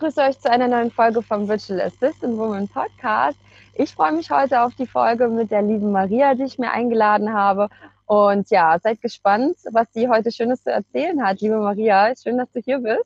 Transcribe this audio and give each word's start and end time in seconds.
Begrüße 0.00 0.22
euch 0.22 0.40
zu 0.40 0.50
einer 0.50 0.66
neuen 0.66 0.90
Folge 0.90 1.20
vom 1.20 1.46
Virtual 1.46 1.78
Assistant 1.78 2.38
Woman 2.38 2.66
Podcast. 2.66 3.36
Ich 3.74 3.92
freue 3.92 4.12
mich 4.12 4.30
heute 4.30 4.62
auf 4.62 4.74
die 4.74 4.86
Folge 4.86 5.28
mit 5.28 5.50
der 5.50 5.60
lieben 5.60 5.92
Maria, 5.92 6.34
die 6.34 6.44
ich 6.44 6.58
mir 6.58 6.70
eingeladen 6.70 7.34
habe. 7.34 7.68
Und 8.06 8.48
ja, 8.48 8.78
seid 8.82 9.02
gespannt, 9.02 9.58
was 9.70 9.88
sie 9.92 10.08
heute 10.08 10.32
Schönes 10.32 10.62
zu 10.62 10.70
erzählen 10.70 11.22
hat. 11.22 11.42
Liebe 11.42 11.58
Maria, 11.58 12.14
schön, 12.16 12.38
dass 12.38 12.50
du 12.50 12.62
hier 12.62 12.78
bist. 12.78 13.04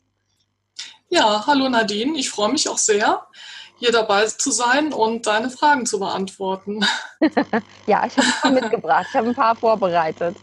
Ja, 1.08 1.44
hallo 1.44 1.69
Nadine. 1.69 2.16
Ich 2.16 2.30
freue 2.30 2.52
mich 2.52 2.69
auch 2.69 2.78
sehr, 2.78 3.26
hier 3.77 3.92
dabei 3.92 4.27
zu 4.27 4.50
sein 4.50 4.92
und 4.92 5.27
deine 5.27 5.50
Fragen 5.50 5.86
zu 5.86 5.98
beantworten. 5.98 6.80
ja, 7.86 8.06
ich 8.06 8.16
habe 8.16 8.27
ein 8.27 8.41
paar 8.41 8.50
mitgebracht. 8.53 9.06
Ich 9.11 9.16
habe 9.16 9.28
ein 9.28 9.34
paar 9.34 9.56
vorbereitet. 9.56 10.36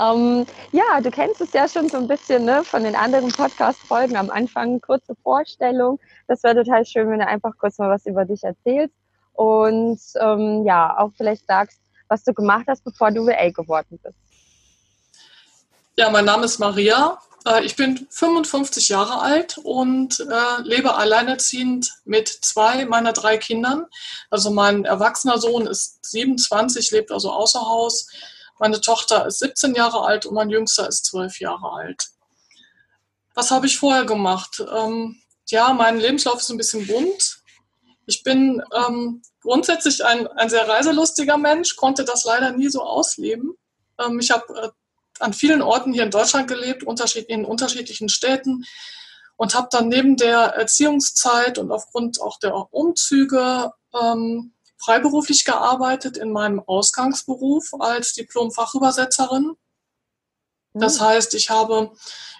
Ähm, 0.00 0.46
ja, 0.72 1.00
du 1.00 1.10
kennst 1.10 1.40
es 1.40 1.52
ja 1.52 1.68
schon 1.68 1.88
so 1.88 1.96
ein 1.96 2.08
bisschen 2.08 2.44
ne, 2.44 2.64
von 2.64 2.84
den 2.84 2.94
anderen 2.94 3.30
Podcast-Folgen. 3.30 4.16
Am 4.16 4.30
Anfang 4.30 4.80
kurze 4.80 5.14
Vorstellung. 5.22 5.98
Das 6.28 6.42
wäre 6.42 6.64
total 6.64 6.84
schön, 6.84 7.10
wenn 7.10 7.18
du 7.18 7.26
einfach 7.26 7.52
kurz 7.58 7.78
mal 7.78 7.90
was 7.90 8.06
über 8.06 8.24
dich 8.24 8.42
erzählst 8.42 8.94
und 9.36 10.00
ähm, 10.20 10.64
ja, 10.64 10.98
auch 10.98 11.10
vielleicht 11.16 11.46
sagst, 11.46 11.78
was 12.08 12.24
du 12.24 12.32
gemacht 12.32 12.64
hast, 12.68 12.84
bevor 12.84 13.10
du 13.10 13.26
VA 13.26 13.50
geworden 13.50 13.98
bist. 14.02 14.16
Ja, 15.96 16.10
mein 16.10 16.24
Name 16.24 16.44
ist 16.44 16.58
Maria. 16.58 17.18
Äh, 17.46 17.64
ich 17.64 17.76
bin 17.76 18.06
55 18.10 18.88
Jahre 18.88 19.20
alt 19.20 19.58
und 19.58 20.20
äh, 20.20 20.62
lebe 20.62 20.96
alleinerziehend 20.96 21.92
mit 22.04 22.28
zwei 22.28 22.84
meiner 22.84 23.12
drei 23.12 23.38
Kindern. 23.38 23.86
Also 24.30 24.50
mein 24.50 24.84
erwachsener 24.84 25.38
Sohn 25.38 25.66
ist 25.66 26.04
27, 26.04 26.90
lebt 26.90 27.12
also 27.12 27.30
außer 27.30 27.60
Haus. 27.60 28.08
Meine 28.58 28.80
Tochter 28.80 29.26
ist 29.26 29.38
17 29.38 29.74
Jahre 29.74 30.00
alt 30.02 30.26
und 30.26 30.34
mein 30.34 30.50
Jüngster 30.50 30.88
ist 30.88 31.06
12 31.06 31.40
Jahre 31.40 31.72
alt. 31.72 32.08
Was 33.34 33.50
habe 33.50 33.66
ich 33.66 33.78
vorher 33.78 34.04
gemacht? 34.04 34.64
Ähm, 34.74 35.20
ja, 35.48 35.72
mein 35.72 35.98
Lebenslauf 36.00 36.40
ist 36.40 36.50
ein 36.50 36.56
bisschen 36.56 36.86
bunt. 36.86 37.42
Ich 38.06 38.22
bin 38.22 38.62
ähm, 38.72 39.22
grundsätzlich 39.42 40.04
ein, 40.04 40.26
ein 40.26 40.48
sehr 40.48 40.66
reiselustiger 40.66 41.36
Mensch, 41.36 41.76
konnte 41.76 42.04
das 42.04 42.24
leider 42.24 42.52
nie 42.52 42.68
so 42.68 42.82
ausleben. 42.82 43.54
Ähm, 44.00 44.18
ich 44.20 44.30
habe 44.30 44.44
äh, 44.58 44.68
an 45.20 45.32
vielen 45.32 45.62
Orten 45.62 45.92
hier 45.92 46.04
in 46.04 46.10
Deutschland 46.10 46.48
gelebt, 46.48 46.84
in 47.28 47.44
unterschiedlichen 47.44 48.08
Städten 48.08 48.64
und 49.36 49.54
habe 49.54 49.68
dann 49.70 49.88
neben 49.88 50.16
der 50.16 50.38
Erziehungszeit 50.38 51.58
und 51.58 51.70
aufgrund 51.70 52.20
auch 52.20 52.38
der 52.38 52.54
Umzüge 52.72 53.72
ähm, 53.94 54.52
freiberuflich 54.78 55.44
gearbeitet 55.44 56.16
in 56.16 56.32
meinem 56.32 56.60
Ausgangsberuf 56.60 57.74
als 57.78 58.14
Diplom-Fachübersetzerin. 58.14 59.56
Das 60.74 61.00
mhm. 61.00 61.04
heißt, 61.04 61.34
ich 61.34 61.50
habe 61.50 61.92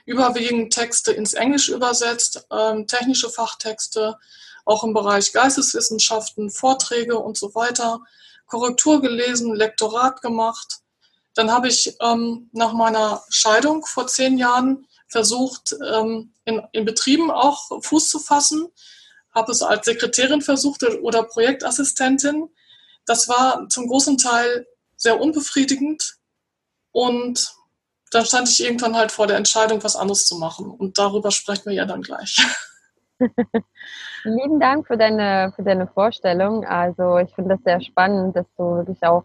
überwiegend 0.04 0.72
Texte 0.72 1.12
ins 1.12 1.34
Englisch 1.34 1.69
übersetzt, 1.69 2.47
ähm, 2.50 2.87
technische 2.87 3.31
Fachtexte, 3.31 4.16
auch 4.64 4.84
im 4.84 4.94
Bereich 4.94 5.32
Geisteswissenschaften, 5.32 6.50
Vorträge 6.50 7.19
und 7.19 7.37
so 7.37 7.54
weiter, 7.54 8.00
Korrektur 8.47 9.00
gelesen, 9.00 9.54
Lektorat 9.54 10.22
gemacht 10.22 10.81
dann 11.36 11.52
habe 11.52 11.69
ich 11.69 11.94
ähm, 12.00 12.48
nach 12.52 12.72
meiner 12.72 13.22
Scheidung 13.28 13.84
vor 13.84 14.06
zehn 14.06 14.38
Jahren 14.38 14.86
versucht, 15.06 15.76
ähm, 15.92 16.32
in, 16.44 16.62
in 16.72 16.84
Betrieben 16.84 17.30
auch 17.30 17.82
Fuß 17.82 18.08
zu 18.08 18.19
fassen, 18.19 18.69
habe 19.34 19.52
es 19.52 19.62
als 19.62 19.84
Sekretärin 19.84 20.41
versucht 20.41 20.82
oder 20.82 21.22
Projektassistentin. 21.22 22.48
Das 23.04 23.28
war 23.28 23.69
zum 23.69 23.86
großen 23.86 24.16
Teil 24.16 24.66
sehr 24.96 25.20
unbefriedigend 25.20 26.16
und 26.91 27.54
dann 28.12 28.25
stand 28.25 28.48
ich 28.48 28.64
irgendwann 28.64 28.96
halt 28.96 29.12
vor 29.12 29.26
der 29.26 29.36
Entscheidung, 29.36 29.84
was 29.84 29.96
anderes 29.96 30.26
zu 30.26 30.36
machen. 30.38 30.70
Und 30.70 30.98
darüber 30.98 31.30
sprechen 31.30 31.66
wir 31.66 31.75
ja 31.75 31.84
dann 31.84 32.00
gleich. 32.00 32.38
Lieben 34.25 34.58
Dank 34.58 34.86
für 34.86 34.96
deine, 34.96 35.52
für 35.54 35.62
deine 35.62 35.86
Vorstellung. 35.86 36.64
Also 36.64 37.19
ich 37.19 37.34
finde 37.34 37.56
das 37.56 37.64
sehr 37.64 37.80
spannend, 37.82 38.36
dass 38.36 38.46
du 38.56 38.76
wirklich 38.76 39.02
auch 39.02 39.25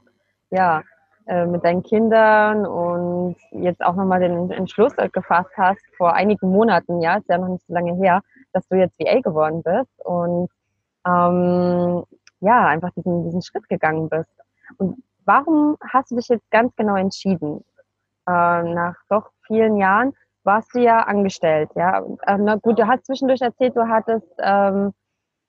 ja, 0.50 0.84
äh, 1.32 1.46
mit 1.46 1.64
deinen 1.64 1.82
Kindern 1.82 2.66
und 2.66 3.38
jetzt 3.52 3.82
auch 3.82 3.96
nochmal 3.96 4.20
den 4.20 4.52
Entschluss 4.52 4.94
gefasst 5.14 5.52
hast, 5.56 5.80
vor 5.96 6.14
einigen 6.14 6.52
Monaten, 6.52 7.00
ja, 7.00 7.16
ist 7.16 7.30
ja 7.30 7.38
noch 7.38 7.48
nicht 7.48 7.66
so 7.66 7.74
lange 7.74 7.94
her, 7.96 8.22
dass 8.52 8.68
du 8.68 8.76
jetzt 8.76 9.00
VA 9.00 9.22
geworden 9.22 9.64
bist 9.64 10.06
und 10.06 10.50
ähm, 11.08 12.04
ja, 12.42 12.68
einfach 12.68 12.90
diesen, 12.98 13.24
diesen 13.24 13.42
Schritt 13.42 13.70
gegangen 13.70 14.10
bist. 14.10 14.30
Und 14.76 15.02
warum 15.24 15.78
hast 15.94 16.12
du 16.12 16.18
dich 16.18 16.28
jetzt 16.28 16.52
ganz 16.52 16.76
genau 16.76 16.98
entschieden? 16.98 17.64
Äh, 18.28 18.64
nach 18.64 18.96
doch 19.08 19.30
vielen 19.48 19.78
Jahren 19.78 20.14
warst 20.44 20.76
du 20.76 20.80
ja 20.80 21.04
angestellt, 21.04 21.70
ja. 21.76 22.04
Äh, 22.28 22.40
na 22.40 22.56
gut, 22.56 22.78
du 22.78 22.86
hast 22.88 23.06
zwischendurch 23.06 23.40
erzählt, 23.40 23.78
du 23.78 23.88
hattest 23.88 24.28
ähm, 24.40 24.94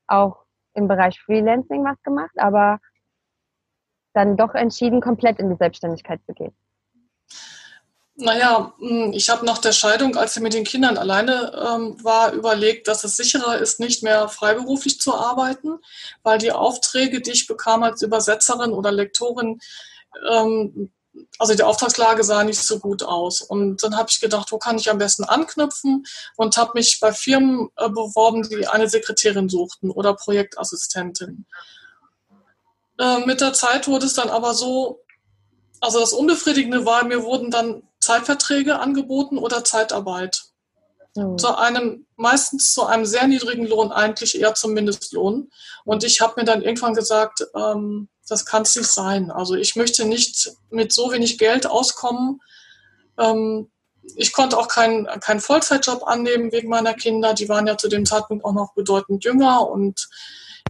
auch 0.07 0.45
im 0.75 0.87
Bereich 0.87 1.21
Freelancing 1.23 1.83
was 1.83 2.01
gemacht, 2.05 2.37
aber 2.37 2.79
dann 4.15 4.37
doch 4.37 4.55
entschieden, 4.55 5.01
komplett 5.01 5.39
in 5.39 5.51
die 5.51 5.57
Selbstständigkeit 5.57 6.21
zu 6.27 6.33
gehen? 6.35 6.53
Naja, 8.15 8.75
hm, 8.79 9.13
ich 9.15 9.31
habe 9.31 9.47
nach 9.47 9.59
der 9.59 9.73
Scheidung, 9.73 10.17
als 10.17 10.37
ich 10.37 10.43
mit 10.43 10.53
den 10.53 10.65
Kindern 10.65 10.99
alleine 10.99 11.53
ähm, 11.55 11.97
war, 12.05 12.33
überlegt, 12.33 12.87
dass 12.87 13.05
es 13.05 13.17
sicherer 13.17 13.59
ist, 13.59 13.81
nicht 13.81 14.03
mehr 14.03 14.29
freiberuflich 14.29 15.01
zu 15.01 15.15
arbeiten, 15.15 15.79
weil 16.23 16.39
die 16.39 16.53
Aufträge, 16.53 17.23
die 17.23 17.33
ich 17.33 17.47
bekam 17.47 17.83
als 17.83 18.03
Übersetzerin 18.03 18.73
oder 18.73 18.93
Lektorin, 18.93 19.61
ähm, 20.31 20.93
also 21.39 21.55
die 21.55 21.63
Auftragslage 21.63 22.23
sah 22.23 22.45
nicht 22.45 22.63
so 22.63 22.79
gut 22.79 23.03
aus. 23.03 23.41
Und 23.41 23.83
dann 23.83 23.97
habe 23.97 24.09
ich 24.11 24.21
gedacht, 24.21 24.53
wo 24.53 24.59
kann 24.59 24.79
ich 24.79 24.91
am 24.91 24.99
besten 24.99 25.25
anknüpfen 25.25 26.05
und 26.37 26.57
habe 26.57 26.73
mich 26.75 27.01
bei 27.01 27.13
Firmen 27.13 27.71
äh, 27.77 27.89
beworben, 27.89 28.43
die 28.43 28.67
eine 28.67 28.89
Sekretärin 28.89 29.49
suchten 29.49 29.91
oder 29.91 30.15
Projektassistentin. 30.15 31.47
Äh, 32.99 33.21
mit 33.27 33.41
der 33.41 33.53
Zeit 33.53 33.89
wurde 33.89 34.07
es 34.07 34.15
dann 34.15 34.29
aber 34.29 34.55
so, 34.55 35.01
also 35.81 36.01
das 36.01 36.13
Unbefriedigende 36.13 36.85
war, 36.85 37.05
mir 37.05 37.23
wurden 37.23 37.51
dann 37.51 37.83
Zeitverträge 38.01 38.79
angeboten 38.79 39.39
oder 39.39 39.65
Zeitarbeit. 39.65 40.45
Mhm. 41.15 41.39
Zu 41.39 41.57
einem, 41.57 42.07
meistens 42.17 42.73
zu 42.73 42.85
einem 42.87 43.05
sehr 43.05 43.27
niedrigen 43.27 43.67
Lohn, 43.67 43.93
eigentlich 43.93 44.41
eher 44.41 44.55
zum 44.55 44.73
Mindestlohn. 44.73 45.51
Und 45.85 46.05
ich 46.05 46.21
habe 46.21 46.35
mir 46.41 46.45
dann 46.45 46.63
irgendwann 46.63 46.95
gesagt, 46.95 47.45
ähm, 47.55 48.09
das 48.29 48.47
kann 48.47 48.63
es 48.63 48.77
nicht 48.77 48.89
sein. 48.89 49.31
Also 49.31 49.55
ich 49.55 49.77
möchte 49.77 50.05
nicht 50.05 50.53
mit 50.71 50.93
so 50.93 51.13
wenig 51.13 51.39
Geld 51.39 51.67
auskommen. 51.67 52.41
Ähm, 53.19 53.71
ich 54.17 54.33
konnte 54.33 54.59
auch 54.59 54.69
keinen 54.69 55.07
kein 55.21 55.41
Vollzeitjob 55.41 56.07
annehmen 56.07 56.51
wegen 56.51 56.69
meiner 56.69 56.95
Kinder. 56.95 57.35
Die 57.35 57.49
waren 57.49 57.67
ja 57.67 57.77
zu 57.77 57.89
dem 57.89 58.07
Zeitpunkt 58.07 58.45
auch 58.45 58.53
noch 58.53 58.75
bedeutend 58.75 59.25
jünger 59.25 59.69
und 59.69 60.09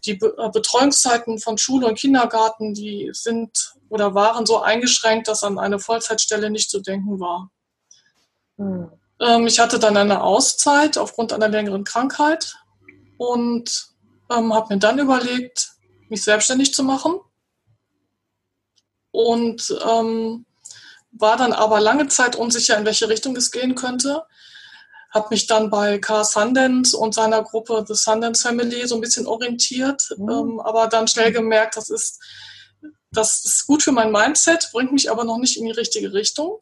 die 0.05 0.13
äh, 0.13 0.51
Betreuungszeiten 0.53 1.39
von 1.39 1.59
Schule 1.59 1.87
und 1.87 1.99
Kindergarten, 1.99 2.75
die 2.75 3.11
sind 3.13 3.75
oder 3.89 4.15
waren 4.15 4.47
so 4.47 4.61
eingeschränkt, 4.61 5.29
dass 5.29 5.43
an 5.43 5.59
eine 5.59 5.79
Vollzeitstelle 5.79 6.51
nicht 6.51 6.71
zu 6.71 6.81
denken 6.81 7.21
war. 7.21 7.51
Hm. 8.59 8.91
Ähm, 9.21 9.47
ich 9.47 9.59
hatte 9.59 9.79
dann 9.79 9.97
eine 9.97 10.23
Auszeit 10.23 10.99
aufgrund 10.99 11.33
einer 11.33 11.49
längeren 11.49 11.85
Krankheit 11.85 12.57
und 13.19 13.89
ähm, 14.31 14.53
habe 14.53 14.75
mir 14.75 14.81
dann 14.81 14.99
überlegt, 14.99 15.73
mich 16.09 16.25
selbstständig 16.25 16.75
zu 16.75 16.83
machen. 16.83 17.21
Und 19.11 19.77
ähm, 19.87 20.47
war 21.13 21.37
dann 21.37 21.53
aber 21.53 21.81
lange 21.81 22.09
Zeit 22.09 22.35
unsicher, 22.35 22.79
in 22.79 22.87
welche 22.87 23.09
Richtung 23.09 23.37
es 23.37 23.51
gehen 23.51 23.75
könnte 23.75 24.25
habe 25.13 25.29
mich 25.31 25.47
dann 25.47 25.71
bei 25.71 25.99
Carl 25.99 26.25
Sundance 26.25 26.97
und 26.97 27.15
seiner 27.15 27.43
Gruppe 27.43 27.85
The 27.87 27.95
Sundance 27.95 28.43
Family 28.43 28.87
so 28.87 28.95
ein 28.95 29.01
bisschen 29.01 29.27
orientiert, 29.27 30.09
mhm. 30.17 30.29
ähm, 30.31 30.61
aber 30.61 30.89
dann 30.89 31.07
schnell 31.07 31.33
gemerkt, 31.33 31.77
das 31.77 31.91
ist, 31.91 32.21
das 33.11 33.45
ist 33.45 33.67
gut 33.67 33.83
für 33.83 33.93
mein 33.93 34.11
Mindset, 34.11 34.71
bringt 34.73 34.93
mich 34.93 35.11
aber 35.11 35.25
noch 35.25 35.39
nicht 35.39 35.59
in 35.59 35.67
die 35.67 35.73
richtige 35.73 36.13
Richtung. 36.15 36.59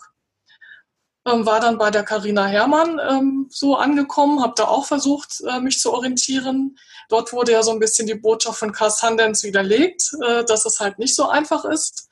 ähm, 1.27 1.47
war 1.47 1.61
dann 1.61 1.79
bei 1.79 1.91
der 1.91 2.03
Karina 2.03 2.47
Hermann 2.47 3.01
ähm, 3.09 3.47
so 3.51 3.77
angekommen, 3.77 4.43
habe 4.43 4.55
da 4.57 4.65
auch 4.65 4.87
versucht, 4.87 5.43
äh, 5.47 5.61
mich 5.61 5.79
zu 5.79 5.93
orientieren. 5.93 6.77
Dort 7.09 7.33
wurde 7.33 7.53
ja 7.53 7.63
so 7.63 7.71
ein 7.71 7.79
bisschen 7.79 8.07
die 8.07 8.15
Botschaft 8.15 8.59
von 8.59 8.73
Cass 8.73 9.03
Handens 9.03 9.45
widerlegt, 9.45 10.11
äh, 10.27 10.45
dass 10.45 10.67
es 10.67 10.81
halt 10.81 10.99
nicht 10.99 11.15
so 11.15 11.29
einfach 11.29 11.65
ist, 11.65 12.10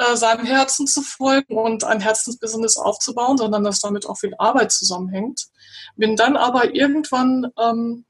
äh, 0.00 0.16
seinem 0.16 0.46
Herzen 0.46 0.86
zu 0.86 1.02
folgen 1.02 1.58
und 1.58 1.84
ein 1.84 2.00
Herzensbusiness 2.00 2.78
aufzubauen, 2.78 3.36
sondern 3.36 3.64
dass 3.64 3.80
damit 3.80 4.06
auch 4.06 4.16
viel 4.16 4.34
Arbeit 4.38 4.72
zusammenhängt. 4.72 5.48
Bin 5.96 6.16
dann 6.16 6.38
aber 6.38 6.74
irgendwann 6.74 7.48
ähm, 7.58 8.06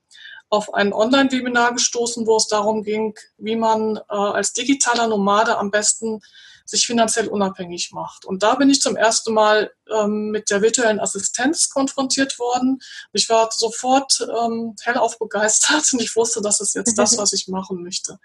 auf 0.51 0.73
ein 0.73 0.93
Online-Webinar 0.93 1.75
gestoßen, 1.75 2.27
wo 2.27 2.37
es 2.37 2.47
darum 2.47 2.85
ging, 2.85 3.15
wie 3.39 3.57
man 3.57 3.97
äh, 3.97 4.03
als 4.09 4.53
digitaler 4.53 5.09
Nomade 5.09 5.59
am 5.59 5.71
besten 5.71 6.21
sich 6.65 6.87
finanziell 6.87 7.27
unabhängig 7.27 7.91
macht. 7.93 8.25
Und 8.25 8.45
da 8.45 8.55
bin 8.55 8.71
ich 8.71 8.81
zum 8.81 8.97
ersten 8.97 9.35
Mal 9.35 9.73
ähm, 9.93 10.31
mit 10.31 10.51
der 10.51 10.63
virtuellen 10.63 11.01
Assistenz 11.01 11.71
konfrontiert 11.71 12.39
worden. 12.39 12.79
Ich 13.13 13.29
war 13.29 13.51
sofort 13.51 14.21
ähm, 14.21 14.77
hellauf 14.83 15.19
begeistert 15.19 15.89
und 15.93 16.01
ich 16.01 16.15
wusste, 16.15 16.41
das 16.41 16.61
ist 16.61 16.77
jetzt 16.77 16.97
das, 16.97 17.19
was 17.19 17.33
ich 17.33 17.49
machen 17.49 17.83
möchte. 17.83 18.21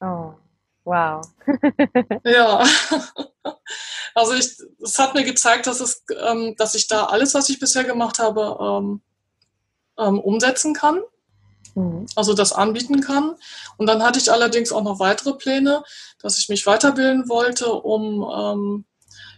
Oh, 0.00 0.34
wow. 0.84 1.22
ja, 2.24 2.64
also 4.14 4.34
ich, 4.34 4.56
es 4.82 4.98
hat 4.98 5.14
mir 5.14 5.24
gezeigt, 5.24 5.66
dass, 5.66 5.80
es, 5.80 6.04
ähm, 6.26 6.54
dass 6.56 6.74
ich 6.74 6.88
da 6.88 7.04
alles, 7.04 7.34
was 7.34 7.48
ich 7.48 7.58
bisher 7.58 7.84
gemacht 7.84 8.18
habe, 8.18 8.58
ähm, 8.60 9.02
ähm, 9.98 10.20
umsetzen 10.20 10.74
kann. 10.74 11.00
Mhm. 11.74 12.06
Also 12.16 12.34
das 12.34 12.52
anbieten 12.52 13.00
kann. 13.00 13.36
Und 13.76 13.86
dann 13.86 14.02
hatte 14.02 14.18
ich 14.18 14.30
allerdings 14.30 14.72
auch 14.72 14.82
noch 14.82 15.00
weitere 15.00 15.34
Pläne, 15.34 15.82
dass 16.20 16.38
ich 16.38 16.48
mich 16.48 16.66
weiterbilden 16.66 17.28
wollte, 17.28 17.72
um 17.72 18.22
ähm, 18.30 18.84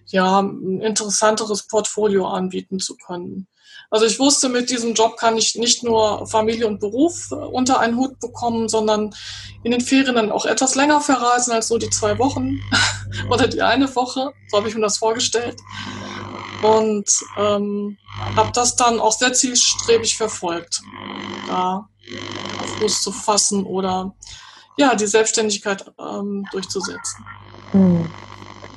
ja, 0.07 0.41
ein 0.41 0.81
interessanteres 0.81 1.67
Portfolio 1.67 2.27
anbieten 2.27 2.79
zu 2.79 2.97
können. 2.97 3.49
Also 3.95 4.07
ich 4.07 4.19
wusste, 4.19 4.49
mit 4.49 4.71
diesem 4.71 4.95
Job 4.95 5.17
kann 5.17 5.39
ich 5.39 5.55
nicht 5.55 5.85
nur 5.85 6.27
Familie 6.27 6.67
und 6.67 6.81
Beruf 6.81 7.31
äh, 7.31 7.37
unter 7.37 7.79
einen 7.79 7.97
Hut 7.97 8.19
bekommen, 8.19 8.69
sondern 8.69 9.15
in 9.63 9.71
den 9.71 9.81
Ferien 9.81 10.17
dann 10.17 10.33
auch 10.33 10.47
etwas 10.47 10.75
länger 10.75 11.01
verreisen 11.01 11.53
als 11.53 11.71
nur 11.71 11.79
die 11.79 11.91
zwei 11.91 12.19
Wochen 12.19 12.61
oder 13.31 13.47
die 13.47 13.63
eine 13.63 13.95
Woche. 13.95 14.33
So 14.49 14.57
habe 14.57 14.69
ich 14.69 14.75
mir 14.75 14.81
das 14.81 14.99
vorgestellt. 14.99 15.61
Und 16.61 17.09
ähm, 17.39 17.97
habe 18.35 18.51
das 18.53 18.75
dann 18.75 18.99
auch 18.99 19.13
sehr 19.13 19.33
zielstrebig 19.33 20.17
verfolgt. 20.17 20.83
Da 21.47 21.89
Fuß 22.81 23.01
zu 23.01 23.13
fassen 23.13 23.65
oder 23.65 24.13
ja, 24.77 24.97
die 24.97 25.07
Selbstständigkeit 25.07 25.85
ähm, 26.01 26.45
durchzusetzen. 26.51 27.25
Hm. 27.71 28.11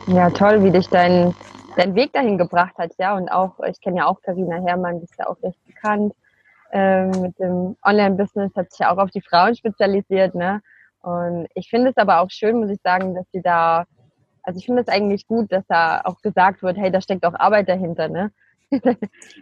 Ja, 0.05 0.29
toll, 0.29 0.63
wie 0.63 0.69
dich 0.69 0.89
dein, 0.89 1.33
dein 1.77 1.95
Weg 1.95 2.13
dahin 2.13 2.37
gebracht 2.37 2.77
hat, 2.77 2.91
ja. 2.97 3.15
Und 3.15 3.29
auch, 3.29 3.59
ich 3.69 3.79
kenne 3.81 3.97
ja 3.97 4.05
auch 4.07 4.21
Karina 4.21 4.57
Herrmann, 4.65 4.99
die 4.99 5.05
ist 5.05 5.17
ja 5.17 5.27
auch 5.27 5.41
recht 5.43 5.63
bekannt. 5.65 6.13
Ähm, 6.71 7.11
mit 7.21 7.39
dem 7.39 7.77
Online-Business 7.83 8.53
hat 8.55 8.71
sich 8.71 8.79
ja 8.79 8.91
auch 8.91 8.97
auf 8.97 9.11
die 9.11 9.21
Frauen 9.21 9.55
spezialisiert, 9.55 10.35
ne? 10.35 10.61
Und 11.01 11.47
ich 11.53 11.69
finde 11.69 11.91
es 11.91 11.97
aber 11.97 12.19
auch 12.19 12.29
schön, 12.29 12.59
muss 12.59 12.69
ich 12.69 12.81
sagen, 12.81 13.15
dass 13.15 13.25
sie 13.31 13.41
da, 13.41 13.85
also 14.43 14.59
ich 14.59 14.65
finde 14.65 14.81
es 14.81 14.89
eigentlich 14.89 15.27
gut, 15.27 15.51
dass 15.51 15.65
da 15.67 16.01
auch 16.03 16.21
gesagt 16.21 16.63
wird, 16.63 16.77
hey, 16.77 16.91
da 16.91 16.99
steckt 16.99 17.25
auch 17.25 17.35
Arbeit 17.35 17.69
dahinter, 17.69 18.09
ne? 18.09 18.31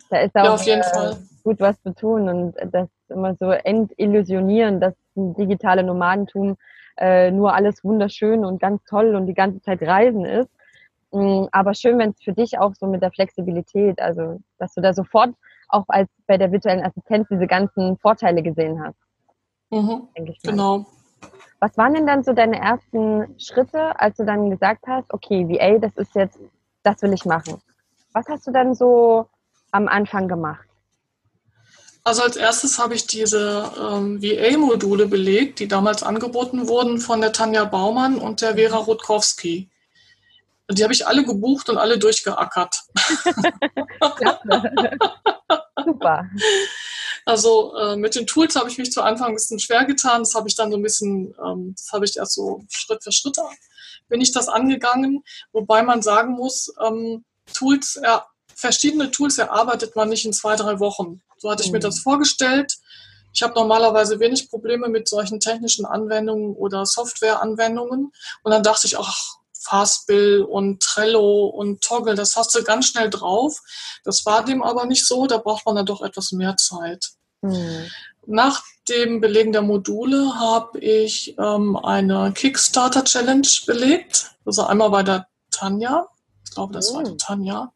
da 0.10 0.20
ist 0.20 0.36
auch 0.36 0.62
ja, 0.64 0.76
äh, 0.76 1.16
gut 1.44 1.60
was 1.60 1.82
zu 1.82 1.96
tun 1.96 2.30
und 2.30 2.56
das 2.72 2.88
immer 3.10 3.34
so 3.36 3.50
entillusionieren, 3.50 4.80
dass 4.80 4.94
ein 5.16 5.34
digitale 5.34 5.82
Nomadentum 5.82 6.58
äh, 6.98 7.32
nur 7.32 7.56
alles 7.56 7.84
wunderschön 7.84 8.46
und 8.46 8.60
ganz 8.60 8.84
toll 8.84 9.16
und 9.16 9.26
die 9.26 9.34
ganze 9.34 9.62
Zeit 9.62 9.82
Reisen 9.82 10.26
ist. 10.26 10.50
Mm, 11.12 11.46
aber 11.52 11.74
schön, 11.74 11.98
wenn 11.98 12.12
es 12.12 12.24
für 12.24 12.34
dich 12.34 12.58
auch 12.58 12.74
so 12.76 12.88
mit 12.88 13.02
der 13.02 13.12
Flexibilität, 13.12 14.00
also 14.02 14.40
dass 14.58 14.74
du 14.74 14.82
da 14.82 14.94
sofort 14.94 15.34
auch 15.70 15.86
als 15.88 16.10
bei 16.28 16.38
der 16.38 16.52
virtuellen 16.52 16.84
Assistenz 16.84 17.28
diese 17.30 17.48
ganzen 17.48 17.98
Vorteile 17.98 18.42
gesehen 18.42 18.84
hast. 18.84 18.98
Mhm, 19.72 20.08
genau. 20.44 20.86
Was 21.60 21.78
waren 21.78 21.94
denn 21.94 22.06
dann 22.06 22.24
so 22.24 22.34
deine 22.34 22.60
ersten 22.60 23.40
Schritte, 23.40 24.00
als 24.00 24.18
du 24.18 24.26
dann 24.26 24.50
gesagt 24.50 24.86
hast, 24.88 25.12
okay, 25.14 25.48
VA, 25.48 25.80
das 25.80 25.96
ist 25.96 26.14
jetzt, 26.16 26.38
das 26.84 27.02
will 27.02 27.14
ich 27.14 27.26
machen? 27.26 27.62
Was 28.14 28.28
hast 28.28 28.46
du 28.46 28.52
dann 28.52 28.76
so 28.76 29.28
am 29.72 29.88
Anfang 29.88 30.28
gemacht? 30.28 30.68
Also 32.04 32.22
als 32.22 32.36
erstes 32.36 32.78
habe 32.78 32.94
ich 32.94 33.08
diese 33.08 33.72
ähm, 33.82 34.22
VA-Module 34.22 35.08
belegt, 35.08 35.60
die 35.60 35.68
damals 35.68 36.04
angeboten 36.04 36.68
wurden 36.68 37.00
von 37.00 37.20
der 37.20 37.32
Tanja 37.32 37.66
Baumann 37.66 38.20
und 38.20 38.42
der 38.42 38.56
Vera 38.56 38.78
Rutkowski. 38.78 39.70
Die 40.72 40.84
habe 40.84 40.94
ich 40.94 41.06
alle 41.06 41.24
gebucht 41.24 41.70
und 41.70 41.78
alle 41.78 42.00
durchgeackert. 42.00 42.82
Super. 45.86 46.30
Also 47.26 47.76
äh, 47.76 47.96
mit 47.96 48.16
den 48.16 48.28
Tools 48.28 48.56
habe 48.56 48.70
ich 48.70 48.78
mich 48.78 48.92
zu 48.92 49.02
Anfang 49.02 49.30
ein 49.30 49.36
bisschen 49.36 49.60
schwer 49.60 49.86
getan. 49.86 50.22
Das 50.22 50.36
habe 50.36 50.48
ich 50.48 50.56
dann 50.56 50.72
so 50.72 50.78
ein 50.78 50.84
bisschen, 50.84 51.36
ähm, 51.44 51.76
das 51.78 51.92
habe 51.92 52.06
ich 52.06 52.18
erst 52.18 52.34
so 52.34 52.64
Schritt 52.70 53.04
für 53.04 53.12
Schritt 53.12 53.38
bin 54.08 54.22
ich 54.22 54.32
das 54.32 54.48
angegangen. 54.48 55.24
Wobei 55.52 55.84
man 55.84 56.02
sagen 56.02 56.34
muss, 56.34 56.74
ähm, 56.86 57.26
Tools, 57.54 57.96
er, 57.96 58.28
verschiedene 58.54 59.12
Tools 59.12 59.38
erarbeitet 59.38 59.96
man 59.96 60.10
nicht 60.10 60.26
in 60.26 60.34
zwei, 60.34 60.56
drei 60.56 60.80
Wochen. 60.80 61.22
So 61.38 61.50
hatte 61.50 61.64
ich 61.64 61.72
mir 61.72 61.80
mhm. 61.80 61.84
das 61.84 62.00
vorgestellt. 62.00 62.78
Ich 63.34 63.44
habe 63.44 63.54
normalerweise 63.54 64.20
wenig 64.20 64.50
Probleme 64.50 64.88
mit 64.88 65.10
solchen 65.10 65.40
technischen 65.40 65.86
Anwendungen 65.86 66.56
oder 66.56 66.86
Softwareanwendungen. 66.86 68.14
Und 68.44 68.52
dann 68.52 68.64
dachte 68.64 68.88
ich, 68.88 68.98
ach, 68.98 69.36
Fastbill 69.66 70.42
und 70.42 70.82
Trello 70.82 71.46
und 71.48 71.82
Toggle, 71.82 72.16
das 72.16 72.36
hast 72.36 72.56
du 72.56 72.64
ganz 72.64 72.88
schnell 72.88 73.10
drauf. 73.10 73.60
Das 74.04 74.26
war 74.26 74.46
dem 74.46 74.64
aber 74.64 74.86
nicht 74.86 75.06
so, 75.06 75.28
da 75.28 75.38
braucht 75.38 75.66
man 75.66 75.76
dann 75.76 75.86
doch 75.86 76.02
etwas 76.02 76.32
mehr 76.32 76.58
Zeit. 76.58 77.12
Mhm. 77.42 77.88
Nach 78.28 78.64
dem 78.90 79.22
Belegen 79.22 79.52
der 79.52 79.62
Module 79.62 80.40
habe 80.40 80.80
ich 80.80 81.36
ähm, 81.38 81.76
eine 81.76 82.32
Kickstarter 82.34 83.04
Challenge 83.04 83.48
belegt. 83.66 84.32
Also 84.46 84.66
einmal 84.66 84.90
bei 84.90 85.04
der 85.04 85.28
Tanja 85.52 86.08
glaube, 86.56 86.74
das 86.74 86.90
oh. 86.90 86.96
war 86.96 87.04
die 87.04 87.18
Tanja. 87.18 87.72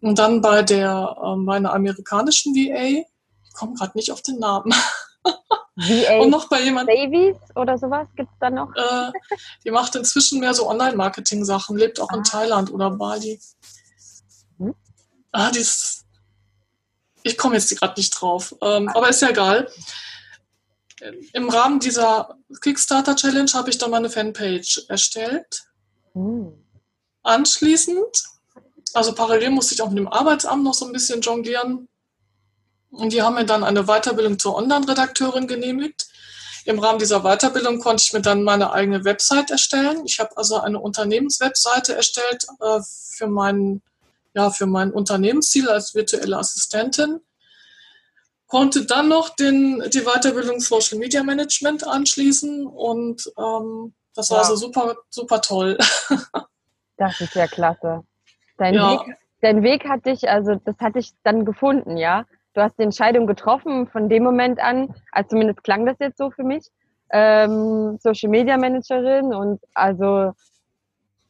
Und 0.00 0.18
dann 0.18 0.40
bei 0.40 0.62
der, 0.62 1.16
ähm, 1.22 1.46
bei 1.46 1.56
einer 1.56 1.72
amerikanischen 1.72 2.54
VA, 2.54 3.04
ich 3.44 3.52
komme 3.52 3.74
gerade 3.74 3.96
nicht 3.96 4.10
auf 4.10 4.22
den 4.22 4.38
Namen. 4.38 4.74
VA 5.76 6.18
und 6.18 6.30
noch 6.30 6.48
bei 6.48 6.62
jemand 6.62 6.88
Davies 6.88 7.36
oder 7.54 7.78
sowas 7.78 8.06
gibt 8.16 8.30
es 8.30 8.38
da 8.40 8.50
noch? 8.50 8.74
Äh, 8.74 9.12
die 9.64 9.70
macht 9.70 9.94
inzwischen 9.94 10.40
mehr 10.40 10.52
so 10.52 10.68
Online-Marketing-Sachen, 10.68 11.76
lebt 11.76 12.00
auch 12.00 12.10
ah. 12.10 12.16
in 12.16 12.24
Thailand 12.24 12.72
oder 12.72 12.90
Bali. 12.90 13.40
Hm? 14.58 14.74
Ah, 15.32 15.50
die 15.50 15.60
ist, 15.60 16.04
ich 17.22 17.38
komme 17.38 17.54
jetzt 17.54 17.78
gerade 17.78 17.98
nicht 17.98 18.10
drauf, 18.10 18.54
ähm, 18.60 18.88
ah. 18.88 18.96
aber 18.96 19.08
ist 19.08 19.22
ja 19.22 19.30
egal. 19.30 19.70
Im 21.32 21.48
Rahmen 21.48 21.80
dieser 21.80 22.36
Kickstarter-Challenge 22.60 23.50
habe 23.54 23.70
ich 23.70 23.78
dann 23.78 23.90
meine 23.90 24.10
Fanpage 24.10 24.84
erstellt. 24.88 25.64
Hm. 26.12 26.52
Anschließend, 27.22 28.24
also 28.92 29.14
parallel 29.14 29.50
musste 29.50 29.74
ich 29.74 29.82
auch 29.82 29.88
mit 29.88 29.98
dem 29.98 30.08
Arbeitsamt 30.08 30.64
noch 30.64 30.74
so 30.74 30.86
ein 30.86 30.92
bisschen 30.92 31.20
jonglieren. 31.20 31.88
Und 32.90 33.12
die 33.12 33.22
haben 33.22 33.34
mir 33.34 33.44
dann 33.44 33.64
eine 33.64 33.84
Weiterbildung 33.84 34.38
zur 34.38 34.56
Online-Redakteurin 34.56 35.46
genehmigt. 35.46 36.08
Im 36.64 36.78
Rahmen 36.78 36.98
dieser 36.98 37.20
Weiterbildung 37.20 37.80
konnte 37.80 38.02
ich 38.04 38.12
mir 38.12 38.20
dann 38.20 38.42
meine 38.42 38.72
eigene 38.72 39.04
Website 39.04 39.50
erstellen. 39.50 40.02
Ich 40.04 40.20
habe 40.20 40.36
also 40.36 40.60
eine 40.60 40.78
Unternehmenswebseite 40.78 41.94
erstellt 41.94 42.46
äh, 42.60 42.80
für, 43.16 43.28
mein, 43.28 43.82
ja, 44.34 44.50
für 44.50 44.66
mein 44.66 44.92
Unternehmensziel 44.92 45.68
als 45.68 45.94
virtuelle 45.94 46.36
Assistentin. 46.36 47.20
Konnte 48.46 48.84
dann 48.84 49.08
noch 49.08 49.30
den, 49.30 49.82
die 49.92 50.02
Weiterbildung 50.02 50.60
Social 50.60 50.98
Media 50.98 51.22
Management 51.22 51.86
anschließen 51.86 52.66
und 52.66 53.22
ähm, 53.38 53.94
das 54.14 54.30
war 54.30 54.38
ja. 54.38 54.42
also 54.42 54.56
super, 54.56 54.96
super 55.08 55.40
toll. 55.40 55.78
Das 56.96 57.18
ist 57.18 57.34
ja 57.34 57.46
klasse. 57.46 58.02
Dein, 58.58 58.74
ja. 58.74 58.92
Weg, 58.92 59.16
dein 59.40 59.62
Weg 59.62 59.88
hat 59.88 60.04
dich, 60.04 60.28
also 60.28 60.56
das 60.56 60.76
hat 60.80 60.96
dich 60.96 61.12
dann 61.22 61.46
gefunden, 61.46 61.96
ja? 61.96 62.26
Du 62.54 62.60
hast 62.60 62.78
die 62.78 62.82
Entscheidung 62.82 63.26
getroffen 63.26 63.86
von 63.86 64.08
dem 64.08 64.24
Moment 64.24 64.58
an, 64.58 64.94
also 65.12 65.30
zumindest 65.30 65.62
klang 65.62 65.86
das 65.86 65.96
jetzt 66.00 66.18
so 66.18 66.30
für 66.30 66.42
mich, 66.42 66.68
ähm, 67.10 67.98
Social 68.00 68.28
Media 68.28 68.56
Managerin 68.56 69.32
und 69.34 69.60
also 69.74 70.32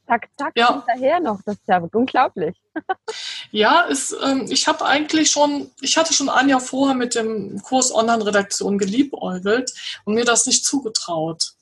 zack, 0.07 0.29
zack, 0.37 0.53
ja. 0.55 0.73
hinterher 0.73 1.19
noch. 1.19 1.39
Das 1.45 1.55
ist 1.55 1.67
ja 1.67 1.81
unglaublich. 1.93 2.55
ja, 3.51 3.81
ist, 3.81 4.15
ähm, 4.23 4.45
ich 4.49 4.67
habe 4.67 4.85
eigentlich 4.85 5.31
schon, 5.31 5.71
ich 5.79 5.97
hatte 5.97 6.13
schon 6.13 6.29
ein 6.29 6.49
Jahr 6.49 6.59
vorher 6.59 6.95
mit 6.95 7.15
dem 7.15 7.61
Kurs 7.61 7.93
Online-Redaktion 7.93 8.77
geliebäugelt 8.77 9.71
und 10.05 10.15
mir 10.15 10.25
das 10.25 10.45
nicht 10.47 10.65
zugetraut. 10.65 11.53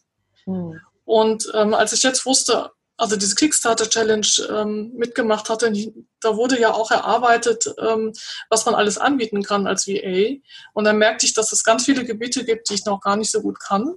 Hm. 0.46 0.80
Und 1.06 1.51
ähm, 1.56 1.74
als 1.74 1.94
ich 1.94 2.04
jetzt 2.04 2.25
wusste, 2.25 2.72
also 3.00 3.15
diese 3.15 3.36
Kickstarter-Challenge 3.36 4.27
ähm, 4.50 4.91
mitgemacht 4.94 5.50
hatte, 5.50 5.72
da 6.20 6.36
wurde 6.36 6.60
ja 6.60 6.74
auch 6.74 6.91
erarbeitet, 6.91 7.74
ähm, 7.79 8.12
was 8.50 8.65
man 8.65 8.75
alles 8.75 8.98
anbieten 8.98 9.41
kann 9.41 9.68
als 9.68 9.88
VA. 9.88 10.36
Und 10.74 10.84
dann 10.84 10.98
merkte 10.98 11.25
ich, 11.25 11.34
dass 11.34 11.53
es 11.53 11.63
ganz 11.63 11.86
viele 11.86 12.03
Gebiete 12.03 12.44
gibt, 12.44 12.70
die 12.70 12.74
ich 12.74 12.86
noch 12.86 13.00
gar 13.00 13.15
nicht 13.15 13.32
so 13.32 13.41
gut 13.41 13.58
kann. 13.62 13.96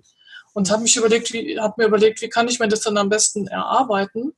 Und 0.54 0.71
habe 0.71 0.82
mich 0.82 0.97
überlegt, 0.97 1.32
wie, 1.32 1.59
habe 1.59 1.75
mir 1.78 1.88
überlegt, 1.88 2.23
wie 2.23 2.28
kann 2.28 2.47
ich 2.47 2.61
mir 2.61 2.68
das 2.68 2.82
dann 2.82 2.97
am 2.97 3.09
besten 3.09 3.49
erarbeiten? 3.49 4.35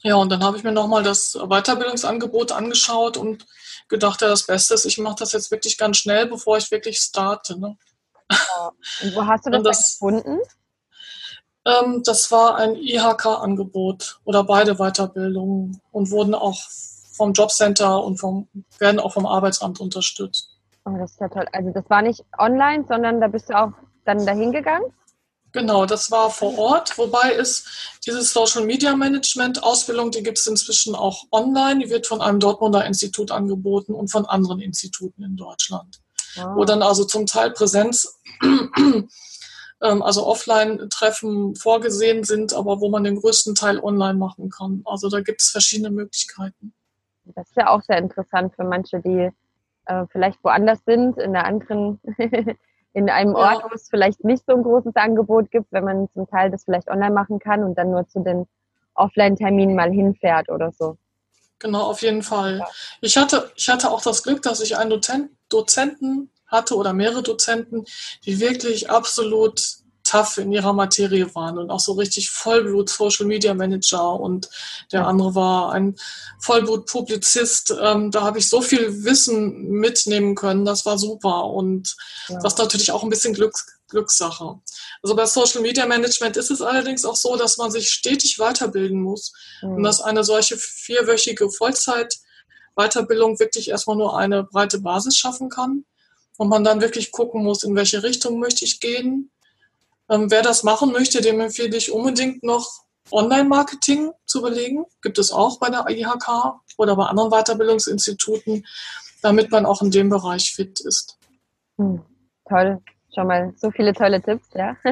Ja, 0.00 0.16
und 0.16 0.30
dann 0.30 0.42
habe 0.42 0.56
ich 0.56 0.64
mir 0.64 0.72
nochmal 0.72 1.04
das 1.04 1.34
Weiterbildungsangebot 1.34 2.50
angeschaut 2.50 3.16
und 3.16 3.46
gedacht, 3.88 4.20
ja, 4.22 4.28
das 4.28 4.46
Beste 4.46 4.74
ist, 4.74 4.84
ich 4.84 4.98
mache 4.98 5.16
das 5.20 5.30
jetzt 5.30 5.52
wirklich 5.52 5.78
ganz 5.78 5.98
schnell, 5.98 6.26
bevor 6.26 6.56
ich 6.56 6.72
wirklich 6.72 6.98
starte. 6.98 7.56
Ne? 7.60 7.76
Ja. 8.28 8.72
Und 9.02 9.14
wo 9.14 9.24
hast 9.26 9.46
du 9.46 9.50
das, 9.52 9.62
das 9.62 9.92
gefunden? 9.92 10.40
Ähm, 11.64 12.02
das 12.04 12.30
war 12.30 12.56
ein 12.56 12.74
IHK-Angebot 12.76 14.20
oder 14.24 14.44
beide 14.44 14.76
Weiterbildungen 14.76 15.80
und 15.92 16.10
wurden 16.10 16.34
auch 16.34 16.58
vom 17.12 17.32
Jobcenter 17.32 18.02
und 18.02 18.18
vom, 18.18 18.48
werden 18.78 19.00
auch 19.00 19.12
vom 19.12 19.26
Arbeitsamt 19.26 19.80
unterstützt. 19.80 20.58
Oh, 20.84 20.96
das 20.98 21.12
ist 21.12 21.20
ja 21.20 21.28
toll. 21.28 21.46
Also 21.52 21.70
das 21.70 21.88
war 21.88 22.02
nicht 22.02 22.24
online, 22.38 22.84
sondern 22.88 23.20
da 23.20 23.28
bist 23.28 23.48
du 23.50 23.58
auch 23.58 23.72
dann 24.04 24.24
dahin 24.26 24.50
gegangen? 24.50 24.92
Genau, 25.52 25.84
das 25.84 26.10
war 26.10 26.30
vor 26.30 26.58
Ort, 26.58 26.96
wobei 26.96 27.34
es 27.34 27.98
diese 28.06 28.22
Social 28.22 28.64
Media 28.64 28.96
Management 28.96 29.62
Ausbildung, 29.62 30.10
die 30.10 30.22
gibt 30.22 30.38
es 30.38 30.46
inzwischen 30.46 30.94
auch 30.94 31.24
online, 31.30 31.84
die 31.84 31.90
wird 31.90 32.06
von 32.06 32.22
einem 32.22 32.40
Dortmunder 32.40 32.86
Institut 32.86 33.30
angeboten 33.30 33.92
und 33.92 34.10
von 34.10 34.24
anderen 34.24 34.60
Instituten 34.60 35.22
in 35.22 35.36
Deutschland. 35.36 36.00
Wow. 36.36 36.44
Ah. 36.44 36.56
Wo 36.56 36.64
dann 36.64 36.82
also 36.82 37.04
zum 37.04 37.26
Teil 37.26 37.50
Präsenz, 37.50 38.18
also 39.82 40.26
Offline-Treffen 40.26 41.56
vorgesehen 41.56 42.24
sind, 42.24 42.54
aber 42.54 42.80
wo 42.80 42.88
man 42.88 43.04
den 43.04 43.16
größten 43.16 43.54
Teil 43.54 43.80
online 43.80 44.14
machen 44.14 44.48
kann. 44.50 44.82
Also 44.84 45.08
da 45.08 45.20
gibt 45.20 45.40
es 45.42 45.50
verschiedene 45.50 45.90
Möglichkeiten. 45.90 46.72
Das 47.24 47.48
ist 47.48 47.56
ja 47.56 47.68
auch 47.68 47.82
sehr 47.82 47.98
interessant 47.98 48.54
für 48.54 48.64
manche, 48.64 49.00
die 49.00 49.30
äh, 49.86 50.06
vielleicht 50.10 50.42
woanders 50.44 50.78
sind, 50.86 51.18
in 51.18 51.36
einer 51.36 51.44
anderen 51.44 52.00
in 52.94 53.08
einem 53.08 53.34
Ort, 53.34 53.62
ja. 53.62 53.70
wo 53.70 53.74
es 53.74 53.88
vielleicht 53.88 54.22
nicht 54.24 54.44
so 54.46 54.54
ein 54.54 54.62
großes 54.62 54.94
Angebot 54.96 55.50
gibt, 55.50 55.72
wenn 55.72 55.84
man 55.84 56.08
zum 56.12 56.28
Teil 56.28 56.50
das 56.50 56.64
vielleicht 56.64 56.88
online 56.88 57.14
machen 57.14 57.38
kann 57.38 57.64
und 57.64 57.76
dann 57.76 57.90
nur 57.90 58.06
zu 58.08 58.20
den 58.20 58.46
Offline-Terminen 58.94 59.74
mal 59.74 59.90
hinfährt 59.90 60.50
oder 60.50 60.72
so. 60.72 60.96
Genau, 61.58 61.82
auf 61.82 62.02
jeden 62.02 62.22
Fall. 62.22 62.58
Ja. 62.58 62.66
Ich, 63.00 63.16
hatte, 63.16 63.50
ich 63.54 63.68
hatte 63.68 63.90
auch 63.90 64.02
das 64.02 64.22
Glück, 64.22 64.42
dass 64.42 64.60
ich 64.60 64.76
einen 64.76 64.90
Dozent, 64.90 65.30
Dozenten 65.48 66.30
hatte 66.52 66.76
oder 66.76 66.92
mehrere 66.92 67.24
Dozenten, 67.24 67.84
die 68.24 68.38
wirklich 68.38 68.90
absolut 68.90 69.82
tough 70.04 70.38
in 70.38 70.52
ihrer 70.52 70.72
Materie 70.72 71.34
waren 71.34 71.58
und 71.58 71.70
auch 71.70 71.80
so 71.80 71.92
richtig 71.92 72.30
Vollblut 72.30 72.90
Social 72.90 73.26
Media 73.26 73.54
Manager 73.54 74.20
und 74.20 74.48
der 74.92 75.06
andere 75.06 75.34
war 75.34 75.72
ein 75.72 75.96
Vollblut 76.38 76.86
Publizist. 76.86 77.74
Ähm, 77.80 78.10
da 78.10 78.22
habe 78.22 78.38
ich 78.38 78.48
so 78.48 78.60
viel 78.60 79.04
Wissen 79.04 79.68
mitnehmen 79.70 80.34
können, 80.34 80.64
das 80.64 80.84
war 80.84 80.98
super 80.98 81.46
und 81.46 81.96
ja. 82.28 82.38
das 82.40 82.54
ist 82.54 82.58
natürlich 82.58 82.90
auch 82.90 83.02
ein 83.02 83.10
bisschen 83.10 83.34
Glücks 83.34 83.66
Glückssache. 83.88 84.58
Also 85.02 85.14
bei 85.14 85.26
Social 85.26 85.60
Media 85.60 85.86
Management 85.86 86.38
ist 86.38 86.50
es 86.50 86.62
allerdings 86.62 87.04
auch 87.04 87.16
so, 87.16 87.36
dass 87.36 87.58
man 87.58 87.70
sich 87.70 87.90
stetig 87.90 88.38
weiterbilden 88.38 89.02
muss 89.02 89.34
mhm. 89.60 89.72
und 89.72 89.82
dass 89.82 90.00
eine 90.00 90.24
solche 90.24 90.56
vierwöchige 90.56 91.50
Vollzeit 91.50 92.18
Weiterbildung 92.74 93.38
wirklich 93.38 93.68
erstmal 93.68 93.96
nur 93.96 94.16
eine 94.16 94.44
breite 94.44 94.80
Basis 94.80 95.18
schaffen 95.18 95.50
kann 95.50 95.84
und 96.42 96.48
man 96.48 96.64
dann 96.64 96.80
wirklich 96.80 97.12
gucken 97.12 97.44
muss, 97.44 97.62
in 97.62 97.76
welche 97.76 98.02
Richtung 98.02 98.40
möchte 98.40 98.64
ich 98.64 98.80
gehen, 98.80 99.30
ähm, 100.10 100.28
wer 100.28 100.42
das 100.42 100.64
machen 100.64 100.90
möchte, 100.90 101.20
dem 101.20 101.38
empfehle 101.40 101.76
ich 101.76 101.92
unbedingt 101.92 102.42
noch 102.42 102.68
Online-Marketing 103.12 104.10
zu 104.26 104.40
überlegen. 104.40 104.84
Gibt 105.02 105.18
es 105.18 105.30
auch 105.30 105.60
bei 105.60 105.70
der 105.70 105.88
IHK 105.88 106.56
oder 106.78 106.96
bei 106.96 107.06
anderen 107.06 107.30
Weiterbildungsinstituten, 107.30 108.66
damit 109.22 109.52
man 109.52 109.66
auch 109.66 109.82
in 109.82 109.92
dem 109.92 110.08
Bereich 110.08 110.52
fit 110.52 110.80
ist. 110.80 111.16
Hm, 111.78 112.02
toll. 112.48 112.80
Schon 113.14 113.28
mal 113.28 113.54
so 113.56 113.70
viele 113.70 113.92
tolle 113.92 114.20
Tipps, 114.20 114.48
ja. 114.54 114.76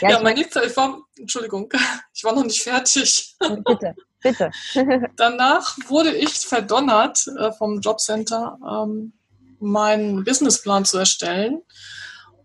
ja, 0.00 0.10
ja 0.10 0.20
mein 0.22 0.34
Liebster, 0.34 0.66
ich 0.66 0.76
war, 0.76 0.98
Entschuldigung, 1.16 1.72
ich 2.12 2.24
war 2.24 2.34
noch 2.34 2.42
nicht 2.42 2.64
fertig. 2.64 3.36
bitte, 3.38 3.94
bitte. 4.20 4.50
Danach 5.16 5.76
wurde 5.86 6.16
ich 6.16 6.32
verdonnert 6.32 7.28
äh, 7.38 7.52
vom 7.52 7.80
Jobcenter, 7.80 8.58
ähm, 8.68 9.12
meinen 9.60 10.24
Businessplan 10.24 10.84
zu 10.84 10.98
erstellen. 10.98 11.62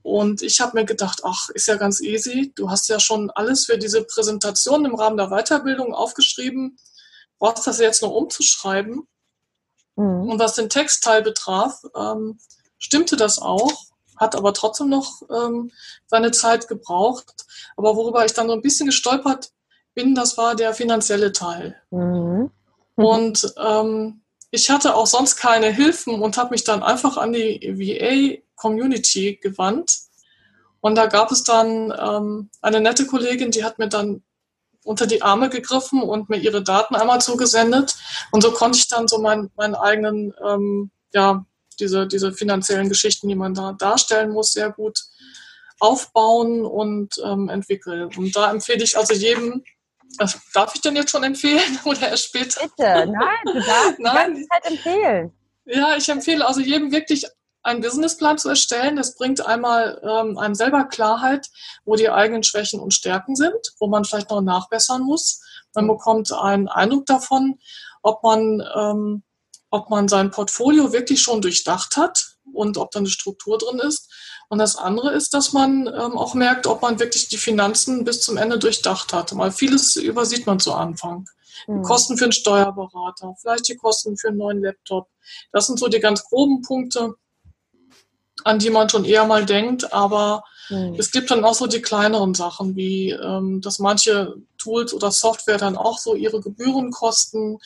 Und 0.04 0.42
ich 0.42 0.60
habe 0.60 0.80
mir 0.80 0.86
gedacht, 0.86 1.22
ach, 1.24 1.50
ist 1.50 1.68
ja 1.68 1.76
ganz 1.76 2.02
easy. 2.02 2.52
Du 2.56 2.70
hast 2.70 2.90
ja 2.90 3.00
schon 3.00 3.30
alles 3.32 3.66
für 3.66 3.78
diese 3.78 4.04
Präsentation 4.04 4.86
im 4.86 4.96
Rahmen 4.96 5.18
der 5.18 5.30
Weiterbildung 5.30 5.94
aufgeschrieben. 5.94 6.78
Brauchst 7.38 7.68
das 7.68 7.80
jetzt 7.80 8.02
nur 8.02 8.16
umzuschreiben. 8.16 9.08
Mhm. 9.96 10.30
Und 10.30 10.40
was 10.40 10.56
den 10.56 10.70
Textteil 10.70 11.22
betraf, 11.22 11.82
ähm, 11.96 12.40
stimmte 12.80 13.16
das 13.16 13.40
auch, 13.40 13.72
hat 14.18 14.36
aber 14.36 14.54
trotzdem 14.54 14.90
noch 14.90 15.22
ähm, 15.30 15.72
seine 16.08 16.32
Zeit 16.32 16.68
gebraucht. 16.68 17.46
Aber 17.78 17.96
worüber 17.96 18.26
ich 18.26 18.34
dann 18.34 18.48
so 18.48 18.54
ein 18.54 18.62
bisschen 18.62 18.88
gestolpert 18.88 19.52
bin, 19.94 20.16
das 20.16 20.38
war 20.38 20.56
der 20.56 20.74
finanzielle 20.74 21.32
Teil. 21.32 21.76
Mhm. 21.92 22.52
Mhm. 22.96 23.06
Und 23.06 23.54
ähm, 23.58 24.21
ich 24.52 24.70
hatte 24.70 24.96
auch 24.96 25.08
sonst 25.08 25.38
keine 25.38 25.72
Hilfen 25.72 26.22
und 26.22 26.38
habe 26.38 26.52
mich 26.52 26.66
dann 26.66 26.84
einfach 26.84 27.18
an 27.18 27.34
die 27.34 27.74
VA 27.74 28.42
Community 28.56 29.40
gewandt. 29.42 29.98
Und 30.82 30.96
da 30.96 31.06
gab 31.06 31.32
es 31.32 31.44
dann 31.44 31.94
ähm, 31.98 32.50
eine 32.62 32.82
nette 32.82 33.08
Kollegin, 33.08 33.52
die 33.52 33.64
hat 33.64 33.80
mir 33.80 33.88
dann 33.88 34.24
unter 34.84 35.08
die 35.08 35.22
Arme 35.22 35.50
gegriffen 35.50 36.02
und 36.02 36.30
mir 36.30 36.38
ihre 36.38 36.64
Daten 36.64 36.96
einmal 36.96 37.22
zugesendet. 37.22 37.96
Und 38.32 38.42
so 38.42 38.52
konnte 38.52 38.80
ich 38.80 38.88
dann 38.88 39.08
so 39.08 39.20
mein, 39.20 39.50
meinen 39.56 39.76
eigenen, 39.76 40.34
ähm, 40.46 40.92
ja, 41.14 41.46
diese, 41.80 42.08
diese 42.08 42.34
finanziellen 42.34 42.90
Geschichten, 42.90 43.28
die 43.28 43.36
man 43.36 43.54
da 43.54 43.74
darstellen 43.74 44.32
muss, 44.32 44.52
sehr 44.52 44.72
gut 44.72 45.00
aufbauen 45.80 46.66
und 46.66 47.16
ähm, 47.24 47.48
entwickeln. 47.50 48.10
Und 48.16 48.36
da 48.36 48.52
empfehle 48.52 48.84
ich 48.84 48.98
also 48.98 49.14
jedem, 49.14 49.64
darf 50.54 50.76
ich 50.76 50.82
denn 50.82 50.96
jetzt 50.96 51.12
schon 51.12 51.24
empfehlen 51.24 51.80
oder 51.86 52.10
erst 52.10 52.26
später? 52.26 52.62
Bitte, 52.62 53.08
nein, 53.08 53.38
du 53.46 53.54
darfst 53.54 53.96
nein. 54.00 54.36
die 54.36 54.48
Zeit 54.48 54.66
empfehlen. 54.66 55.34
Ja, 55.66 55.96
ich 55.96 56.10
empfehle 56.10 56.46
also 56.46 56.60
jedem 56.60 56.92
wirklich 56.92 57.26
einen 57.64 57.82
Businessplan 57.82 58.38
zu 58.38 58.50
erstellen. 58.50 58.96
Das 58.96 59.16
bringt 59.16 59.46
einmal 59.46 60.02
ähm, 60.04 60.38
einem 60.38 60.56
selber 60.56 60.86
Klarheit, 60.86 61.48
wo 61.86 61.96
die 61.96 62.10
eigenen 62.10 62.44
Schwächen 62.44 62.80
und 62.80 62.94
Stärken 62.94 63.36
sind, 63.36 63.74
wo 63.80 63.88
man 63.88 64.04
vielleicht 64.04 64.32
noch 64.32 64.42
nachbessern 64.42 65.04
muss. 65.04 65.42
Man 65.74 65.88
bekommt 65.88 66.32
einen 66.34 66.68
Eindruck 66.68 67.06
davon, 67.06 67.60
ob 68.02 68.24
man, 68.24 68.64
ähm, 68.76 69.24
ob 69.70 69.90
man 69.90 70.08
sein 70.08 70.32
Portfolio 70.32 70.92
wirklich 70.92 71.22
schon 71.22 71.42
durchdacht 71.42 71.98
hat 71.98 72.38
und 72.54 72.78
ob 72.78 72.92
da 72.92 73.00
eine 73.00 73.10
Struktur 73.10 73.58
drin 73.58 73.80
ist. 73.80 74.12
Und 74.52 74.58
das 74.58 74.76
andere 74.76 75.14
ist, 75.14 75.34
dass 75.34 75.54
man 75.54 75.88
ähm, 75.88 76.18
auch 76.18 76.34
merkt, 76.34 76.68
ob 76.68 76.82
man 76.82 77.00
wirklich 77.00 77.30
die 77.30 77.38
Finanzen 77.38 78.04
bis 78.04 78.22
zum 78.22 78.36
Ende 78.36 78.60
durchdacht 78.60 79.14
hat. 79.14 79.36
Weil 79.38 79.54
vieles 79.54 79.96
übersieht 79.96 80.46
man 80.46 80.60
zu 80.60 80.74
Anfang. 80.74 81.26
Die 81.70 81.72
hm. 81.72 81.84
Kosten 81.84 82.18
für 82.18 82.26
einen 82.26 82.34
Steuerberater, 82.34 83.34
vielleicht 83.40 83.70
die 83.70 83.78
Kosten 83.78 84.18
für 84.18 84.28
einen 84.28 84.40
neuen 84.40 84.62
Laptop. 84.62 85.08
Das 85.54 85.68
sind 85.68 85.80
so 85.80 85.88
die 85.88 86.02
ganz 86.02 86.26
groben 86.26 86.62
Punkte 86.64 87.16
an 88.44 88.58
die 88.60 88.72
man 88.72 88.90
schon 88.90 89.06
eher 89.06 89.26
mal 89.26 89.46
denkt, 89.46 89.94
aber 89.94 90.44
mhm. 90.70 90.96
es 90.98 91.12
gibt 91.12 91.30
dann 91.30 91.44
auch 91.44 91.54
so 91.54 91.68
die 91.68 91.82
kleineren 91.82 92.34
Sachen, 92.34 92.76
wie 92.76 93.12
ähm, 93.12 93.62
dass 93.62 93.78
manche 93.78 94.34
Tools 94.58 94.96
oder 94.96 95.12
Software 95.12 95.60
dann 95.60 95.78
auch 95.78 96.00
so 96.00 96.16
ihre 96.16 96.42
Gebühren 96.42 96.90
kosten, 96.90 97.60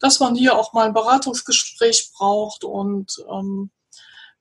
dass 0.00 0.20
man 0.20 0.34
hier 0.34 0.56
auch 0.56 0.72
mal 0.72 0.86
ein 0.86 0.94
Beratungsgespräch 0.94 2.10
braucht 2.16 2.64
und 2.64 3.22
ähm, 3.30 3.70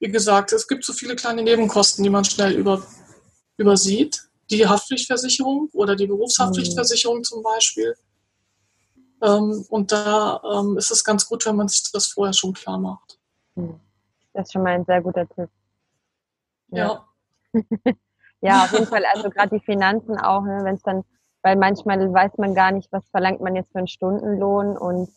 wie 0.04 0.12
gesagt, 0.12 0.52
es 0.52 0.68
gibt 0.68 0.84
so 0.84 0.92
viele 0.92 1.16
kleine 1.16 1.42
Nebenkosten, 1.42 2.04
die 2.04 2.10
man 2.10 2.26
schnell 2.26 2.52
über, 2.52 2.84
übersieht. 3.56 4.22
Die 4.52 4.68
Haftpflichtversicherung 4.68 5.70
oder 5.72 5.96
die 5.96 6.08
Berufshaftpflichtversicherung 6.08 7.20
mhm. 7.20 7.24
zum 7.24 7.42
Beispiel. 7.42 7.96
Ähm, 9.22 9.66
und 9.70 9.94
da 9.94 10.42
ähm, 10.44 10.78
ist 10.78 10.92
es 10.92 11.06
ganz 11.06 11.26
gut, 11.26 11.46
wenn 11.46 11.56
man 11.56 11.70
sich 11.70 11.90
das 11.94 12.08
vorher 12.08 12.34
schon 12.34 12.52
klar 12.52 12.78
macht. 12.78 13.18
Hm. 13.56 13.80
Das 14.34 14.48
ist 14.48 14.52
schon 14.52 14.64
mal 14.64 14.74
ein 14.74 14.84
sehr 14.84 15.02
guter 15.02 15.26
Tipp. 15.30 15.50
Ja. 16.68 17.08
ja, 18.42 18.64
auf 18.66 18.74
jeden 18.74 18.88
Fall. 18.88 19.06
Also 19.14 19.30
gerade 19.30 19.58
die 19.58 19.64
Finanzen 19.64 20.18
auch, 20.18 20.42
ne, 20.42 20.66
wenn 20.66 20.76
es 20.76 20.82
dann, 20.82 21.06
weil 21.44 21.56
manchmal 21.56 22.14
weiß 22.14 22.34
man 22.40 22.54
gar 22.54 22.74
nicht, 22.74 22.92
was 22.92 23.08
verlangt 23.10 23.40
man 23.40 23.56
jetzt 23.56 23.72
für 23.72 23.78
einen 23.78 23.88
Stundenlohn 23.88 24.76
und 24.76 25.10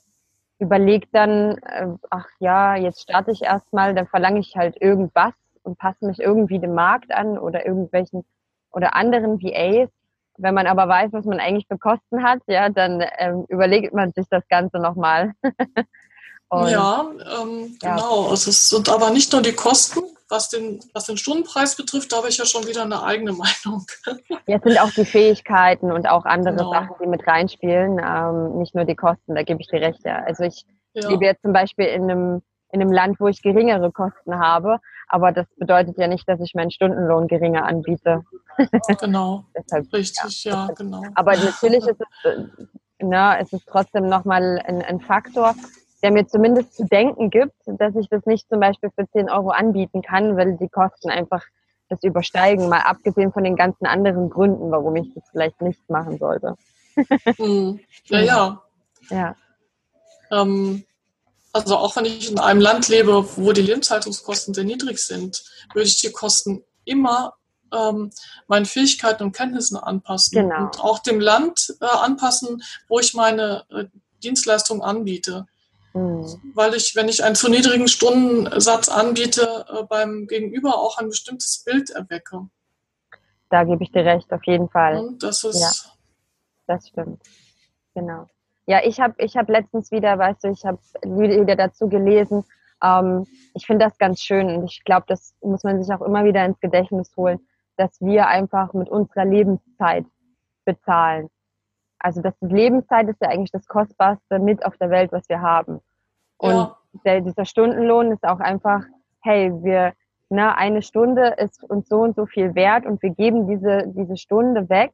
überlegt 0.59 1.09
dann, 1.13 1.59
äh, 1.59 1.89
ach 2.11 2.27
ja, 2.39 2.77
jetzt 2.77 3.03
starte 3.03 3.31
ich 3.31 3.43
erstmal, 3.43 3.95
dann 3.95 4.07
verlange 4.07 4.41
ich 4.41 4.57
halt 4.57 4.81
irgendwas 4.81 5.35
und 5.63 5.79
passe 5.79 6.07
mich 6.07 6.19
irgendwie 6.19 6.59
dem 6.59 6.75
Markt 6.75 7.13
an 7.13 7.39
oder 7.39 7.67
irgendwelchen 7.67 8.25
oder 8.71 8.95
anderen 8.95 9.41
VAs. 9.43 9.91
Wenn 10.39 10.55
man 10.55 10.67
aber 10.67 10.89
weiß, 10.89 11.13
was 11.13 11.25
man 11.25 11.41
eigentlich 11.41 11.67
für 11.67 11.79
Kosten 11.79 12.23
hat, 12.23 12.41
ja, 12.47 12.69
dann 12.69 13.05
ähm, 13.19 13.45
überlegt 13.49 13.95
man 13.95 14.13
sich 14.13 14.27
das 14.29 14.47
Ganze 14.49 14.79
nochmal. 14.79 15.33
ja, 16.53 17.07
ähm, 17.41 17.77
ja, 17.83 17.97
genau. 17.97 18.29
Also 18.29 18.51
es 18.51 18.69
sind 18.69 18.89
aber 18.89 19.11
nicht 19.11 19.33
nur 19.33 19.43
die 19.43 19.55
Kosten, 19.55 20.01
was 20.29 20.49
den, 20.49 20.81
was 20.93 21.07
den 21.07 21.17
Stundenpreis 21.17 21.77
betrifft, 21.77 22.13
da 22.13 22.19
habe 22.19 22.29
ich 22.29 22.39
ja 22.39 22.45
schon 22.45 22.67
wieder 22.67 22.83
eine 22.83 23.03
eigene 23.03 23.33
Meinung. 23.65 23.87
Jetzt 24.47 24.65
sind 24.65 24.81
auch 24.81 24.91
die 24.91 25.05
Fähigkeiten 25.05 25.93
und 25.93 26.09
auch 26.09 26.25
andere 26.25 26.57
genau. 26.57 26.73
Sachen, 26.73 26.97
die 27.03 27.07
mit 27.07 27.27
reinspielen, 27.27 28.01
ähm, 28.05 28.59
nicht 28.59 28.75
nur 28.75 28.85
die 28.85 28.97
Kosten, 28.97 29.35
da 29.35 29.43
gebe 29.43 29.61
ich 29.61 29.69
dir 29.69 29.81
recht. 29.81 30.05
Ja. 30.05 30.23
Also 30.25 30.45
ich 30.45 30.65
ja. 30.95 31.09
lebe 31.09 31.25
jetzt 31.25 31.43
zum 31.43 31.53
Beispiel 31.53 31.87
in 31.87 32.11
einem, 32.11 32.43
in 32.73 32.81
einem 32.81 32.93
Land, 32.93 33.21
wo 33.21 33.29
ich 33.29 33.43
geringere 33.43 33.93
Kosten 33.93 34.39
habe, 34.39 34.79
aber 35.09 35.33
das 35.33 35.47
bedeutet 35.57 35.99
ja 35.99 36.09
nicht, 36.09 36.29
dass 36.29 36.41
ich 36.41 36.55
meinen 36.55 36.71
Stundenlohn 36.71 37.29
geringer 37.29 37.65
anbiete. 37.65 38.23
Genau. 39.01 39.45
Deshalb, 39.55 39.93
Richtig, 39.93 40.45
ja, 40.45 40.67
ja 40.67 40.73
genau. 40.73 41.03
Aber 41.15 41.37
natürlich 41.37 41.87
ist 41.87 42.01
es, 42.01 42.25
äh, 42.25 42.45
na, 43.01 43.39
es 43.39 43.53
ist 43.53 43.67
trotzdem 43.67 44.09
nochmal 44.09 44.63
ein, 44.65 44.81
ein 44.81 44.99
Faktor, 45.01 45.55
der 46.03 46.13
mir 46.13 46.27
zumindest 46.27 46.75
zu 46.75 46.85
denken 46.85 47.31
gibt, 47.31 47.55
dass 47.67 47.95
ich 47.97 48.09
das 48.09 48.27
nicht 48.27 48.49
zum 48.49 48.61
Beispiel 48.61 48.91
für 48.95 49.09
10 49.11 49.31
Euro 49.31 49.51
anbieten 49.51 50.03
kann, 50.03 50.37
weil 50.37 50.57
die 50.57 50.69
Kosten 50.69 51.11
einfach 51.11 51.43
das 51.89 52.03
übersteigen, 52.03 52.69
mal 52.69 52.81
abgesehen 52.81 53.33
von 53.33 53.45
den 53.45 53.57
ganzen 53.57 53.87
anderen 53.87 54.29
Gründen, 54.29 54.71
warum 54.71 54.97
ich 54.97 55.13
das 55.15 55.25
vielleicht 55.31 55.61
nicht 55.61 55.89
machen 55.89 56.19
sollte. 56.19 56.57
Mhm. 57.39 57.81
Ja, 58.09 58.21
ja. 58.21 58.63
ja. 59.11 59.37
Ähm, 60.31 60.85
also 61.53 61.77
auch 61.77 61.97
wenn 61.97 62.05
ich 62.05 62.31
in 62.31 62.39
einem 62.39 62.61
Land 62.61 62.89
lebe, 62.89 63.27
wo 63.37 63.53
die 63.53 63.63
Lebenshaltungskosten 63.63 64.55
sehr 64.55 64.65
niedrig 64.65 64.99
sind, 64.99 65.43
würde 65.73 65.89
ich 65.89 66.01
die 66.01 66.13
Kosten 66.13 66.63
immer 66.85 67.35
ähm, 67.73 68.11
meinen 68.47 68.67
Fähigkeiten 68.67 69.25
und 69.25 69.33
Kenntnissen 69.33 69.77
anpassen 69.77 70.39
genau. 70.39 70.65
und 70.65 70.81
auch 70.81 70.99
dem 71.01 71.21
Land 71.21 71.75
äh, 71.81 71.87
anpassen, 71.87 72.63
wo 72.89 73.01
ich 73.01 73.15
meine 73.15 73.65
äh, 73.71 73.85
Dienstleistung 74.23 74.83
anbiete. 74.83 75.47
Mhm. 75.97 76.53
Weil 76.55 76.75
ich, 76.75 76.95
wenn 76.95 77.09
ich 77.09 77.25
einen 77.25 77.35
zu 77.35 77.49
niedrigen 77.49 77.89
Stundensatz 77.89 78.89
anbiete, 78.89 79.65
äh, 79.69 79.83
beim 79.85 80.27
Gegenüber 80.27 80.79
auch 80.79 80.99
ein 80.99 81.09
bestimmtes 81.09 81.65
Bild 81.65 81.91
erwecke. 81.91 82.49
Da 83.49 83.65
gebe 83.65 83.83
ich 83.83 83.93
dir 83.93 84.05
recht, 84.05 84.31
auf 84.33 84.45
jeden 84.45 84.69
Fall. 84.69 84.99
Und 84.99 85.23
das 85.23 85.43
ist. 85.45 85.61
Ja, 85.61 85.71
das 86.67 86.89
stimmt. 86.89 87.23
Genau. 87.95 88.27
Ja, 88.67 88.85
ich 88.85 89.01
habe 89.01 89.15
ich 89.19 89.37
hab 89.37 89.49
letztens 89.49 89.91
wieder, 89.91 90.19
weißt 90.19 90.45
du, 90.45 90.49
ich 90.51 90.65
habe 90.67 90.79
wieder 91.03 91.57
dazu 91.57 91.89
gelesen. 91.89 92.45
Ähm, 92.83 93.27
ich 93.55 93.65
finde 93.65 93.87
das 93.87 93.97
ganz 93.97 94.21
schön 94.21 94.49
und 94.49 94.65
ich 94.65 94.85
glaube, 94.85 95.07
das 95.09 95.35
muss 95.41 95.65
man 95.65 95.83
sich 95.83 95.95
auch 95.95 96.03
immer 96.03 96.25
wieder 96.25 96.45
ins 96.45 96.61
Gedächtnis 96.61 97.11
holen, 97.17 97.39
dass 97.77 98.01
wir 98.01 98.27
einfach 98.27 98.75
mit 98.75 98.91
unserer 98.91 99.25
Lebenszeit 99.25 100.05
bezahlen. 100.67 101.31
Also 101.99 102.21
das 102.21 102.35
Lebenszeit 102.41 103.09
ist 103.09 103.21
ja 103.21 103.29
eigentlich 103.29 103.53
das 103.53 103.67
Kostbarste 103.67 104.39
mit 104.39 104.65
auf 104.65 104.77
der 104.77 104.91
Welt, 104.91 105.13
was 105.13 105.29
wir 105.29 105.41
haben. 105.41 105.81
Und 106.39 106.51
ja. 106.51 106.77
der, 107.05 107.21
dieser 107.21 107.45
Stundenlohn 107.45 108.13
ist 108.13 108.25
auch 108.25 108.41
einfach, 108.41 108.85
hey, 109.23 109.51
wir, 109.63 109.95
ne, 110.29 110.57
eine 110.57 110.83
Stunde 110.83 111.35
ist 111.39 111.63
uns 111.65 111.89
so 111.89 112.01
und 112.01 112.15
so 112.15 112.27
viel 112.27 112.55
wert 112.55 112.87
und 112.87 113.03
wir 113.03 113.11
geben 113.11 113.49
diese, 113.49 113.85
diese 113.89 114.17
Stunde 114.17 114.69
weg 114.69 114.93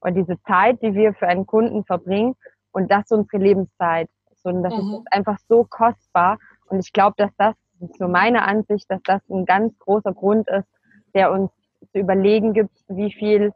und 0.00 0.14
diese 0.14 0.40
Zeit, 0.42 0.82
die 0.82 0.94
wir 0.94 1.14
für 1.14 1.28
einen 1.28 1.46
Kunden 1.46 1.84
verbringen 1.84 2.34
und 2.72 2.90
das 2.90 3.04
ist 3.04 3.12
unsere 3.12 3.42
Lebenszeit. 3.42 4.08
So, 4.42 4.50
und 4.50 4.62
das 4.62 4.74
mhm. 4.74 4.94
ist 4.94 5.12
einfach 5.12 5.38
so 5.48 5.64
kostbar. 5.64 6.38
Und 6.68 6.80
ich 6.80 6.92
glaube, 6.92 7.14
dass 7.16 7.30
das, 7.36 7.54
so 7.98 8.08
meine 8.08 8.42
Ansicht, 8.42 8.90
dass 8.90 9.02
das 9.04 9.20
ein 9.28 9.44
ganz 9.44 9.78
großer 9.78 10.12
Grund 10.12 10.48
ist, 10.48 10.68
der 11.14 11.32
uns 11.32 11.50
zu 11.92 11.98
überlegen 11.98 12.52
gibt, 12.52 12.76
wie 12.88 13.12
viel 13.12 13.52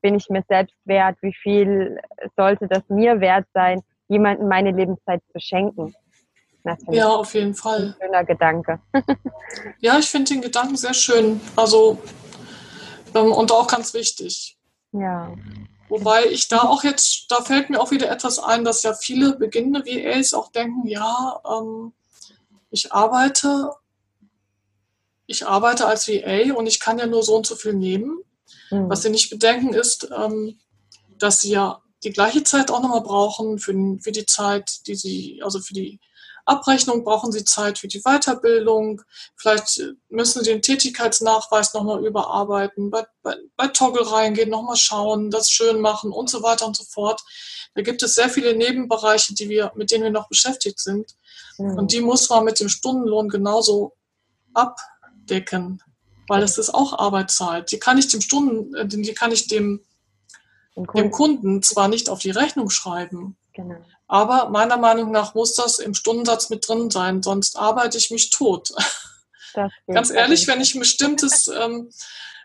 bin 0.00 0.14
ich 0.14 0.28
mir 0.28 0.44
selbst 0.48 0.76
wert, 0.84 1.16
wie 1.22 1.34
viel 1.34 1.98
sollte 2.36 2.68
das 2.68 2.82
mir 2.88 3.20
wert 3.20 3.46
sein, 3.54 3.82
jemanden 4.08 4.48
meine 4.48 4.72
Lebenszeit 4.72 5.22
zu 5.32 5.40
schenken. 5.40 5.94
ja, 6.90 7.08
auf 7.08 7.34
jeden 7.34 7.54
Fall. 7.54 7.96
Schöner 8.00 8.24
Gedanke. 8.24 8.80
ja, 9.80 9.98
ich 9.98 10.10
finde 10.10 10.34
den 10.34 10.42
Gedanken 10.42 10.76
sehr 10.76 10.94
schön. 10.94 11.40
Also, 11.56 11.98
ähm, 13.14 13.32
und 13.32 13.52
auch 13.52 13.66
ganz 13.66 13.94
wichtig. 13.94 14.58
Ja. 14.92 15.32
Wobei 15.88 16.26
ich 16.26 16.48
da 16.48 16.60
auch 16.60 16.84
jetzt, 16.84 17.26
da 17.28 17.42
fällt 17.42 17.68
mir 17.68 17.80
auch 17.80 17.90
wieder 17.90 18.10
etwas 18.10 18.38
ein, 18.38 18.64
dass 18.64 18.82
ja 18.82 18.94
viele 18.94 19.36
beginnende 19.36 19.84
VAs 19.84 20.34
auch 20.34 20.52
denken, 20.52 20.86
ja, 20.86 21.40
ähm, 21.44 21.92
ich 22.70 22.92
arbeite, 22.92 23.72
ich 25.26 25.46
arbeite 25.46 25.86
als 25.86 26.06
VA 26.06 26.54
und 26.54 26.66
ich 26.66 26.78
kann 26.78 26.98
ja 26.98 27.06
nur 27.06 27.22
so 27.22 27.36
und 27.36 27.46
so 27.46 27.56
viel 27.56 27.74
nehmen. 27.74 28.22
Mhm. 28.70 28.88
Was 28.88 29.02
sie 29.02 29.10
nicht 29.10 29.30
bedenken 29.30 29.74
ist, 29.74 30.08
ähm, 30.16 30.58
dass 31.18 31.40
sie 31.40 31.50
ja 31.50 31.82
die 32.02 32.10
gleiche 32.10 32.44
Zeit 32.44 32.70
auch 32.70 32.80
nochmal 32.80 33.02
brauchen 33.02 33.58
für, 33.58 33.74
für 34.00 34.12
die 34.12 34.26
Zeit, 34.26 34.86
die 34.86 34.94
sie, 34.94 35.40
also 35.42 35.60
für 35.60 35.74
die 35.74 36.00
Abrechnung 36.50 37.04
brauchen 37.04 37.30
Sie 37.30 37.44
Zeit 37.44 37.78
für 37.78 37.86
die 37.86 38.00
Weiterbildung. 38.00 39.02
Vielleicht 39.36 39.82
müssen 40.08 40.42
Sie 40.42 40.50
den 40.50 40.62
Tätigkeitsnachweis 40.62 41.74
nochmal 41.74 42.04
überarbeiten, 42.04 42.90
bei, 42.90 43.06
bei, 43.22 43.36
bei 43.56 43.68
Toggle 43.68 44.10
reingehen, 44.10 44.50
nochmal 44.50 44.76
schauen, 44.76 45.30
das 45.30 45.50
schön 45.50 45.80
machen 45.80 46.10
und 46.10 46.28
so 46.28 46.42
weiter 46.42 46.66
und 46.66 46.76
so 46.76 46.84
fort. 46.84 47.22
Da 47.74 47.82
gibt 47.82 48.02
es 48.02 48.16
sehr 48.16 48.28
viele 48.28 48.56
Nebenbereiche, 48.56 49.34
die 49.34 49.48
wir, 49.48 49.70
mit 49.76 49.90
denen 49.90 50.04
wir 50.04 50.10
noch 50.10 50.28
beschäftigt 50.28 50.80
sind. 50.80 51.14
Mhm. 51.58 51.78
Und 51.78 51.92
die 51.92 52.00
muss 52.00 52.28
man 52.28 52.44
mit 52.44 52.58
dem 52.58 52.68
Stundenlohn 52.68 53.28
genauso 53.28 53.96
abdecken, 54.52 55.82
weil 56.30 56.42
es 56.42 56.58
ist 56.58 56.72
auch 56.72 56.98
Arbeitszeit. 56.98 57.72
Die 57.72 57.78
kann 57.78 57.98
ich 57.98 58.08
dem 58.08 58.20
Stunden, 58.20 58.74
äh, 58.74 58.86
die 58.86 59.14
kann 59.14 59.32
ich 59.32 59.48
dem, 59.48 59.84
dem 60.76 61.10
Kunden 61.10 61.62
zwar 61.62 61.88
nicht 61.88 62.08
auf 62.08 62.20
die 62.20 62.30
Rechnung 62.30 62.70
schreiben, 62.70 63.36
genau. 63.52 63.76
Aber 64.06 64.48
meiner 64.48 64.76
Meinung 64.76 65.10
nach 65.10 65.34
muss 65.34 65.54
das 65.54 65.78
im 65.78 65.94
Stundensatz 65.94 66.50
mit 66.50 66.66
drin 66.66 66.90
sein, 66.90 67.22
sonst 67.22 67.56
arbeite 67.56 67.98
ich 67.98 68.10
mich 68.10 68.30
tot. 68.30 68.72
Ganz 69.86 70.10
ehrlich, 70.10 70.46
wenn 70.46 70.60
ich 70.60 70.74
ein 70.74 70.80
bestimmtes, 70.80 71.48
ähm, 71.48 71.90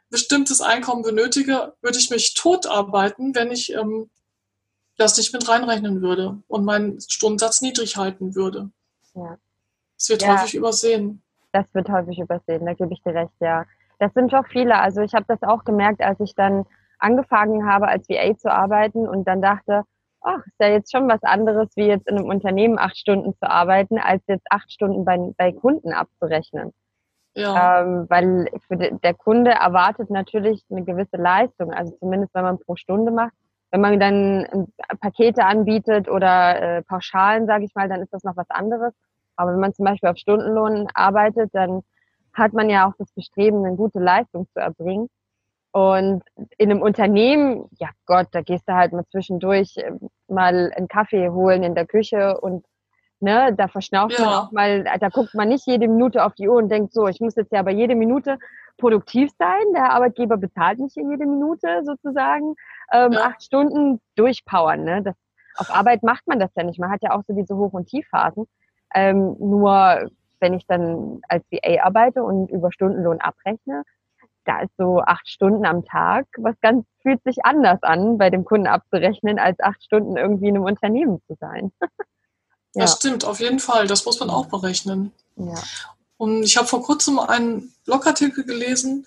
bestimmtes 0.10 0.62
Einkommen 0.62 1.04
benötige, 1.04 1.74
würde 1.82 1.98
ich 1.98 2.10
mich 2.10 2.34
tot 2.34 2.66
arbeiten, 2.68 3.34
wenn 3.36 3.52
ich 3.52 3.72
ähm, 3.72 4.10
das 4.98 5.18
nicht 5.18 5.34
mit 5.34 5.48
reinrechnen 5.48 6.02
würde 6.02 6.42
und 6.48 6.66
meinen 6.66 7.00
Stundensatz 7.02 7.62
niedrig 7.62 7.98
halten 7.98 8.36
würde. 8.36 8.72
Ja. 9.14 9.38
Das 9.98 10.10
wird 10.10 10.22
ja. 10.24 10.40
häufig 10.40 10.56
übersehen. 10.56 11.24
Das 11.56 11.74
wird 11.74 11.88
häufig 11.90 12.20
übersehen, 12.20 12.66
da 12.66 12.74
gebe 12.74 12.92
ich 12.92 13.02
dir 13.02 13.14
recht, 13.14 13.32
ja. 13.40 13.64
Das 13.98 14.14
sind 14.14 14.34
doch 14.34 14.46
viele. 14.48 14.78
Also 14.78 15.00
ich 15.02 15.14
habe 15.14 15.24
das 15.26 15.42
auch 15.42 15.64
gemerkt, 15.64 16.02
als 16.02 16.20
ich 16.20 16.36
dann 16.36 16.66
angefangen 17.00 17.66
habe, 17.66 17.88
als 17.88 18.10
VA 18.10 18.36
zu 18.36 18.52
arbeiten 18.52 19.08
und 19.08 19.26
dann 19.26 19.42
dachte, 19.42 19.84
ach, 20.20 20.46
ist 20.46 20.60
ja 20.60 20.68
jetzt 20.68 20.92
schon 20.92 21.08
was 21.08 21.24
anderes, 21.24 21.70
wie 21.78 21.86
jetzt 21.86 22.10
in 22.10 22.18
einem 22.18 22.28
Unternehmen 22.28 22.78
acht 22.78 22.98
Stunden 22.98 23.34
zu 23.36 23.50
arbeiten, 23.50 24.00
als 24.00 24.22
jetzt 24.28 24.46
acht 24.50 24.70
Stunden 24.70 25.06
bei, 25.06 25.18
bei 25.38 25.54
Kunden 25.54 25.94
abzurechnen. 25.94 26.74
Ja. 27.36 27.84
Ähm, 27.84 28.06
weil 28.10 28.50
für 28.68 28.76
de, 28.76 28.98
der 29.02 29.14
Kunde 29.14 29.52
erwartet 29.52 30.10
natürlich 30.10 30.62
eine 30.70 30.84
gewisse 30.84 31.16
Leistung, 31.16 31.72
also 31.72 31.96
zumindest 32.00 32.34
wenn 32.34 32.44
man 32.44 32.60
pro 32.60 32.76
Stunde 32.76 33.12
macht. 33.12 33.34
Wenn 33.72 33.80
man 33.80 33.98
dann 33.98 34.46
ähm, 34.52 34.68
Pakete 35.00 35.46
anbietet 35.46 36.10
oder 36.10 36.62
äh, 36.62 36.82
Pauschalen, 36.84 37.46
sage 37.46 37.64
ich 37.64 37.76
mal, 37.76 37.88
dann 37.88 38.02
ist 38.02 38.14
das 38.14 38.24
noch 38.24 38.36
was 38.36 38.50
anderes. 38.50 38.94
Aber 39.36 39.54
wenn 39.54 39.60
man 39.60 39.74
zum 39.74 39.86
Beispiel 39.86 40.10
auf 40.10 40.18
Stundenlohn 40.18 40.88
arbeitet, 40.94 41.50
dann 41.54 41.82
hat 42.34 42.54
man 42.54 42.70
ja 42.70 42.88
auch 42.88 42.94
das 42.98 43.12
Bestreben, 43.14 43.66
eine 43.66 43.76
gute 43.76 44.00
Leistung 44.00 44.48
zu 44.54 44.60
erbringen. 44.60 45.08
Und 45.72 46.24
in 46.58 46.72
einem 46.72 46.82
Unternehmen, 46.82 47.68
ja 47.80 47.90
Gott, 48.06 48.28
da 48.32 48.42
gehst 48.42 48.68
du 48.68 48.74
halt 48.74 48.94
mal 48.94 49.06
zwischendurch 49.12 49.76
äh, 49.76 49.92
mal 50.28 50.72
einen 50.74 50.88
Kaffee 50.88 51.30
holen 51.30 51.64
in 51.64 51.76
der 51.76 51.86
Küche 51.86 52.40
und 52.40 52.66
ne, 53.20 53.54
da 53.54 53.68
verschnauft 53.68 54.18
ja. 54.18 54.26
man 54.26 54.34
auch 54.34 54.52
mal, 54.52 54.84
da 55.00 55.10
guckt 55.10 55.34
man 55.34 55.50
nicht 55.50 55.68
jede 55.68 55.88
Minute 55.88 56.24
auf 56.24 56.34
die 56.36 56.48
Uhr 56.48 56.56
und 56.56 56.70
denkt 56.70 56.94
so, 56.94 57.08
ich 57.08 57.20
muss 57.20 57.36
jetzt 57.36 57.52
ja 57.52 57.60
aber 57.60 57.72
jede 57.72 57.96
Minute 57.96 58.38
produktiv 58.78 59.32
sein. 59.38 59.74
Der 59.74 59.92
Arbeitgeber 59.92 60.38
bezahlt 60.38 60.80
nicht 60.80 60.98
in 60.98 61.12
jede 61.12 61.26
Minute 61.26 61.82
sozusagen. 61.84 62.56
Ähm, 62.94 63.14
ja. 63.14 63.26
Acht 63.26 63.44
Stunden 63.44 64.00
durchpowern. 64.16 64.84
Ne? 64.84 65.02
Das, 65.04 65.16
auf 65.58 65.74
Arbeit 65.74 66.04
macht 66.04 66.28
man 66.28 66.40
das 66.40 66.52
ja 66.56 66.64
nicht. 66.64 66.80
Man 66.80 66.92
hat 66.92 67.02
ja 67.02 67.12
auch 67.12 67.24
so 67.28 67.34
diese 67.34 67.56
Hoch- 67.56 67.74
und 67.74 67.88
Tiefphasen. 67.88 68.46
Ähm, 68.96 69.36
nur 69.40 70.10
wenn 70.40 70.54
ich 70.54 70.66
dann 70.68 71.22
als 71.28 71.44
VA 71.52 71.84
arbeite 71.84 72.24
und 72.24 72.50
über 72.50 72.72
Stundenlohn 72.72 73.20
abrechne, 73.20 73.84
da 74.46 74.62
ist 74.62 74.72
so 74.78 75.02
acht 75.02 75.28
Stunden 75.28 75.66
am 75.66 75.86
Tag, 75.86 76.28
was 76.38 76.56
ganz 76.62 76.86
fühlt 77.02 77.22
sich 77.24 77.44
anders 77.46 77.82
an, 77.84 78.18
bei 78.18 78.30
dem 78.30 78.46
Kunden 78.46 78.68
abzurechnen, 78.68 79.38
als 79.38 79.60
acht 79.60 79.84
Stunden 79.84 80.18
irgendwie 80.18 80.48
in 80.48 80.56
einem 80.56 80.66
Unternehmen 80.66 81.22
zu 81.28 81.36
sein. 81.40 81.72
ja. 81.82 82.84
Das 82.84 82.94
stimmt, 82.94 83.26
auf 83.26 83.40
jeden 83.40 83.60
Fall. 83.60 83.88
Das 83.88 84.06
muss 84.06 84.20
man 84.20 84.30
auch 84.30 84.48
berechnen. 84.48 85.12
Ja. 85.36 85.62
Und 86.18 86.44
ich 86.44 86.58
habe 86.58 86.68
vor 86.68 86.82
kurzem 86.82 87.20
einen 87.20 87.74
Blogartikel 87.86 88.44
gelesen 88.44 89.06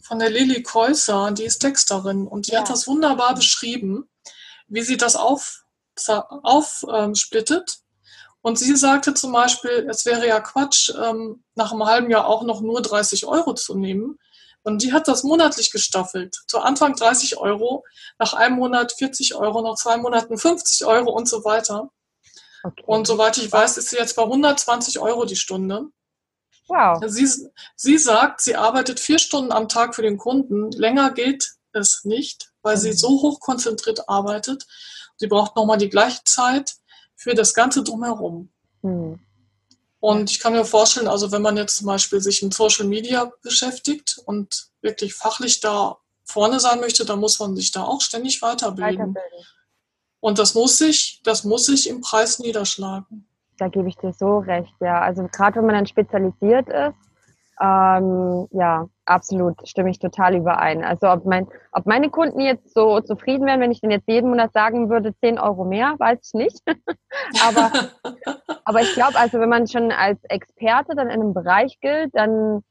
von 0.00 0.18
der 0.18 0.30
Lili 0.30 0.62
Käuser, 0.62 1.30
die 1.32 1.44
ist 1.44 1.58
Texterin 1.58 2.26
und 2.26 2.46
die 2.46 2.52
ja. 2.52 2.60
hat 2.60 2.70
das 2.70 2.86
wunderbar 2.86 3.34
beschrieben, 3.34 4.08
wie 4.66 4.82
sie 4.82 4.96
das 4.96 5.16
aufsplittet. 5.16 6.24
Auf, 6.42 6.84
ähm, 6.92 7.14
und 8.48 8.58
sie 8.58 8.74
sagte 8.76 9.12
zum 9.12 9.32
Beispiel, 9.32 9.86
es 9.90 10.06
wäre 10.06 10.26
ja 10.26 10.40
Quatsch, 10.40 10.90
ähm, 10.90 11.44
nach 11.54 11.70
einem 11.70 11.84
halben 11.84 12.10
Jahr 12.10 12.26
auch 12.26 12.42
noch 12.42 12.62
nur 12.62 12.80
30 12.80 13.26
Euro 13.26 13.52
zu 13.52 13.76
nehmen, 13.76 14.18
und 14.62 14.82
die 14.82 14.92
hat 14.92 15.06
das 15.06 15.22
monatlich 15.22 15.70
gestaffelt. 15.70 16.36
Zu 16.46 16.58
Anfang 16.58 16.94
30 16.94 17.38
Euro, 17.38 17.84
nach 18.18 18.32
einem 18.32 18.56
Monat 18.56 18.92
40 18.92 19.34
Euro, 19.34 19.62
nach 19.62 19.76
zwei 19.76 19.96
Monaten 19.98 20.36
50 20.36 20.86
Euro 20.86 21.10
und 21.10 21.28
so 21.28 21.44
weiter. 21.44 21.90
Okay. 22.62 22.84
Und 22.86 23.06
soweit 23.06 23.36
ich 23.38 23.50
weiß, 23.50 23.76
ist 23.76 23.90
sie 23.90 23.96
jetzt 23.96 24.16
bei 24.16 24.22
120 24.22 24.98
Euro 24.98 25.24
die 25.24 25.36
Stunde. 25.36 25.86
Wow. 26.66 27.02
Sie, 27.06 27.26
sie 27.76 27.98
sagt, 27.98 28.40
sie 28.40 28.56
arbeitet 28.56 28.98
vier 28.98 29.18
Stunden 29.18 29.52
am 29.52 29.68
Tag 29.68 29.94
für 29.94 30.02
den 30.02 30.18
Kunden. 30.18 30.70
Länger 30.72 31.12
geht 31.12 31.52
es 31.72 32.04
nicht, 32.04 32.50
weil 32.62 32.76
mhm. 32.76 32.80
sie 32.80 32.92
so 32.92 33.08
hoch 33.08 33.40
konzentriert 33.40 34.08
arbeitet. 34.08 34.66
Sie 35.16 35.26
braucht 35.26 35.56
nochmal 35.56 35.78
die 35.78 35.88
gleiche 35.88 36.24
Zeit 36.24 36.74
für 37.18 37.34
das 37.34 37.52
Ganze 37.52 37.82
drumherum. 37.82 38.48
Mhm. 38.82 39.18
Und 40.00 40.30
ich 40.30 40.38
kann 40.38 40.52
mir 40.52 40.64
vorstellen, 40.64 41.08
also 41.08 41.32
wenn 41.32 41.42
man 41.42 41.56
jetzt 41.56 41.76
zum 41.76 41.88
Beispiel 41.88 42.20
sich 42.20 42.42
mit 42.42 42.54
Social 42.54 42.86
Media 42.86 43.30
beschäftigt 43.42 44.20
und 44.24 44.68
wirklich 44.80 45.14
fachlich 45.14 45.58
da 45.58 45.98
vorne 46.24 46.60
sein 46.60 46.78
möchte, 46.78 47.04
dann 47.04 47.18
muss 47.18 47.40
man 47.40 47.56
sich 47.56 47.72
da 47.72 47.82
auch 47.82 48.00
ständig 48.00 48.40
weiterbilden. 48.40 49.14
weiterbilden. 49.14 49.46
Und 50.20 50.38
das 50.38 50.54
muss 50.54 50.78
sich, 50.78 51.20
das 51.24 51.42
muss 51.42 51.66
sich 51.66 51.88
im 51.88 52.00
Preis 52.00 52.38
niederschlagen. 52.38 53.26
Da 53.58 53.66
gebe 53.66 53.88
ich 53.88 53.96
dir 53.96 54.12
so 54.12 54.38
recht, 54.38 54.74
ja. 54.80 55.00
Also 55.00 55.26
gerade 55.26 55.56
wenn 55.56 55.66
man 55.66 55.74
dann 55.74 55.86
spezialisiert 55.86 56.68
ist, 56.68 57.07
ähm, 57.60 58.46
ja, 58.52 58.86
absolut, 59.04 59.68
stimme 59.68 59.90
ich 59.90 59.98
total 59.98 60.36
überein. 60.36 60.84
Also 60.84 61.08
ob, 61.08 61.24
mein, 61.24 61.48
ob 61.72 61.86
meine 61.86 62.10
Kunden 62.10 62.40
jetzt 62.40 62.72
so 62.72 63.00
zufrieden 63.00 63.46
wären, 63.46 63.60
wenn 63.60 63.72
ich 63.72 63.80
denen 63.80 63.92
jetzt 63.92 64.08
jeden 64.08 64.30
Monat 64.30 64.52
sagen 64.52 64.90
würde, 64.90 65.14
10 65.20 65.38
Euro 65.38 65.64
mehr, 65.64 65.94
weiß 65.98 66.18
ich 66.22 66.34
nicht. 66.34 66.62
aber, 67.46 67.72
aber 68.64 68.80
ich 68.80 68.92
glaube, 68.94 69.18
also 69.18 69.40
wenn 69.40 69.48
man 69.48 69.66
schon 69.66 69.90
als 69.90 70.22
Experte 70.24 70.94
dann 70.94 71.08
in 71.08 71.20
einem 71.20 71.34
Bereich 71.34 71.78
gilt, 71.80 72.14
dann 72.14 72.62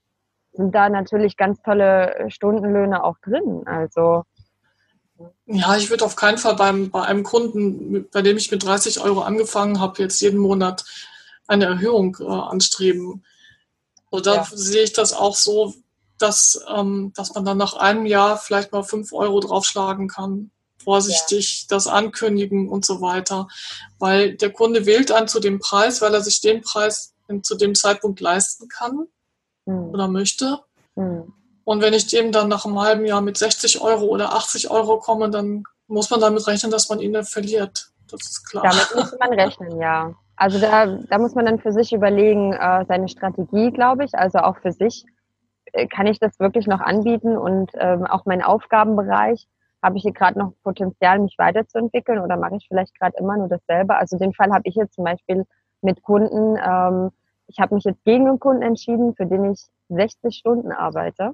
sind 0.54 0.73
da 0.73 0.89
natürlich 0.89 1.38
ganz 1.38 1.62
tolle 1.62 2.26
Stundenlöhne 2.30 3.04
auch 3.04 3.17
drin. 3.19 3.63
Also 3.65 4.23
ja, 5.47 5.76
ich 5.76 5.89
würde 5.89 6.06
auf 6.06 6.15
keinen 6.15 6.38
Fall 6.38 6.56
beim, 6.56 6.91
bei 6.91 7.02
einem 7.04 7.23
Kunden, 7.23 8.08
bei 8.12 8.21
dem 8.21 8.38
ich 8.38 8.52
mit 8.52 8.63
30 8.63 9.02
Euro 9.02 9.21
angefangen 9.21 9.80
habe, 9.80 10.02
jetzt 10.02 10.21
jeden 10.21 10.39
Monat 10.39 10.84
eine 11.47 11.65
Erhöhung 11.65 12.17
äh, 12.19 12.26
anstreben. 12.26 13.23
Oder 14.10 14.36
ja. 14.36 14.48
sehe 14.52 14.84
ich 14.84 14.93
das 14.93 15.13
auch 15.13 15.36
so, 15.36 15.74
dass, 16.17 16.63
ähm, 16.74 17.13
dass 17.15 17.34
man 17.36 17.46
dann 17.46 17.58
nach 17.58 17.76
einem 17.76 18.06
Jahr 18.06 18.38
vielleicht 18.38 18.72
mal 18.72 18.84
5 18.84 19.13
Euro 19.13 19.39
draufschlagen 19.39 20.08
kann. 20.08 20.52
Vorsichtig 20.84 21.62
ja. 21.62 21.65
das 21.70 21.88
ankündigen 21.88 22.70
und 22.70 22.86
so 22.86 23.02
weiter. 23.02 23.48
Weil 24.00 24.36
der 24.36 24.52
Kunde 24.52 24.86
wählt 24.86 25.10
dann 25.10 25.28
zu 25.28 25.39
dem 25.39 25.60
Preis, 25.60 26.02
weil 26.02 26.13
er 26.13 26.22
sich 26.22 26.41
den 26.41 26.62
Preis 26.62 27.13
zu 27.41 27.56
dem 27.56 27.76
Zeitpunkt 27.76 28.22
leisten 28.22 28.67
kann 28.70 29.08
mhm. 29.65 29.89
oder 29.89 30.08
möchte. 30.08 30.60
Mhm. 30.96 31.34
Und 31.65 31.82
wenn 31.82 31.93
ich 31.93 32.08
dem 32.08 32.32
dann 32.32 32.48
nach 32.48 32.65
einem 32.65 32.80
halben 32.80 33.06
Jahr 33.06 33.22
mit 33.22 33.38
60 33.38 33.82
Euro 33.82 34.06
oder 34.06 34.34
80 34.34 34.72
Euro 34.72 35.00
komme, 35.00 35.30
dann 35.30 35.65
muss 35.88 36.10
man 36.10 36.22
damit 36.22 36.48
rechnen, 36.48 36.72
dass 36.72 36.88
man 36.88 37.02
ihn 37.02 37.22
verliert. 37.26 37.91
Das 38.10 38.22
ist 38.22 38.50
klar. 38.50 38.63
Damit 38.63 38.96
muss 38.96 39.20
man 39.20 39.34
rechnen, 39.34 39.82
ja. 39.82 40.15
Also 40.38 40.60
da, 40.60 40.86
da 40.86 41.17
muss 41.17 41.36
man 41.36 41.45
dann 41.45 41.60
für 41.60 41.71
sich 41.71 41.91
überlegen, 41.91 42.54
äh, 42.54 42.86
seine 42.88 43.10
Strategie, 43.10 43.71
glaube 43.71 44.06
ich, 44.06 44.13
also 44.13 44.38
auch 44.39 44.58
für 44.58 44.71
sich, 44.71 45.04
äh, 45.73 45.88
kann 45.88 46.06
ich 46.08 46.19
das 46.19 46.39
wirklich 46.39 46.67
noch 46.67 46.80
anbieten 46.80 47.36
und 47.36 47.71
ähm, 47.73 48.06
auch 48.06 48.26
mein 48.26 48.43
Aufgabenbereich, 48.43 49.47
habe 49.84 49.97
ich 49.97 50.04
hier 50.04 50.13
gerade 50.13 50.39
noch 50.39 50.54
Potenzial, 50.63 51.19
mich 51.19 51.36
weiterzuentwickeln 51.38 52.19
oder 52.19 52.38
mache 52.38 52.56
ich 52.56 52.67
vielleicht 52.67 52.97
gerade 53.00 53.17
immer 53.17 53.38
nur 53.38 53.47
dasselbe? 53.47 53.95
Also 53.95 54.17
den 54.17 54.34
Fall 54.34 54.52
habe 54.52 54.63
ich 54.65 54.76
jetzt 54.76 54.93
zum 54.93 55.04
Beispiel 55.04 55.45
mit 55.82 56.04
Kunden, 56.04 56.58
ähm, 56.58 57.12
ich 57.47 57.60
habe 57.60 57.76
mich 57.76 57.84
jetzt 57.84 58.04
gegen 58.04 58.28
einen 58.28 58.39
Kunden 58.39 58.62
entschieden, 58.62 59.15
für 59.15 59.26
den 59.26 59.52
ich 59.52 59.65
60 59.89 60.36
Stunden 60.36 60.71
arbeite. 60.71 61.32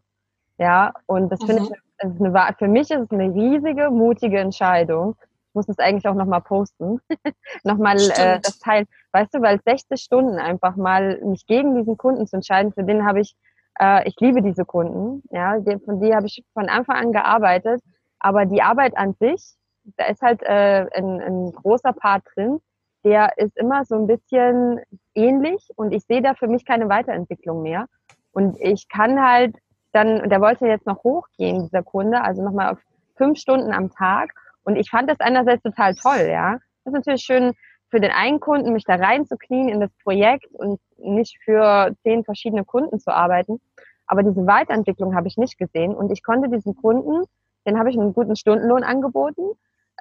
Ja, 0.57 0.93
und 1.07 1.31
das 1.31 1.41
mhm. 1.41 1.45
finde 1.47 1.63
ich, 1.63 1.71
eine, 1.99 2.55
für 2.57 2.67
mich 2.67 2.91
ist 2.91 2.99
es 2.99 3.11
eine 3.11 3.33
riesige, 3.33 3.89
mutige 3.89 4.39
Entscheidung, 4.39 5.15
muss 5.53 5.69
es 5.69 5.79
eigentlich 5.79 6.07
auch 6.07 6.15
nochmal 6.15 6.41
posten. 6.41 6.99
nochmal 7.63 7.97
äh, 7.97 8.39
das 8.39 8.59
Teil, 8.59 8.85
weißt 9.11 9.33
du, 9.33 9.41
weil 9.41 9.59
60 9.63 10.01
Stunden 10.01 10.37
einfach 10.37 10.75
mal 10.75 11.19
mich 11.23 11.45
gegen 11.45 11.75
diesen 11.75 11.97
Kunden 11.97 12.27
zu 12.27 12.37
entscheiden, 12.37 12.73
für 12.73 12.83
den 12.83 13.05
habe 13.05 13.21
ich, 13.21 13.35
äh, 13.79 14.07
ich 14.07 14.15
liebe 14.19 14.41
diese 14.41 14.65
Kunden, 14.65 15.23
ja, 15.31 15.59
die, 15.59 15.79
von 15.79 15.99
die 15.99 16.13
habe 16.13 16.27
ich 16.27 16.43
von 16.53 16.69
Anfang 16.69 16.97
an 16.97 17.11
gearbeitet, 17.11 17.81
aber 18.19 18.45
die 18.45 18.61
Arbeit 18.61 18.97
an 18.97 19.13
sich, 19.19 19.55
da 19.97 20.05
ist 20.05 20.21
halt 20.21 20.41
äh, 20.43 20.87
ein, 20.95 21.21
ein 21.21 21.51
großer 21.51 21.93
Part 21.93 22.23
drin, 22.35 22.59
der 23.03 23.37
ist 23.37 23.57
immer 23.57 23.83
so 23.85 23.95
ein 23.95 24.07
bisschen 24.07 24.79
ähnlich 25.13 25.69
und 25.75 25.91
ich 25.93 26.03
sehe 26.05 26.21
da 26.21 26.35
für 26.35 26.47
mich 26.47 26.65
keine 26.65 26.87
Weiterentwicklung 26.87 27.61
mehr. 27.61 27.87
Und 28.31 28.59
ich 28.59 28.87
kann 28.87 29.21
halt 29.21 29.57
dann, 29.91 30.29
der 30.29 30.41
wollte 30.41 30.67
jetzt 30.67 30.87
noch 30.87 31.03
hochgehen, 31.03 31.63
dieser 31.63 31.83
Kunde, 31.83 32.21
also 32.21 32.41
nochmal 32.41 32.71
auf 32.71 32.79
fünf 33.15 33.37
Stunden 33.37 33.71
am 33.71 33.91
Tag. 33.91 34.33
Und 34.63 34.75
ich 34.75 34.89
fand 34.89 35.09
das 35.09 35.19
einerseits 35.19 35.63
total 35.63 35.95
toll, 35.95 36.27
ja. 36.29 36.53
Das 36.83 36.93
ist 36.93 36.93
natürlich 36.93 37.23
schön 37.23 37.53
für 37.89 37.99
den 37.99 38.11
einen 38.11 38.39
Kunden, 38.39 38.73
mich 38.73 38.85
da 38.85 38.95
reinzuknien 38.95 39.69
in 39.69 39.79
das 39.79 39.91
Projekt 40.03 40.47
und 40.53 40.79
nicht 40.97 41.37
für 41.43 41.95
zehn 42.03 42.23
verschiedene 42.23 42.65
Kunden 42.65 42.99
zu 42.99 43.13
arbeiten. 43.13 43.61
Aber 44.07 44.23
diese 44.23 44.45
Weiterentwicklung 44.47 45.15
habe 45.15 45.27
ich 45.27 45.37
nicht 45.37 45.57
gesehen. 45.57 45.93
Und 45.93 46.11
ich 46.11 46.23
konnte 46.23 46.49
diesen 46.49 46.75
Kunden, 46.75 47.23
den 47.65 47.77
habe 47.77 47.89
ich 47.89 47.97
einen 47.97 48.13
guten 48.13 48.35
Stundenlohn 48.35 48.83
angeboten, 48.83 49.43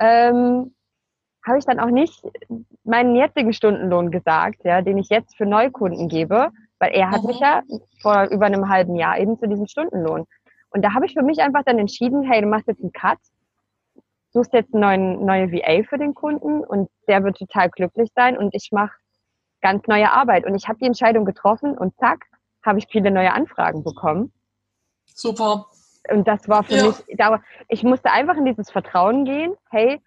ähm, 0.00 0.74
habe 1.46 1.58
ich 1.58 1.64
dann 1.64 1.80
auch 1.80 1.90
nicht 1.90 2.22
meinen 2.84 3.14
jetzigen 3.16 3.52
Stundenlohn 3.52 4.10
gesagt, 4.10 4.64
ja, 4.64 4.80
den 4.80 4.98
ich 4.98 5.08
jetzt 5.08 5.36
für 5.36 5.46
Neukunden 5.46 6.08
gebe, 6.08 6.50
weil 6.78 6.92
er 6.92 7.10
hat 7.10 7.22
mhm. 7.22 7.28
mich 7.28 7.40
ja 7.40 7.62
vor 8.00 8.24
über 8.30 8.46
einem 8.46 8.68
halben 8.68 8.96
Jahr 8.96 9.18
eben 9.18 9.38
zu 9.38 9.46
diesem 9.48 9.66
Stundenlohn. 9.66 10.24
Und 10.70 10.82
da 10.82 10.94
habe 10.94 11.06
ich 11.06 11.14
für 11.14 11.22
mich 11.22 11.40
einfach 11.40 11.62
dann 11.64 11.78
entschieden, 11.78 12.22
hey, 12.22 12.40
du 12.40 12.46
machst 12.46 12.68
jetzt 12.68 12.80
einen 12.80 12.92
Cut, 12.92 13.18
suchst 14.32 14.52
jetzt 14.52 14.74
eine 14.74 15.16
neue 15.16 15.52
VA 15.52 15.82
für 15.88 15.98
den 15.98 16.14
Kunden 16.14 16.64
und 16.64 16.88
der 17.06 17.22
wird 17.22 17.36
total 17.38 17.70
glücklich 17.70 18.10
sein 18.14 18.36
und 18.36 18.54
ich 18.54 18.70
mache 18.72 18.92
ganz 19.60 19.86
neue 19.86 20.10
Arbeit. 20.10 20.46
Und 20.46 20.54
ich 20.54 20.68
habe 20.68 20.78
die 20.78 20.86
Entscheidung 20.86 21.24
getroffen 21.24 21.76
und 21.76 21.96
zack, 21.98 22.26
habe 22.64 22.78
ich 22.78 22.86
viele 22.90 23.10
neue 23.10 23.32
Anfragen 23.32 23.84
bekommen. 23.84 24.32
Super. 25.06 25.66
Und 26.10 26.26
das 26.26 26.48
war 26.48 26.64
für 26.64 26.74
ja. 26.74 26.86
mich, 26.86 27.40
ich 27.68 27.82
musste 27.84 28.10
einfach 28.10 28.36
in 28.36 28.44
dieses 28.44 28.70
Vertrauen 28.70 29.24
gehen, 29.24 29.54
hey, 29.70 30.00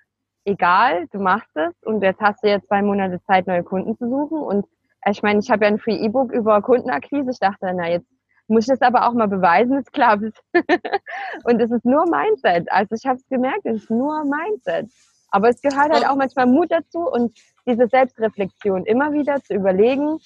egal, 0.43 1.07
du 1.11 1.19
machst 1.19 1.55
es 1.55 1.73
und 1.83 2.01
jetzt 2.01 2.21
hast 2.21 2.43
du 2.43 2.47
jetzt 2.49 2.67
zwei 2.67 2.81
Monate 2.81 3.21
Zeit, 3.23 3.47
neue 3.47 3.63
Kunden 3.63 3.97
zu 3.97 4.09
suchen 4.09 4.39
und 4.39 4.65
ich 5.07 5.21
meine, 5.21 5.39
ich 5.39 5.51
habe 5.51 5.65
ja 5.65 5.71
ein 5.71 5.79
Free 5.79 5.97
E-Book 5.97 6.31
über 6.31 6.61
Kundenakquise. 6.63 7.29
Ich 7.29 7.39
dachte, 7.39 7.71
na 7.75 7.87
jetzt 7.87 8.07
muss 8.47 8.65
ich 8.65 8.69
das 8.69 8.81
aber 8.81 9.07
auch 9.07 9.13
mal 9.13 9.27
beweisen, 9.27 9.77
es 9.77 9.91
klappt. 9.91 10.41
und 11.43 11.61
es 11.61 11.71
ist 11.71 11.85
nur 11.85 12.05
Mindset. 12.05 12.71
Also 12.71 12.95
ich 12.95 13.05
habe 13.05 13.17
es 13.17 13.27
gemerkt, 13.27 13.65
es 13.65 13.83
ist 13.83 13.89
nur 13.89 14.23
Mindset. 14.23 14.89
Aber 15.29 15.49
es 15.49 15.61
gehört 15.61 15.91
halt 15.91 16.07
auch 16.07 16.15
manchmal 16.15 16.45
Mut 16.45 16.71
dazu 16.71 16.99
und 16.99 17.37
diese 17.67 17.87
Selbstreflexion 17.87 18.85
immer 18.85 19.11
wieder 19.11 19.41
zu 19.43 19.53
überlegen, 19.53 20.19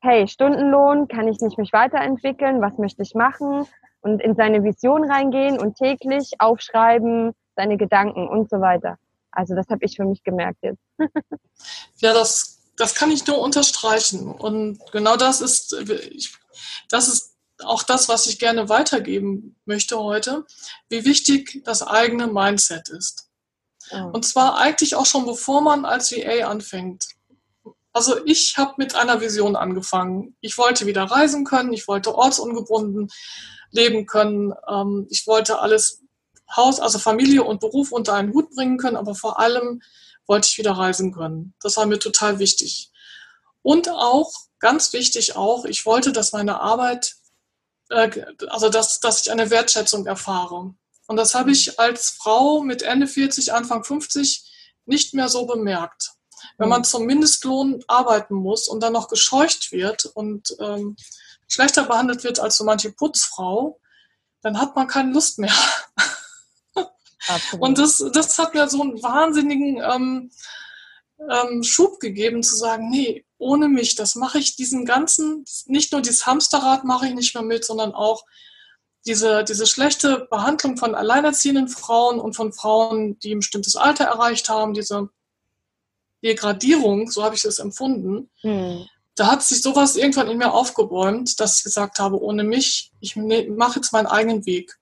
hey, 0.00 0.26
Stundenlohn, 0.26 1.08
kann 1.08 1.28
ich 1.28 1.40
nicht 1.40 1.58
mich 1.58 1.72
weiterentwickeln? 1.72 2.60
Was 2.60 2.78
möchte 2.78 3.02
ich 3.02 3.14
machen? 3.14 3.66
Und 4.00 4.20
in 4.20 4.34
seine 4.34 4.64
Vision 4.64 5.08
reingehen 5.08 5.58
und 5.58 5.76
täglich 5.76 6.32
aufschreiben, 6.38 7.32
seine 7.56 7.76
Gedanken 7.76 8.26
und 8.26 8.50
so 8.50 8.60
weiter. 8.60 8.98
Also 9.30 9.54
das 9.54 9.68
habe 9.68 9.84
ich 9.84 9.96
für 9.96 10.04
mich 10.04 10.24
gemerkt 10.24 10.58
jetzt. 10.62 10.82
ja, 12.00 12.12
das 12.12 12.62
das 12.76 12.94
kann 12.94 13.10
ich 13.10 13.26
nur 13.26 13.38
unterstreichen. 13.38 14.30
Und 14.30 14.78
genau 14.92 15.16
das 15.16 15.40
ist, 15.40 15.76
das 16.88 17.08
ist 17.08 17.31
auch 17.64 17.82
das, 17.82 18.08
was 18.08 18.26
ich 18.26 18.38
gerne 18.38 18.68
weitergeben 18.68 19.56
möchte 19.64 19.98
heute, 19.98 20.44
wie 20.88 21.04
wichtig 21.04 21.62
das 21.64 21.82
eigene 21.82 22.26
Mindset 22.26 22.88
ist. 22.88 23.28
Oh. 23.90 24.10
Und 24.12 24.24
zwar 24.24 24.58
eigentlich 24.58 24.94
auch 24.94 25.06
schon 25.06 25.26
bevor 25.26 25.60
man 25.60 25.84
als 25.84 26.12
VA 26.12 26.48
anfängt. 26.48 27.06
Also 27.92 28.24
ich 28.24 28.56
habe 28.56 28.74
mit 28.78 28.94
einer 28.94 29.20
Vision 29.20 29.54
angefangen. 29.54 30.36
Ich 30.40 30.56
wollte 30.56 30.86
wieder 30.86 31.04
reisen 31.04 31.44
können, 31.44 31.72
ich 31.72 31.88
wollte 31.88 32.14
ortsungebunden 32.14 33.10
leben 33.70 34.06
können, 34.06 34.52
ähm, 34.68 35.06
ich 35.10 35.26
wollte 35.26 35.58
alles 35.58 36.02
Haus, 36.54 36.80
also 36.80 36.98
Familie 36.98 37.44
und 37.44 37.60
Beruf 37.60 37.92
unter 37.92 38.14
einen 38.14 38.32
Hut 38.32 38.50
bringen 38.54 38.78
können, 38.78 38.96
aber 38.96 39.14
vor 39.14 39.38
allem 39.38 39.82
wollte 40.26 40.48
ich 40.48 40.58
wieder 40.58 40.72
reisen 40.72 41.12
können. 41.12 41.54
Das 41.60 41.76
war 41.76 41.86
mir 41.86 41.98
total 41.98 42.38
wichtig. 42.38 42.90
Und 43.62 43.88
auch, 43.90 44.30
ganz 44.58 44.92
wichtig 44.92 45.36
auch, 45.36 45.64
ich 45.64 45.86
wollte, 45.86 46.12
dass 46.12 46.32
meine 46.32 46.60
Arbeit, 46.60 47.16
also 47.92 48.68
dass, 48.68 49.00
dass 49.00 49.22
ich 49.22 49.30
eine 49.30 49.50
Wertschätzung 49.50 50.06
erfahre. 50.06 50.74
Und 51.06 51.16
das 51.16 51.34
habe 51.34 51.50
ich 51.50 51.78
als 51.78 52.10
Frau 52.10 52.62
mit 52.62 52.82
Ende 52.82 53.06
40, 53.06 53.52
Anfang 53.52 53.84
50 53.84 54.50
nicht 54.86 55.14
mehr 55.14 55.28
so 55.28 55.46
bemerkt. 55.46 56.12
Wenn 56.58 56.68
man 56.68 56.84
zum 56.84 57.06
Mindestlohn 57.06 57.82
arbeiten 57.88 58.34
muss 58.34 58.68
und 58.68 58.82
dann 58.82 58.92
noch 58.92 59.08
gescheucht 59.08 59.72
wird 59.72 60.06
und 60.06 60.56
ähm, 60.60 60.96
schlechter 61.48 61.84
behandelt 61.84 62.24
wird 62.24 62.40
als 62.40 62.56
so 62.56 62.64
manche 62.64 62.92
Putzfrau, 62.92 63.80
dann 64.42 64.58
hat 64.58 64.74
man 64.74 64.86
keine 64.86 65.12
Lust 65.12 65.38
mehr. 65.38 65.54
Und 67.58 67.78
das, 67.78 68.04
das 68.12 68.38
hat 68.38 68.54
mir 68.54 68.68
so 68.68 68.82
einen 68.82 69.02
wahnsinnigen 69.02 69.80
ähm, 69.80 70.30
ähm, 71.30 71.62
Schub 71.62 72.00
gegeben, 72.00 72.42
zu 72.42 72.56
sagen, 72.56 72.90
nee, 72.90 73.24
ohne 73.42 73.68
mich, 73.68 73.96
das 73.96 74.14
mache 74.14 74.38
ich 74.38 74.56
diesen 74.56 74.86
ganzen, 74.86 75.44
nicht 75.66 75.92
nur 75.92 76.00
dieses 76.00 76.26
Hamsterrad 76.26 76.84
mache 76.84 77.08
ich 77.08 77.14
nicht 77.14 77.34
mehr 77.34 77.42
mit, 77.42 77.64
sondern 77.64 77.92
auch 77.92 78.24
diese, 79.04 79.42
diese 79.44 79.66
schlechte 79.66 80.28
Behandlung 80.30 80.76
von 80.76 80.94
alleinerziehenden 80.94 81.68
Frauen 81.68 82.20
und 82.20 82.34
von 82.34 82.52
Frauen, 82.52 83.18
die 83.18 83.34
ein 83.34 83.40
bestimmtes 83.40 83.74
Alter 83.74 84.04
erreicht 84.04 84.48
haben, 84.48 84.74
diese 84.74 85.08
Degradierung, 86.22 87.10
so 87.10 87.24
habe 87.24 87.34
ich 87.34 87.44
es 87.44 87.58
empfunden, 87.58 88.30
hm. 88.42 88.86
da 89.16 89.26
hat 89.26 89.42
sich 89.42 89.60
sowas 89.60 89.96
irgendwann 89.96 90.28
in 90.28 90.38
mir 90.38 90.52
aufgebäumt, 90.52 91.40
dass 91.40 91.58
ich 91.58 91.64
gesagt 91.64 91.98
habe, 91.98 92.22
ohne 92.22 92.44
mich, 92.44 92.92
ich 93.00 93.16
ne, 93.16 93.48
mache 93.50 93.80
jetzt 93.80 93.92
meinen 93.92 94.06
eigenen 94.06 94.46
Weg. 94.46 94.78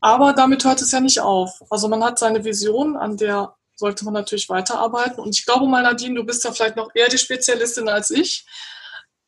Aber 0.00 0.32
damit 0.32 0.64
hört 0.64 0.82
es 0.82 0.90
ja 0.90 1.00
nicht 1.00 1.20
auf. 1.20 1.62
Also 1.70 1.88
man 1.88 2.02
hat 2.02 2.18
seine 2.18 2.44
Vision, 2.44 2.96
an 2.96 3.16
der 3.16 3.54
sollte 3.78 4.04
man 4.04 4.14
natürlich 4.14 4.48
weiterarbeiten. 4.48 5.20
Und 5.20 5.34
ich 5.36 5.46
glaube 5.46 5.66
mal, 5.66 5.82
Nadine, 5.82 6.16
du 6.16 6.24
bist 6.24 6.44
ja 6.44 6.52
vielleicht 6.52 6.76
noch 6.76 6.90
eher 6.94 7.08
die 7.08 7.18
Spezialistin 7.18 7.88
als 7.88 8.10
ich. 8.10 8.44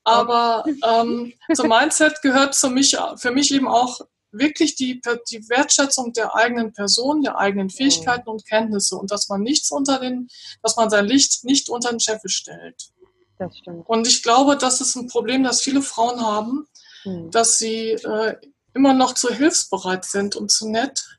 Aber 0.03 0.65
ähm, 0.67 1.33
zum 1.55 1.69
Mindset 1.69 2.21
gehört 2.23 2.57
für 2.57 2.69
mich, 2.69 2.97
für 3.17 3.31
mich 3.31 3.53
eben 3.55 3.69
auch 3.69 4.01
wirklich 4.33 4.75
die, 4.77 5.01
die 5.31 5.49
Wertschätzung 5.49 6.13
der 6.13 6.35
eigenen 6.35 6.73
Person, 6.73 7.23
der 7.23 7.39
eigenen 7.39 7.67
mhm. 7.67 7.71
Fähigkeiten 7.71 8.29
und 8.29 8.47
Kenntnisse 8.47 8.97
und 8.97 9.11
dass 9.11 9.29
man 9.29 9.43
nichts 9.43 9.71
unter 9.71 9.99
den, 9.99 10.29
dass 10.63 10.77
man 10.77 10.91
sein 10.91 11.07
Licht 11.07 11.45
nicht 11.45 11.69
unter 11.69 11.91
den 11.91 12.01
Scheffel 12.01 12.31
stellt. 12.31 12.91
Das 13.39 13.57
stimmt. 13.57 13.89
Und 13.89 14.07
ich 14.07 14.23
glaube, 14.23 14.57
das 14.57 14.81
ist 14.81 14.97
ein 14.97 15.09
Problem, 15.09 15.43
das 15.45 15.63
viele 15.63 15.83
Frauen 15.83 16.21
haben, 16.21 16.67
mhm. 17.05 17.31
dass 17.31 17.59
sie 17.59 17.91
äh, 17.91 18.37
immer 18.75 18.95
noch 18.95 19.15
zu 19.15 19.31
hilfsbereit 19.31 20.05
sind 20.05 20.37
und 20.37 20.51
zu 20.51 20.69
nett 20.69 21.19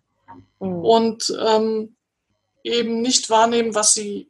mhm. 0.59 0.85
und 0.85 1.33
ähm, 1.45 1.95
eben 2.63 3.01
nicht 3.01 3.29
wahrnehmen, 3.29 3.75
was 3.75 3.93
sie, 3.93 4.29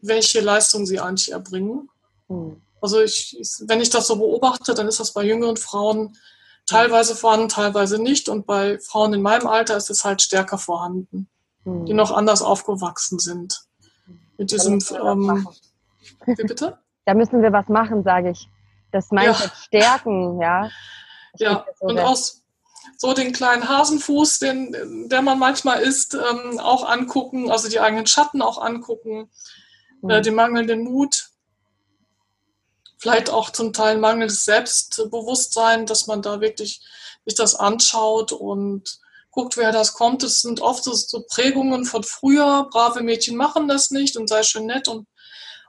welche 0.00 0.40
Leistung 0.40 0.86
sie 0.86 1.00
eigentlich 1.00 1.32
erbringen. 1.32 1.88
Mhm. 2.28 2.60
Also 2.80 3.00
ich, 3.00 3.36
wenn 3.66 3.80
ich 3.80 3.90
das 3.90 4.06
so 4.06 4.16
beobachte, 4.16 4.74
dann 4.74 4.86
ist 4.86 5.00
das 5.00 5.12
bei 5.12 5.24
jüngeren 5.24 5.56
Frauen 5.56 6.16
teilweise 6.68 7.16
vorhanden, 7.16 7.48
teilweise 7.48 8.00
nicht. 8.00 8.28
Und 8.28 8.46
bei 8.46 8.78
Frauen 8.78 9.14
in 9.14 9.22
meinem 9.22 9.46
Alter 9.46 9.76
ist 9.76 9.90
es 9.90 10.04
halt 10.04 10.22
stärker 10.22 10.58
vorhanden, 10.58 11.28
hm. 11.64 11.86
die 11.86 11.94
noch 11.94 12.12
anders 12.12 12.42
aufgewachsen 12.42 13.18
sind. 13.18 13.64
Mit 14.36 14.52
diesem, 14.52 14.74
ähm, 14.74 15.48
wie 16.26 16.34
bitte? 16.34 16.78
Da 17.04 17.14
müssen 17.14 17.40
wir 17.40 17.50
was 17.54 17.68
machen, 17.68 18.02
sage 18.02 18.32
ich. 18.32 18.50
Das 18.92 19.10
Mindset 19.10 19.46
ja. 19.46 19.56
stärken, 19.62 20.38
ja. 20.42 20.68
Ich 21.32 21.40
ja, 21.40 21.64
so 21.80 21.86
und 21.86 21.98
aus 21.98 22.42
so 22.96 23.12
den 23.12 23.32
kleinen 23.32 23.68
Hasenfuß, 23.68 24.38
den, 24.40 25.08
der 25.08 25.22
man 25.22 25.38
manchmal 25.38 25.82
isst, 25.82 26.14
ähm, 26.14 26.58
auch 26.58 26.88
angucken, 26.88 27.50
also 27.50 27.68
die 27.68 27.80
eigenen 27.80 28.06
Schatten 28.06 28.42
auch 28.42 28.60
angucken, 28.60 29.30
mhm. 30.02 30.10
äh, 30.10 30.20
den 30.22 30.34
mangelnden 30.34 30.82
Mut, 30.82 31.30
vielleicht 32.98 33.30
auch 33.30 33.50
zum 33.50 33.72
Teil 33.72 33.98
mangelndes 33.98 34.44
Selbstbewusstsein, 34.44 35.86
dass 35.86 36.06
man 36.06 36.22
da 36.22 36.40
wirklich 36.40 36.80
sich 37.24 37.34
das 37.34 37.54
anschaut 37.54 38.32
und 38.32 38.98
guckt, 39.30 39.56
wer 39.56 39.70
das 39.70 39.92
kommt. 39.92 40.22
Es 40.22 40.40
sind 40.40 40.60
oft 40.60 40.82
so, 40.82 40.92
so 40.92 41.24
Prägungen 41.28 41.84
von 41.84 42.02
früher. 42.02 42.68
Brave 42.70 43.02
Mädchen 43.02 43.36
machen 43.36 43.68
das 43.68 43.90
nicht 43.90 44.16
und 44.16 44.28
sei 44.28 44.42
schön 44.42 44.66
nett 44.66 44.88
und, 44.88 45.06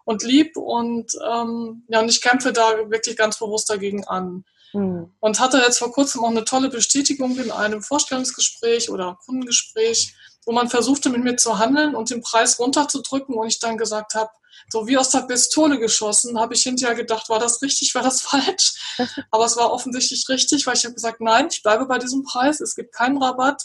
und 0.06 0.24
lieb. 0.24 0.58
Und 0.58 1.12
ähm, 1.24 1.84
ja, 1.88 2.00
und 2.00 2.10
ich 2.10 2.22
kämpfe 2.22 2.52
da 2.52 2.90
wirklich 2.90 3.16
ganz 3.16 3.38
bewusst 3.38 3.70
dagegen 3.70 4.06
an. 4.06 4.46
Mhm. 4.74 5.14
Und 5.20 5.40
hatte 5.40 5.58
jetzt 5.58 5.80
vor 5.80 5.92
kurzem 5.92 6.24
auch 6.24 6.30
eine 6.30 6.46
tolle 6.46 6.70
Bestätigung 6.70 7.38
in 7.38 7.52
einem 7.52 7.82
Vorstellungsgespräch 7.82 8.90
oder 8.90 9.18
Kundengespräch, 9.26 10.14
wo 10.46 10.52
man 10.52 10.70
versuchte, 10.70 11.10
mit 11.10 11.24
mir 11.24 11.36
zu 11.36 11.60
handeln 11.60 11.96
und 11.96 12.10
den 12.10 12.22
Preis 12.22 12.60
runterzudrücken 12.60 13.36
und 13.36 13.48
ich 13.48 13.60
dann 13.60 13.78
gesagt 13.78 14.16
habe, 14.16 14.30
so 14.70 14.88
wie 14.88 14.98
aus 14.98 15.10
der 15.10 15.22
Pistole 15.22 15.80
geschossen, 15.80 16.40
habe 16.40 16.54
ich 16.54 16.64
hinterher 16.64 16.96
gedacht, 16.96 17.30
war 17.30 17.40
das 17.40 17.62
richtig, 17.62 17.94
war 17.96 18.04
das 18.04 18.22
falsch? 18.24 18.98
Aber 19.32 19.46
es 19.46 19.58
war 19.58 19.72
offensichtlich 19.72 20.28
richtig, 20.30 20.66
weil 20.68 20.76
ich 20.76 20.86
habe 20.86 20.94
gesagt, 20.94 21.22
nein, 21.22 21.48
ich 21.52 21.64
bleibe 21.64 21.86
bei 21.86 21.98
diesem 21.98 22.24
Preis, 22.24 22.60
es 22.60 22.76
gibt 22.76 22.94
keinen 22.94 23.22
Rabatt 23.22 23.64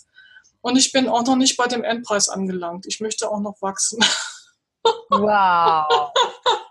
und 0.61 0.77
ich 0.77 0.93
bin 0.93 1.09
auch 1.09 1.25
noch 1.25 1.37
nicht 1.37 1.57
bei 1.57 1.67
dem 1.67 1.85
Endpreis 1.85 2.29
angelangt. 2.29 2.87
Ich 2.87 3.01
möchte 3.01 3.31
auch 3.31 3.41
noch 3.41 3.61
wachsen. 3.61 4.05
Wow. 5.11 6.13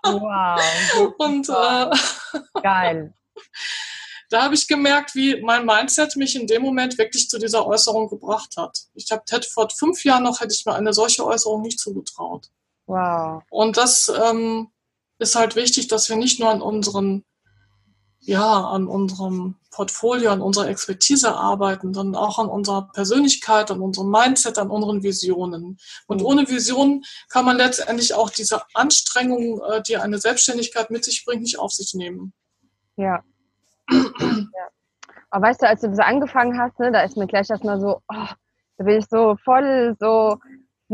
Wow. 0.06 0.60
Und 1.18 1.48
äh, 1.48 1.90
geil. 2.62 3.14
Da 4.34 4.42
habe 4.42 4.56
ich 4.56 4.68
gemerkt, 4.68 5.14
wie 5.14 5.40
mein 5.44 5.64
Mindset 5.64 6.16
mich 6.16 6.36
in 6.36 6.48
dem 6.48 6.64
Moment 6.64 6.98
wirklich 6.98 7.30
zu 7.30 7.38
dieser 7.38 7.68
Äußerung 7.68 8.10
gebracht 8.10 8.58
hat. 8.58 8.76
Ich 8.96 9.12
hab, 9.12 9.32
hätte 9.32 9.48
vor 9.48 9.70
fünf 9.70 10.04
Jahren 10.04 10.24
noch 10.24 10.42
hätte 10.42 10.56
ich 10.56 10.66
mir 10.66 10.74
eine 10.74 10.92
solche 10.92 11.24
Äußerung 11.24 11.62
nicht 11.62 11.80
zugetraut. 11.80 12.50
Wow. 12.88 13.44
Und 13.52 13.78
das 13.78 14.12
ähm, 14.26 14.70
ist 15.20 15.36
halt 15.36 15.56
wichtig, 15.56 15.88
dass 15.88 16.10
wir 16.10 16.16
nicht 16.16 16.40
nur 16.40 16.50
an 16.50 16.64
unseren, 16.64 17.24
ja, 18.22 18.66
an 18.66 18.88
unserem 18.88 19.58
Portfolio, 19.70 20.32
an 20.32 20.42
unserer 20.42 20.68
Expertise 20.68 21.36
arbeiten, 21.36 21.94
sondern 21.94 22.20
auch 22.20 22.40
an 22.40 22.50
unserer 22.50 22.90
Persönlichkeit, 22.92 23.70
an 23.70 23.82
unserem 23.82 24.10
Mindset, 24.10 24.58
an 24.58 24.72
unseren 24.72 25.04
Visionen. 25.04 25.78
Und 26.08 26.22
mhm. 26.22 26.26
ohne 26.26 26.50
Visionen 26.50 27.04
kann 27.30 27.46
man 27.46 27.58
letztendlich 27.58 28.16
auch 28.16 28.32
diese 28.32 28.64
Anstrengung, 28.74 29.62
äh, 29.62 29.84
die 29.84 29.98
eine 29.98 30.18
Selbstständigkeit 30.18 30.90
mit 30.90 31.06
sich 31.06 31.24
bringt, 31.24 31.44
nicht 31.44 31.60
auf 31.60 31.72
sich 31.72 31.94
nehmen. 31.94 32.34
Ja. 32.96 33.24
Ja. 33.90 34.68
Aber 35.30 35.48
weißt 35.48 35.62
du, 35.62 35.68
als 35.68 35.82
du 35.82 35.90
das 35.90 36.00
angefangen 36.00 36.60
hast, 36.60 36.80
ne, 36.80 36.92
da 36.92 37.02
ist 37.02 37.18
mir 37.18 37.28
gleich 37.28 37.50
erstmal 37.50 37.80
so, 37.80 38.02
oh, 38.08 38.28
da 38.78 38.84
bin 38.84 39.00
ich 39.00 39.08
so 39.08 39.36
voll 39.44 39.96
so 40.00 40.38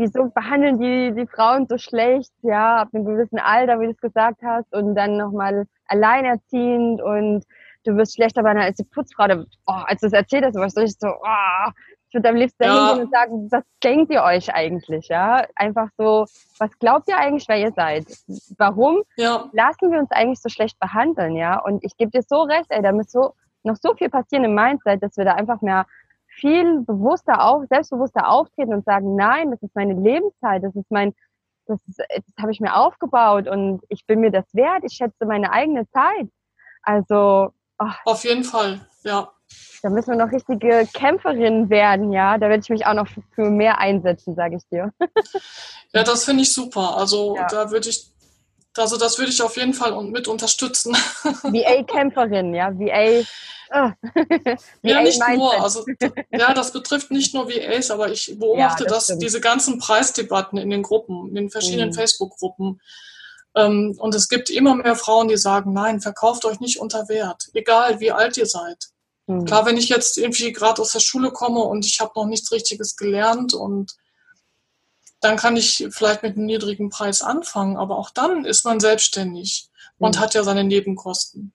wieso 0.00 0.30
behandeln 0.30 0.78
die, 0.78 1.12
die 1.14 1.26
Frauen 1.26 1.66
so 1.68 1.78
schlecht, 1.78 2.32
ja, 2.42 2.78
ab 2.78 2.88
einem 2.92 3.04
gewissen 3.04 3.38
Alter, 3.38 3.80
wie 3.80 3.86
du 3.86 3.92
es 3.92 4.00
gesagt 4.00 4.40
hast, 4.42 4.72
und 4.72 4.94
dann 4.94 5.16
nochmal 5.16 5.66
alleinerziehend 5.86 7.02
und 7.02 7.44
du 7.84 7.96
wirst 7.96 8.14
schlechter 8.14 8.42
behandelt 8.42 8.66
als 8.66 8.76
die 8.76 8.84
Putzfrau. 8.84 9.44
Oh, 9.66 9.72
als 9.72 10.00
du 10.00 10.06
es 10.06 10.12
erzählt 10.12 10.44
hast, 10.44 10.54
war 10.54 10.66
ich 10.66 10.98
so, 10.98 11.08
oh, 11.08 11.70
ich 12.10 12.14
würde 12.14 12.28
am 12.28 12.34
liebsten 12.34 12.64
ja. 12.64 12.88
hingehen 12.88 13.04
und 13.04 13.12
sagen, 13.12 13.48
was 13.52 13.62
denkt 13.84 14.12
ihr 14.12 14.24
euch 14.24 14.52
eigentlich, 14.52 15.06
ja? 15.06 15.46
Einfach 15.54 15.90
so, 15.96 16.26
was 16.58 16.76
glaubt 16.80 17.08
ihr 17.08 17.16
eigentlich, 17.16 17.46
wer 17.46 17.58
ihr 17.58 17.72
seid? 17.72 18.04
Warum 18.58 19.02
ja. 19.16 19.48
lassen 19.52 19.92
wir 19.92 20.00
uns 20.00 20.10
eigentlich 20.10 20.40
so 20.40 20.48
schlecht 20.48 20.76
behandeln, 20.80 21.36
ja? 21.36 21.60
Und 21.60 21.84
ich 21.84 21.96
gebe 21.96 22.10
dir 22.10 22.22
so 22.22 22.42
recht, 22.42 22.66
ey, 22.70 22.82
da 22.82 22.90
muss 22.90 23.12
so, 23.12 23.34
noch 23.62 23.76
so 23.76 23.94
viel 23.94 24.10
passieren 24.10 24.42
im 24.42 24.56
Mindset, 24.56 25.00
dass 25.04 25.16
wir 25.16 25.24
da 25.24 25.34
einfach 25.34 25.60
mehr 25.60 25.86
viel 26.26 26.80
bewusster 26.80 27.44
auf, 27.44 27.66
selbstbewusster 27.68 28.28
auftreten 28.28 28.74
und 28.74 28.84
sagen, 28.84 29.14
nein, 29.14 29.52
das 29.52 29.62
ist 29.62 29.76
meine 29.76 29.94
Lebenszeit, 29.94 30.64
das 30.64 30.74
ist 30.74 30.90
mein, 30.90 31.14
das, 31.66 31.78
ist, 31.86 32.00
das 32.00 32.42
habe 32.42 32.50
ich 32.50 32.58
mir 32.58 32.74
aufgebaut 32.74 33.46
und 33.46 33.82
ich 33.88 34.04
bin 34.06 34.18
mir 34.18 34.32
das 34.32 34.52
wert, 34.52 34.82
ich 34.82 34.94
schätze 34.94 35.26
meine 35.26 35.52
eigene 35.52 35.88
Zeit. 35.90 36.28
Also 36.82 37.52
oh, 37.78 37.90
auf 38.04 38.24
jeden 38.24 38.42
Fall, 38.42 38.80
ja. 39.04 39.30
Da 39.82 39.88
müssen 39.88 40.10
wir 40.10 40.24
noch 40.24 40.32
richtige 40.32 40.86
Kämpferinnen 40.92 41.70
werden, 41.70 42.12
ja. 42.12 42.36
Da 42.38 42.48
werde 42.48 42.62
ich 42.62 42.68
mich 42.68 42.86
auch 42.86 42.94
noch 42.94 43.08
für 43.34 43.50
mehr 43.50 43.78
einsetzen, 43.78 44.34
sage 44.34 44.56
ich 44.56 44.62
dir. 44.70 44.92
ja, 45.94 46.02
das 46.02 46.24
finde 46.24 46.42
ich 46.42 46.52
super. 46.52 46.96
Also 46.96 47.36
ja. 47.36 47.46
da 47.48 47.70
würde 47.70 47.88
ich 47.88 48.10
also 48.78 48.96
das 48.96 49.18
würde 49.18 49.32
ich 49.32 49.42
auf 49.42 49.56
jeden 49.56 49.74
Fall 49.74 50.00
mit 50.04 50.28
unterstützen. 50.28 50.94
VA-Kämpferin, 50.94 52.54
ja, 52.54 52.70
VA. 52.72 53.24
Oh. 53.72 53.90
ja, 54.82 55.02
nicht 55.02 55.20
nur. 55.34 55.60
Also, 55.60 55.84
ja, 56.30 56.54
das 56.54 56.72
betrifft 56.72 57.10
nicht 57.10 57.34
nur 57.34 57.48
VAs, 57.48 57.90
aber 57.90 58.10
ich 58.10 58.36
beobachte, 58.38 58.84
ja, 58.84 58.88
das 58.88 59.08
dass 59.08 59.18
diese 59.18 59.40
ganzen 59.40 59.78
Preisdebatten 59.78 60.58
in 60.58 60.70
den 60.70 60.82
Gruppen, 60.82 61.28
in 61.28 61.34
den 61.34 61.50
verschiedenen 61.50 61.90
mhm. 61.90 61.94
Facebook-Gruppen, 61.94 62.80
ähm, 63.56 63.96
und 63.98 64.14
es 64.14 64.28
gibt 64.28 64.50
immer 64.50 64.74
mehr 64.76 64.96
Frauen, 64.96 65.28
die 65.28 65.36
sagen, 65.36 65.72
nein, 65.72 66.00
verkauft 66.00 66.44
euch 66.44 66.60
nicht 66.60 66.78
unter 66.78 67.08
Wert, 67.08 67.48
egal 67.54 68.00
wie 68.00 68.12
alt 68.12 68.36
ihr 68.36 68.46
seid. 68.46 68.90
Mhm. 69.30 69.44
Klar, 69.44 69.64
wenn 69.64 69.76
ich 69.76 69.88
jetzt 69.88 70.18
irgendwie 70.18 70.52
gerade 70.52 70.82
aus 70.82 70.92
der 70.92 71.00
Schule 71.00 71.30
komme 71.30 71.60
und 71.60 71.86
ich 71.86 72.00
habe 72.00 72.12
noch 72.16 72.26
nichts 72.26 72.50
Richtiges 72.50 72.96
gelernt 72.96 73.54
und 73.54 73.96
dann 75.20 75.36
kann 75.36 75.56
ich 75.56 75.86
vielleicht 75.90 76.22
mit 76.22 76.36
einem 76.36 76.46
niedrigen 76.46 76.88
Preis 76.88 77.22
anfangen, 77.22 77.76
aber 77.76 77.98
auch 77.98 78.10
dann 78.10 78.44
ist 78.44 78.64
man 78.64 78.80
selbstständig 78.80 79.68
mhm. 79.98 80.06
und 80.06 80.18
hat 80.18 80.34
ja 80.34 80.42
seine 80.42 80.64
Nebenkosten. 80.64 81.52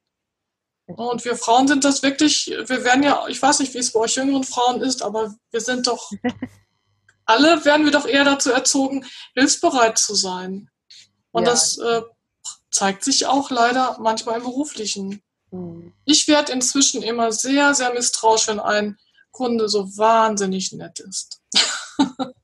Und 0.88 1.26
wir 1.26 1.36
Frauen 1.36 1.68
sind 1.68 1.84
das 1.84 2.04
wirklich, 2.04 2.46
wir 2.46 2.84
werden 2.84 3.02
ja, 3.02 3.26
ich 3.28 3.42
weiß 3.42 3.60
nicht, 3.60 3.74
wie 3.74 3.80
es 3.80 3.92
bei 3.92 4.02
euch 4.02 4.16
jüngeren 4.16 4.44
Frauen 4.44 4.82
ist, 4.82 5.02
aber 5.02 5.36
wir 5.50 5.62
sind 5.62 5.88
doch, 5.88 6.12
alle 7.26 7.66
werden 7.66 7.86
wir 7.86 7.92
doch 7.92 8.06
eher 8.06 8.24
dazu 8.24 8.52
erzogen, 8.52 9.04
hilfsbereit 9.34 9.98
zu 9.98 10.14
sein. 10.14 10.70
Und 11.32 11.46
ja. 11.46 11.50
das 11.50 11.80
äh, 11.80 12.04
zeigt 12.70 13.04
sich 13.04 13.26
auch 13.26 13.50
leider 13.50 13.98
manchmal 14.00 14.38
im 14.38 14.44
beruflichen. 14.44 15.24
Mhm. 15.52 15.94
Ich 16.06 16.28
werde 16.28 16.52
inzwischen 16.52 17.04
immer 17.04 17.32
sehr, 17.32 17.74
sehr 17.74 17.94
misstrauisch, 17.94 18.48
wenn 18.48 18.60
ein 18.60 18.98
Kunde 19.32 19.68
so 19.68 19.98
wahnsinnig 19.98 20.72
nett 20.72 21.00
ist. 21.00 21.42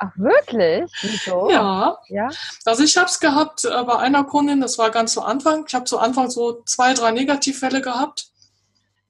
Ach, 0.00 0.10
wirklich? 0.16 0.90
Wieso? 1.02 1.50
Ja. 1.50 1.98
ja. 2.08 2.28
Also 2.64 2.82
ich 2.82 2.96
habe 2.96 3.06
es 3.06 3.20
gehabt 3.20 3.64
äh, 3.64 3.84
bei 3.84 3.96
einer 3.98 4.24
Kundin, 4.24 4.60
das 4.60 4.78
war 4.78 4.90
ganz 4.90 5.12
zu 5.12 5.22
Anfang. 5.22 5.64
Ich 5.66 5.74
habe 5.74 5.84
zu 5.84 5.98
Anfang 5.98 6.30
so 6.30 6.62
zwei, 6.64 6.94
drei 6.94 7.12
Negativfälle 7.12 7.80
gehabt. 7.80 8.30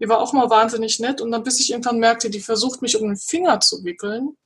Die 0.01 0.09
war 0.09 0.21
auch 0.21 0.33
mal 0.33 0.51
wahnsinnig 0.51 1.01
nett. 1.01 1.21
Und 1.21 1.33
dann 1.33 1.43
bis 1.43 1.61
ich 1.61 1.71
irgendwann 1.71 1.99
merkte, 1.99 2.31
die 2.31 2.41
versucht 2.41 2.83
mich 2.83 2.97
um 2.97 3.09
den 3.09 3.17
Finger 3.17 3.61
zu 3.61 3.85
wickeln. 3.85 4.37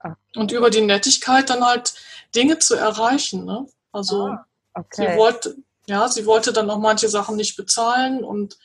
Ach. 0.00 0.16
Und 0.34 0.52
über 0.52 0.70
die 0.70 0.80
Nettigkeit 0.80 1.50
dann 1.50 1.64
halt 1.64 1.94
Dinge 2.34 2.58
zu 2.58 2.74
erreichen. 2.74 3.44
Ne? 3.44 3.66
Also 3.92 4.26
ah, 4.26 4.46
okay. 4.74 5.12
sie 5.12 5.18
wollte, 5.18 5.56
ja, 5.86 6.08
sie 6.08 6.26
wollte 6.26 6.52
dann 6.52 6.70
auch 6.70 6.78
manche 6.78 7.08
Sachen 7.08 7.36
nicht 7.36 7.56
bezahlen 7.56 8.24
und 8.24 8.56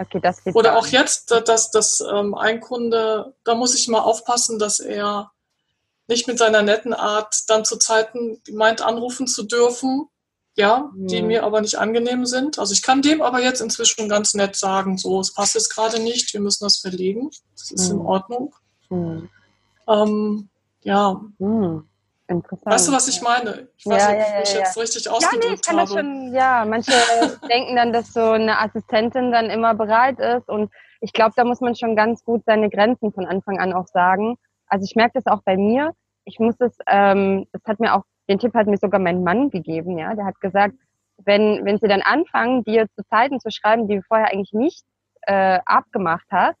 Okay, 0.00 0.20
Oder 0.54 0.76
auch 0.76 0.86
jetzt, 0.86 1.32
dass 1.32 1.72
das 1.72 2.00
ähm, 2.00 2.36
ein 2.36 2.60
Kunde, 2.60 3.34
da 3.42 3.56
muss 3.56 3.74
ich 3.74 3.88
mal 3.88 3.98
aufpassen, 3.98 4.60
dass 4.60 4.78
er 4.78 5.32
nicht 6.06 6.28
mit 6.28 6.38
seiner 6.38 6.62
netten 6.62 6.94
Art 6.94 7.34
dann 7.48 7.64
zu 7.64 7.76
Zeiten 7.78 8.40
meint, 8.52 8.80
anrufen 8.80 9.26
zu 9.26 9.42
dürfen, 9.42 10.06
ja, 10.56 10.90
mhm. 10.94 11.08
die 11.08 11.22
mir 11.22 11.42
aber 11.42 11.60
nicht 11.60 11.78
angenehm 11.78 12.26
sind. 12.26 12.60
Also 12.60 12.72
ich 12.72 12.82
kann 12.82 13.02
dem 13.02 13.22
aber 13.22 13.40
jetzt 13.42 13.60
inzwischen 13.60 14.08
ganz 14.08 14.34
nett 14.34 14.54
sagen, 14.54 14.98
so, 14.98 15.20
es 15.20 15.34
passt 15.34 15.56
jetzt 15.56 15.74
gerade 15.74 16.00
nicht, 16.00 16.32
wir 16.32 16.40
müssen 16.40 16.64
das 16.64 16.78
verlegen, 16.78 17.30
das 17.56 17.72
ist 17.72 17.88
mhm. 17.88 18.00
in 18.00 18.06
Ordnung. 18.06 18.54
Mhm. 18.90 19.28
Ähm, 19.88 20.48
ja. 20.82 21.20
Interessant. 22.28 22.74
Weißt 22.74 22.88
du, 22.88 22.92
was 22.92 23.08
ich 23.08 23.22
meine? 23.22 23.68
Ich 23.78 23.86
weiß 23.86 24.02
ja, 24.02 24.12
nicht, 24.12 24.28
ja, 24.28 24.34
ja, 24.34 24.42
ich 24.42 24.52
ja. 24.52 24.58
jetzt 24.60 24.76
richtig 24.76 25.08
ausgedrückt 25.08 25.44
ja, 25.44 25.48
nee, 25.48 25.54
ich 25.54 25.62
kann 25.62 25.76
habe. 25.78 25.88
Das 25.88 25.98
schon, 25.98 26.34
ja, 26.34 26.64
manche 26.68 26.92
denken 27.50 27.74
dann, 27.74 27.92
dass 27.92 28.12
so 28.12 28.20
eine 28.32 28.60
Assistentin 28.60 29.32
dann 29.32 29.48
immer 29.48 29.74
bereit 29.74 30.20
ist 30.20 30.48
und 30.48 30.70
ich 31.00 31.14
glaube, 31.14 31.32
da 31.36 31.44
muss 31.44 31.60
man 31.60 31.74
schon 31.74 31.96
ganz 31.96 32.22
gut 32.24 32.42
seine 32.44 32.68
Grenzen 32.68 33.12
von 33.12 33.24
Anfang 33.24 33.58
an 33.58 33.72
auch 33.72 33.86
sagen. 33.86 34.36
Also 34.66 34.84
ich 34.84 34.94
merke 34.94 35.12
das 35.14 35.26
auch 35.26 35.42
bei 35.42 35.56
mir. 35.56 35.92
Ich 36.24 36.38
muss 36.38 36.56
es, 36.58 36.76
ähm, 36.86 37.46
das 37.52 37.62
hat 37.66 37.80
mir 37.80 37.94
auch, 37.94 38.02
den 38.28 38.38
Tipp 38.38 38.52
hat 38.52 38.66
mir 38.66 38.76
sogar 38.76 39.00
mein 39.00 39.22
Mann 39.22 39.48
gegeben, 39.48 39.96
ja. 39.96 40.14
Der 40.14 40.26
hat 40.26 40.38
gesagt, 40.40 40.74
wenn, 41.24 41.64
wenn 41.64 41.78
sie 41.78 41.88
dann 41.88 42.02
anfangen, 42.02 42.62
dir 42.64 42.86
zu 42.94 43.04
Zeiten 43.08 43.40
zu 43.40 43.50
schreiben, 43.50 43.88
die 43.88 43.96
du 43.96 44.02
vorher 44.02 44.30
eigentlich 44.32 44.52
nicht 44.52 44.84
äh, 45.22 45.60
abgemacht 45.64 46.26
hast, 46.30 46.58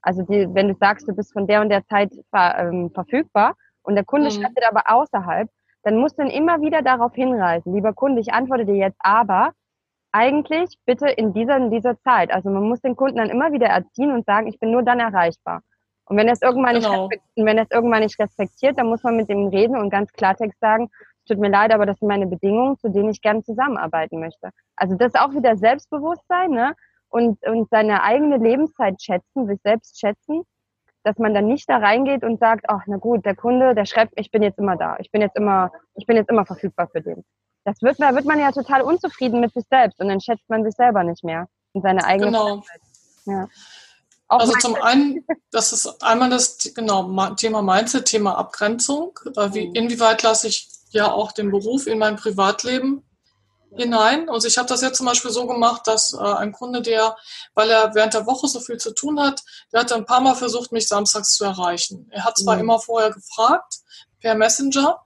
also 0.00 0.22
die, 0.22 0.48
wenn 0.54 0.68
du 0.68 0.74
sagst, 0.80 1.06
du 1.06 1.14
bist 1.14 1.34
von 1.34 1.46
der 1.46 1.60
und 1.60 1.68
der 1.68 1.84
Zeit 1.84 2.10
ver, 2.30 2.58
ähm, 2.58 2.90
verfügbar 2.94 3.54
und 3.90 3.96
der 3.96 4.04
Kunde 4.04 4.28
mhm. 4.28 4.40
schreibt 4.40 4.56
dir 4.56 4.68
aber 4.68 4.84
außerhalb, 4.86 5.50
dann 5.82 5.96
musst 5.96 6.18
du 6.18 6.22
ihn 6.22 6.30
immer 6.30 6.60
wieder 6.60 6.82
darauf 6.82 7.14
hinweisen, 7.14 7.74
lieber 7.74 7.92
Kunde, 7.92 8.20
ich 8.20 8.32
antworte 8.32 8.64
dir 8.66 8.76
jetzt 8.76 8.98
aber, 9.00 9.52
eigentlich 10.12 10.76
bitte 10.86 11.08
in 11.08 11.32
dieser, 11.32 11.56
in 11.56 11.70
dieser 11.70 11.98
Zeit. 12.00 12.32
Also 12.32 12.50
man 12.50 12.68
muss 12.68 12.80
den 12.80 12.96
Kunden 12.96 13.18
dann 13.18 13.30
immer 13.30 13.52
wieder 13.52 13.68
erziehen 13.68 14.12
und 14.12 14.26
sagen, 14.26 14.48
ich 14.48 14.58
bin 14.58 14.70
nur 14.70 14.82
dann 14.82 15.00
erreichbar. 15.00 15.62
Und 16.04 16.16
wenn 16.16 16.26
er 16.26 16.32
es 16.32 16.42
irgendwann, 16.42 16.74
genau. 16.74 17.08
nicht, 17.08 17.22
wenn 17.36 17.56
er 17.56 17.64
es 17.64 17.70
irgendwann 17.70 18.02
nicht 18.02 18.18
respektiert, 18.18 18.78
dann 18.78 18.88
muss 18.88 19.04
man 19.04 19.16
mit 19.16 19.28
dem 19.28 19.46
reden 19.46 19.76
und 19.76 19.90
ganz 19.90 20.12
Klartext 20.12 20.58
sagen, 20.58 20.90
es 21.18 21.24
tut 21.26 21.38
mir 21.38 21.50
leid, 21.50 21.72
aber 21.72 21.86
das 21.86 21.98
sind 21.98 22.08
meine 22.08 22.26
Bedingungen, 22.26 22.76
zu 22.78 22.88
denen 22.88 23.10
ich 23.10 23.20
gerne 23.20 23.44
zusammenarbeiten 23.44 24.18
möchte. 24.18 24.50
Also 24.74 24.96
das 24.96 25.14
ist 25.14 25.20
auch 25.20 25.32
wieder 25.32 25.56
Selbstbewusstsein, 25.56 26.50
ne? 26.50 26.74
Und, 27.08 27.44
und 27.46 27.68
seine 27.70 28.02
eigene 28.02 28.38
Lebenszeit 28.38 29.00
schätzen, 29.02 29.46
sich 29.46 29.60
selbst 29.62 29.98
schätzen, 29.98 30.42
dass 31.02 31.18
man 31.18 31.34
dann 31.34 31.46
nicht 31.46 31.68
da 31.68 31.78
reingeht 31.78 32.24
und 32.24 32.38
sagt, 32.40 32.66
ach, 32.68 32.82
na 32.86 32.96
gut, 32.96 33.24
der 33.24 33.34
Kunde, 33.34 33.74
der 33.74 33.86
schreibt, 33.86 34.12
ich 34.16 34.30
bin 34.30 34.42
jetzt 34.42 34.58
immer 34.58 34.76
da, 34.76 34.96
ich 34.98 35.10
bin 35.10 35.20
jetzt 35.20 35.36
immer, 35.36 35.72
ich 35.94 36.06
bin 36.06 36.16
jetzt 36.16 36.30
immer 36.30 36.44
verfügbar 36.44 36.88
für 36.88 37.00
den 37.00 37.24
das 37.64 37.82
wird, 37.82 38.00
da 38.00 38.14
wird 38.14 38.24
man 38.24 38.38
ja 38.38 38.52
total 38.52 38.82
unzufrieden 38.82 39.40
mit 39.40 39.52
sich 39.52 39.64
selbst 39.70 40.00
und 40.00 40.08
dann 40.08 40.20
schätzt 40.20 40.48
man 40.48 40.64
sich 40.64 40.74
selber 40.74 41.04
nicht 41.04 41.24
mehr 41.24 41.48
und 41.72 41.82
seine 41.82 42.04
eigene 42.04 42.30
Genau. 42.30 42.62
Ja. 43.26 43.48
also 44.28 44.52
zum 44.54 44.76
einen, 44.76 45.24
das 45.50 45.72
ist 45.72 46.02
einmal 46.02 46.30
das 46.30 46.58
genau 46.74 47.34
Thema 47.34 47.62
Mindset, 47.62 48.06
Thema 48.06 48.38
Abgrenzung. 48.38 49.18
Wie, 49.52 49.68
mhm. 49.68 49.74
inwieweit 49.74 50.22
lasse 50.22 50.48
ich 50.48 50.68
ja 50.90 51.12
auch 51.12 51.32
den 51.32 51.50
Beruf 51.50 51.86
in 51.86 51.98
mein 51.98 52.16
Privatleben 52.16 53.02
hinein. 53.76 54.28
Und 54.28 54.44
ich 54.44 54.58
habe 54.58 54.68
das 54.68 54.82
jetzt 54.82 54.96
zum 54.96 55.06
Beispiel 55.06 55.30
so 55.30 55.46
gemacht, 55.46 55.86
dass 55.86 56.12
äh, 56.12 56.18
ein 56.18 56.52
Kunde, 56.52 56.82
der, 56.82 57.16
weil 57.54 57.70
er 57.70 57.94
während 57.94 58.14
der 58.14 58.26
Woche 58.26 58.48
so 58.48 58.60
viel 58.60 58.78
zu 58.78 58.92
tun 58.92 59.20
hat, 59.20 59.42
der 59.72 59.80
hat 59.80 59.92
ein 59.92 60.06
paar 60.06 60.20
Mal 60.20 60.34
versucht, 60.34 60.72
mich 60.72 60.88
samstags 60.88 61.34
zu 61.34 61.44
erreichen. 61.44 62.08
Er 62.10 62.24
hat 62.24 62.38
zwar 62.38 62.56
mhm. 62.56 62.62
immer 62.62 62.80
vorher 62.80 63.10
gefragt 63.10 63.76
per 64.20 64.34
Messenger, 64.34 65.00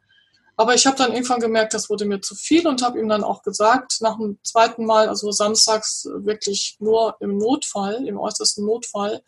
aber 0.56 0.74
ich 0.74 0.86
habe 0.86 0.96
dann 0.96 1.12
irgendwann 1.12 1.40
gemerkt, 1.40 1.74
das 1.74 1.90
wurde 1.90 2.04
mir 2.04 2.20
zu 2.20 2.34
viel 2.34 2.66
und 2.66 2.82
habe 2.82 2.98
ihm 3.00 3.08
dann 3.08 3.24
auch 3.24 3.42
gesagt, 3.42 4.00
nach 4.00 4.16
dem 4.16 4.38
zweiten 4.44 4.84
Mal, 4.84 5.08
also 5.08 5.32
samstags 5.32 6.06
wirklich 6.06 6.76
nur 6.78 7.16
im 7.20 7.38
Notfall, 7.38 8.06
im 8.06 8.18
äußersten 8.18 8.64
Notfall. 8.64 9.22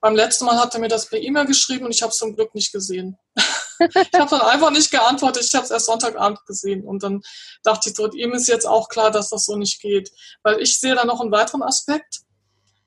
Beim 0.00 0.16
letzten 0.16 0.46
Mal 0.46 0.58
hat 0.58 0.74
er 0.74 0.80
mir 0.80 0.88
das 0.88 1.06
per 1.06 1.20
E-Mail 1.20 1.46
geschrieben 1.46 1.84
und 1.84 1.94
ich 1.94 2.02
habe 2.02 2.10
es 2.10 2.18
zum 2.18 2.34
Glück 2.34 2.54
nicht 2.54 2.72
gesehen. 2.72 3.18
ich 3.88 4.18
habe 4.18 4.30
dann 4.30 4.40
einfach 4.42 4.70
nicht 4.70 4.90
geantwortet, 4.90 5.44
ich 5.44 5.54
habe 5.54 5.64
es 5.64 5.70
erst 5.70 5.86
Sonntagabend 5.86 6.44
gesehen 6.46 6.84
und 6.84 7.02
dann 7.02 7.22
dachte 7.62 7.90
ich 7.90 7.96
so, 7.96 8.10
ihm 8.10 8.32
ist 8.32 8.48
jetzt 8.48 8.66
auch 8.66 8.88
klar, 8.88 9.10
dass 9.10 9.30
das 9.30 9.46
so 9.46 9.56
nicht 9.56 9.80
geht. 9.80 10.10
Weil 10.42 10.60
ich 10.60 10.78
sehe 10.78 10.94
da 10.94 11.04
noch 11.04 11.20
einen 11.20 11.32
weiteren 11.32 11.62
Aspekt. 11.62 12.20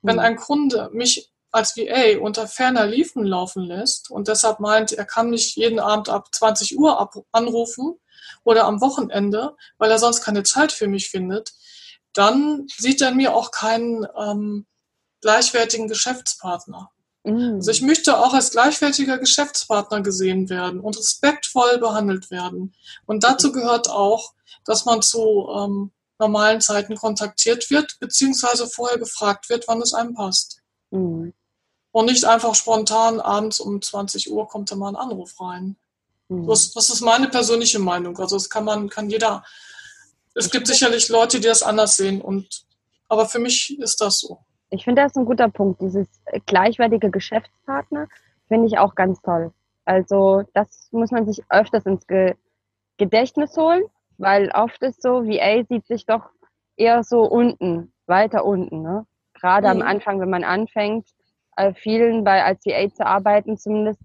Wenn 0.01 0.17
hm. 0.17 0.19
ein 0.19 0.35
Kunde 0.35 0.89
mich 0.93 1.31
als 1.51 1.77
VA 1.77 2.19
unter 2.19 2.47
ferner 2.47 2.85
Liefen 2.85 3.25
laufen 3.25 3.63
lässt 3.63 4.11
und 4.11 4.27
deshalb 4.27 4.59
meint, 4.59 4.91
er 4.91 5.05
kann 5.05 5.29
mich 5.29 5.55
jeden 5.55 5.79
Abend 5.79 6.09
ab 6.09 6.27
20 6.33 6.77
Uhr 6.77 6.99
ab 6.99 7.15
anrufen 7.31 7.97
oder 8.43 8.65
am 8.65 8.81
Wochenende, 8.81 9.55
weil 9.77 9.89
er 9.89 9.99
sonst 9.99 10.21
keine 10.21 10.43
Zeit 10.43 10.73
für 10.73 10.87
mich 10.87 11.09
findet, 11.09 11.53
dann 12.13 12.67
sieht 12.77 13.01
er 13.01 13.11
mir 13.11 13.33
auch 13.33 13.51
keinen 13.51 14.05
ähm, 14.17 14.65
gleichwertigen 15.21 15.87
Geschäftspartner. 15.87 16.91
Mhm. 17.25 17.55
Also 17.55 17.71
ich 17.71 17.81
möchte 17.81 18.17
auch 18.17 18.33
als 18.33 18.51
gleichwertiger 18.51 19.17
Geschäftspartner 19.17 20.01
gesehen 20.01 20.49
werden 20.49 20.79
und 20.79 20.97
respektvoll 20.97 21.79
behandelt 21.79 22.31
werden. 22.31 22.73
Und 23.05 23.23
dazu 23.23 23.51
gehört 23.51 23.89
auch, 23.89 24.33
dass 24.63 24.85
man 24.85 25.01
zu 25.01 25.47
ähm, 25.55 25.91
normalen 26.19 26.61
Zeiten 26.61 26.95
kontaktiert 26.95 27.69
wird, 27.69 27.99
beziehungsweise 27.99 28.67
vorher 28.67 28.97
gefragt 28.97 29.49
wird, 29.49 29.67
wann 29.67 29.81
es 29.81 29.93
einem 29.93 30.13
passt. 30.13 30.61
Mhm. 30.91 31.33
Und 31.91 32.05
nicht 32.05 32.25
einfach 32.25 32.55
spontan 32.55 33.19
abends 33.19 33.59
um 33.59 33.81
20 33.81 34.31
Uhr 34.31 34.47
kommt 34.47 34.71
da 34.71 34.75
mal 34.75 34.89
ein 34.89 34.95
Anruf 34.95 35.39
rein. 35.39 35.75
Mhm. 36.29 36.47
Das, 36.47 36.71
das, 36.73 36.89
ist 36.89 37.01
meine 37.01 37.29
persönliche 37.29 37.79
Meinung. 37.79 38.17
Also 38.19 38.35
das 38.35 38.49
kann 38.49 38.65
man, 38.65 38.89
kann 38.89 39.09
jeder. 39.09 39.43
Es 40.35 40.51
gibt 40.51 40.67
sicherlich 40.67 41.09
Leute, 41.09 41.39
die 41.39 41.47
das 41.47 41.63
anders 41.63 41.97
sehen. 41.97 42.21
Und 42.21 42.65
aber 43.07 43.27
für 43.27 43.39
mich 43.39 43.79
ist 43.79 44.01
das 44.01 44.19
so. 44.19 44.39
Ich 44.75 44.83
finde, 44.83 45.01
das 45.01 45.13
ist 45.13 45.17
ein 45.17 45.25
guter 45.25 45.49
Punkt. 45.49 45.81
Dieses 45.81 46.07
gleichwertige 46.45 47.09
Geschäftspartner 47.09 48.07
finde 48.47 48.67
ich 48.67 48.77
auch 48.77 48.95
ganz 48.95 49.21
toll. 49.21 49.51
Also 49.85 50.43
das 50.53 50.89
muss 50.91 51.11
man 51.11 51.25
sich 51.25 51.43
öfters 51.49 51.85
ins 51.85 52.07
Ge 52.07 52.35
Gedächtnis 52.97 53.57
holen, 53.57 53.83
weil 54.17 54.49
oft 54.51 54.81
ist 54.81 55.01
so, 55.01 55.25
VA 55.25 55.65
sieht 55.65 55.85
sich 55.85 56.05
doch 56.05 56.29
eher 56.77 57.03
so 57.03 57.23
unten, 57.23 57.91
weiter 58.05 58.45
unten. 58.45 58.81
Ne? 58.81 59.05
Gerade 59.33 59.73
mhm. 59.73 59.81
am 59.81 59.87
Anfang, 59.87 60.21
wenn 60.21 60.29
man 60.29 60.45
anfängt, 60.45 61.05
äh, 61.57 61.73
vielen 61.73 62.23
bei 62.23 62.43
als 62.43 62.65
VA 62.65 62.89
zu 62.89 63.05
arbeiten, 63.05 63.57
zumindest 63.57 63.99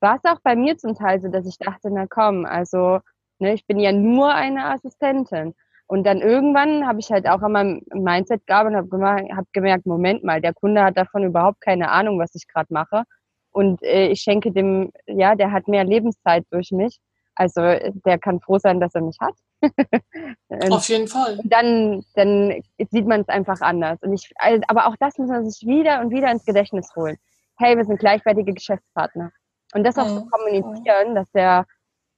war 0.00 0.16
es 0.16 0.24
auch 0.24 0.40
bei 0.40 0.56
mir 0.56 0.76
zum 0.76 0.96
Teil 0.96 1.20
so, 1.20 1.28
dass 1.28 1.46
ich 1.46 1.58
dachte, 1.58 1.90
na 1.90 2.06
komm, 2.08 2.44
also 2.44 2.98
ne, 3.38 3.54
ich 3.54 3.66
bin 3.66 3.78
ja 3.78 3.92
nur 3.92 4.34
eine 4.34 4.66
Assistentin. 4.66 5.54
Und 5.86 6.04
dann 6.04 6.20
irgendwann 6.20 6.86
habe 6.86 7.00
ich 7.00 7.10
halt 7.10 7.28
auch 7.28 7.42
an 7.42 7.52
meinem 7.52 7.82
Mindset 7.92 8.46
gearbeitet 8.46 8.90
und 8.90 9.04
habe 9.04 9.28
hab 9.36 9.52
gemerkt, 9.52 9.86
Moment 9.86 10.24
mal, 10.24 10.40
der 10.40 10.54
Kunde 10.54 10.82
hat 10.82 10.96
davon 10.96 11.24
überhaupt 11.24 11.60
keine 11.60 11.90
Ahnung, 11.90 12.18
was 12.18 12.34
ich 12.34 12.48
gerade 12.48 12.72
mache. 12.72 13.04
Und 13.50 13.82
äh, 13.82 14.08
ich 14.08 14.20
schenke 14.20 14.50
dem, 14.50 14.90
ja, 15.06 15.34
der 15.34 15.52
hat 15.52 15.68
mehr 15.68 15.84
Lebenszeit 15.84 16.44
durch 16.50 16.70
mich. 16.72 16.98
Also 17.36 17.60
der 17.60 18.18
kann 18.18 18.40
froh 18.40 18.58
sein, 18.58 18.80
dass 18.80 18.94
er 18.94 19.02
mich 19.02 19.18
hat. 19.20 19.34
Auf 20.70 20.88
jeden 20.88 21.08
Fall. 21.08 21.38
Und 21.42 21.52
dann, 21.52 22.04
dann 22.14 22.62
sieht 22.90 23.06
man 23.06 23.22
es 23.22 23.28
einfach 23.28 23.60
anders. 23.60 23.98
Und 24.02 24.12
ich, 24.12 24.30
also, 24.36 24.62
aber 24.68 24.86
auch 24.86 24.96
das 25.00 25.18
muss 25.18 25.28
man 25.28 25.48
sich 25.48 25.66
wieder 25.66 26.00
und 26.00 26.10
wieder 26.10 26.30
ins 26.30 26.44
Gedächtnis 26.44 26.90
holen. 26.96 27.16
Hey, 27.58 27.76
wir 27.76 27.84
sind 27.84 27.98
gleichwertige 27.98 28.52
Geschäftspartner. 28.52 29.30
Und 29.74 29.84
das 29.84 29.98
auch 29.98 30.08
mhm. 30.08 30.18
zu 30.18 30.26
kommunizieren, 30.26 31.14
dass 31.14 31.30
der, 31.32 31.66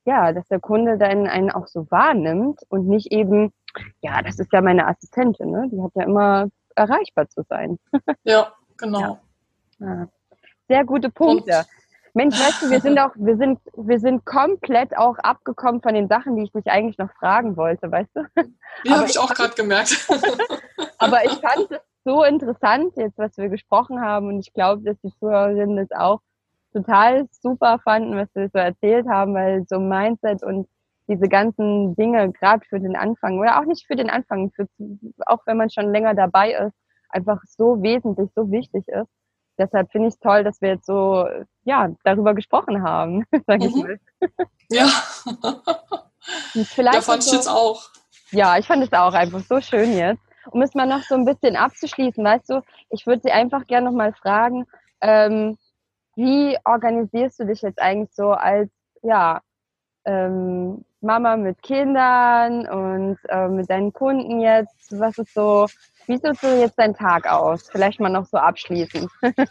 ja, 0.07 0.33
dass 0.33 0.47
der 0.49 0.61
Kunde 0.61 0.97
dann 0.97 1.27
einen 1.27 1.51
auch 1.51 1.67
so 1.67 1.91
wahrnimmt 1.91 2.61
und 2.69 2.89
nicht 2.89 3.13
eben, 3.13 3.53
ja, 4.01 4.23
das 4.23 4.39
ist 4.39 4.53
ja 4.53 4.63
meine 4.63 4.87
Assistentin, 4.87 5.51
ne? 5.51 5.69
Die 5.71 5.83
hat 5.83 5.91
ja 5.95 6.05
immer 6.05 6.49
erreichbar 6.77 7.29
zu 7.29 7.43
sein. 7.49 7.79
ja, 8.25 8.53
genau. 8.77 9.19
Ja. 9.79 10.09
Sehr 10.69 10.85
gute 10.85 11.11
Punkte. 11.11 11.59
Und 11.59 11.67
Mensch, 12.15 12.39
weißt 12.39 12.63
du, 12.63 12.71
wir 12.71 12.81
sind 12.81 12.99
auch, 12.99 13.11
wir 13.17 13.37
sind, 13.37 13.61
wir 13.77 14.01
sind 14.01 14.25
komplett 14.25 14.97
auch 14.97 15.19
abgekommen 15.19 15.83
von 15.83 15.93
den 15.93 16.09
Sachen, 16.09 16.37
die 16.37 16.45
ich 16.45 16.53
dich 16.53 16.67
eigentlich 16.69 16.97
noch 16.97 17.13
fragen 17.19 17.59
wollte, 17.59 17.91
weißt 17.91 18.11
du? 18.15 18.23
Ja, 18.85 18.97
habe 18.97 19.07
ich 19.07 19.19
auch 19.19 19.35
gerade 19.35 19.55
gemerkt. 19.55 20.09
aber 20.99 21.25
ich 21.25 21.33
fand 21.33 21.71
es 21.71 21.79
so 22.05 22.25
interessant, 22.25 22.95
jetzt 22.97 23.19
was 23.19 23.37
wir 23.37 23.49
gesprochen 23.49 24.01
haben, 24.01 24.29
und 24.29 24.39
ich 24.39 24.55
glaube, 24.55 24.83
dass 24.83 24.99
die 25.01 25.13
Zuhörerinnen 25.19 25.77
das 25.77 25.91
auch 25.91 26.21
total 26.83 27.27
super 27.31 27.79
fanden, 27.83 28.17
was 28.17 28.29
wir 28.35 28.49
so 28.53 28.59
erzählt 28.59 29.07
haben, 29.09 29.35
weil 29.35 29.65
so 29.69 29.79
Mindset 29.79 30.43
und 30.43 30.69
diese 31.09 31.29
ganzen 31.29 31.95
Dinge, 31.95 32.33
gerade 32.33 32.65
für 32.69 32.81
den 32.81 32.97
Anfang, 32.97 33.39
oder 33.39 33.61
auch 33.61 33.65
nicht 33.65 33.87
für 33.87 33.97
den 33.97 34.11
Anfang, 34.11 34.51
für, 34.53 34.67
auch 35.27 35.41
wenn 35.47 35.57
man 35.57 35.71
schon 35.71 35.93
länger 35.93 36.15
dabei 36.15 36.53
ist, 36.53 36.75
einfach 37.11 37.39
so 37.47 37.83
wesentlich, 37.83 38.31
so 38.35 38.51
wichtig 38.51 38.89
ist 38.89 39.09
deshalb 39.59 39.91
finde 39.91 40.09
ich 40.09 40.15
es 40.15 40.21
toll, 40.21 40.45
dass 40.45 40.61
wir 40.61 40.71
jetzt 40.71 40.87
so 40.87 41.27
ja, 41.65 41.91
darüber 42.05 42.35
gesprochen 42.35 42.83
haben, 42.83 43.25
sage 43.47 43.67
ich 43.67 43.75
mhm. 43.75 43.83
mal. 43.83 44.01
Ja. 44.71 44.89
vielleicht 46.65 46.97
da 46.97 47.01
fand 47.01 47.23
ich 47.23 47.31
so, 47.31 47.37
jetzt 47.37 47.49
auch. 47.49 47.89
Ja, 48.31 48.59
ich 48.59 48.67
fand 48.67 48.83
es 48.83 48.93
auch 48.93 49.15
einfach 49.15 49.41
so 49.41 49.61
schön 49.61 49.97
jetzt. 49.97 50.23
Um 50.51 50.63
es 50.63 50.75
mal 50.75 50.87
noch 50.87 51.03
so 51.03 51.17
ein 51.17 51.25
bisschen 51.25 51.57
abzuschließen, 51.57 52.25
weißt 52.25 52.51
du, 52.51 52.63
ich 52.91 53.07
würde 53.07 53.23
Sie 53.25 53.33
einfach 53.33 53.67
gerne 53.67 53.87
noch 53.87 53.97
mal 53.97 54.13
fragen, 54.13 54.67
ähm, 55.01 55.59
wie 56.17 56.59
organisierst 56.65 57.39
du 57.39 57.47
dich 57.47 57.63
jetzt 57.63 57.81
eigentlich 57.81 58.15
so 58.15 58.33
als 58.33 58.71
ja, 59.03 59.41
ähm, 60.05 60.85
Mama 61.01 61.37
mit 61.37 61.63
Kindern 61.63 62.67
und 62.69 63.19
äh, 63.29 63.49
mit 63.49 63.71
deinen 63.71 63.93
Kunden 63.93 64.41
jetzt? 64.41 64.99
Was 64.99 65.19
ist 65.19 65.35
so 65.35 65.67
wie 66.07 66.19
sieht 66.19 66.41
so 66.41 66.47
jetzt 66.49 66.79
dein 66.79 66.95
Tag 66.95 67.27
aus? 67.27 67.69
Vielleicht 67.71 68.01
mal 68.01 68.09
noch 68.09 68.27
so 68.27 68.39
abschließend. 68.39 69.11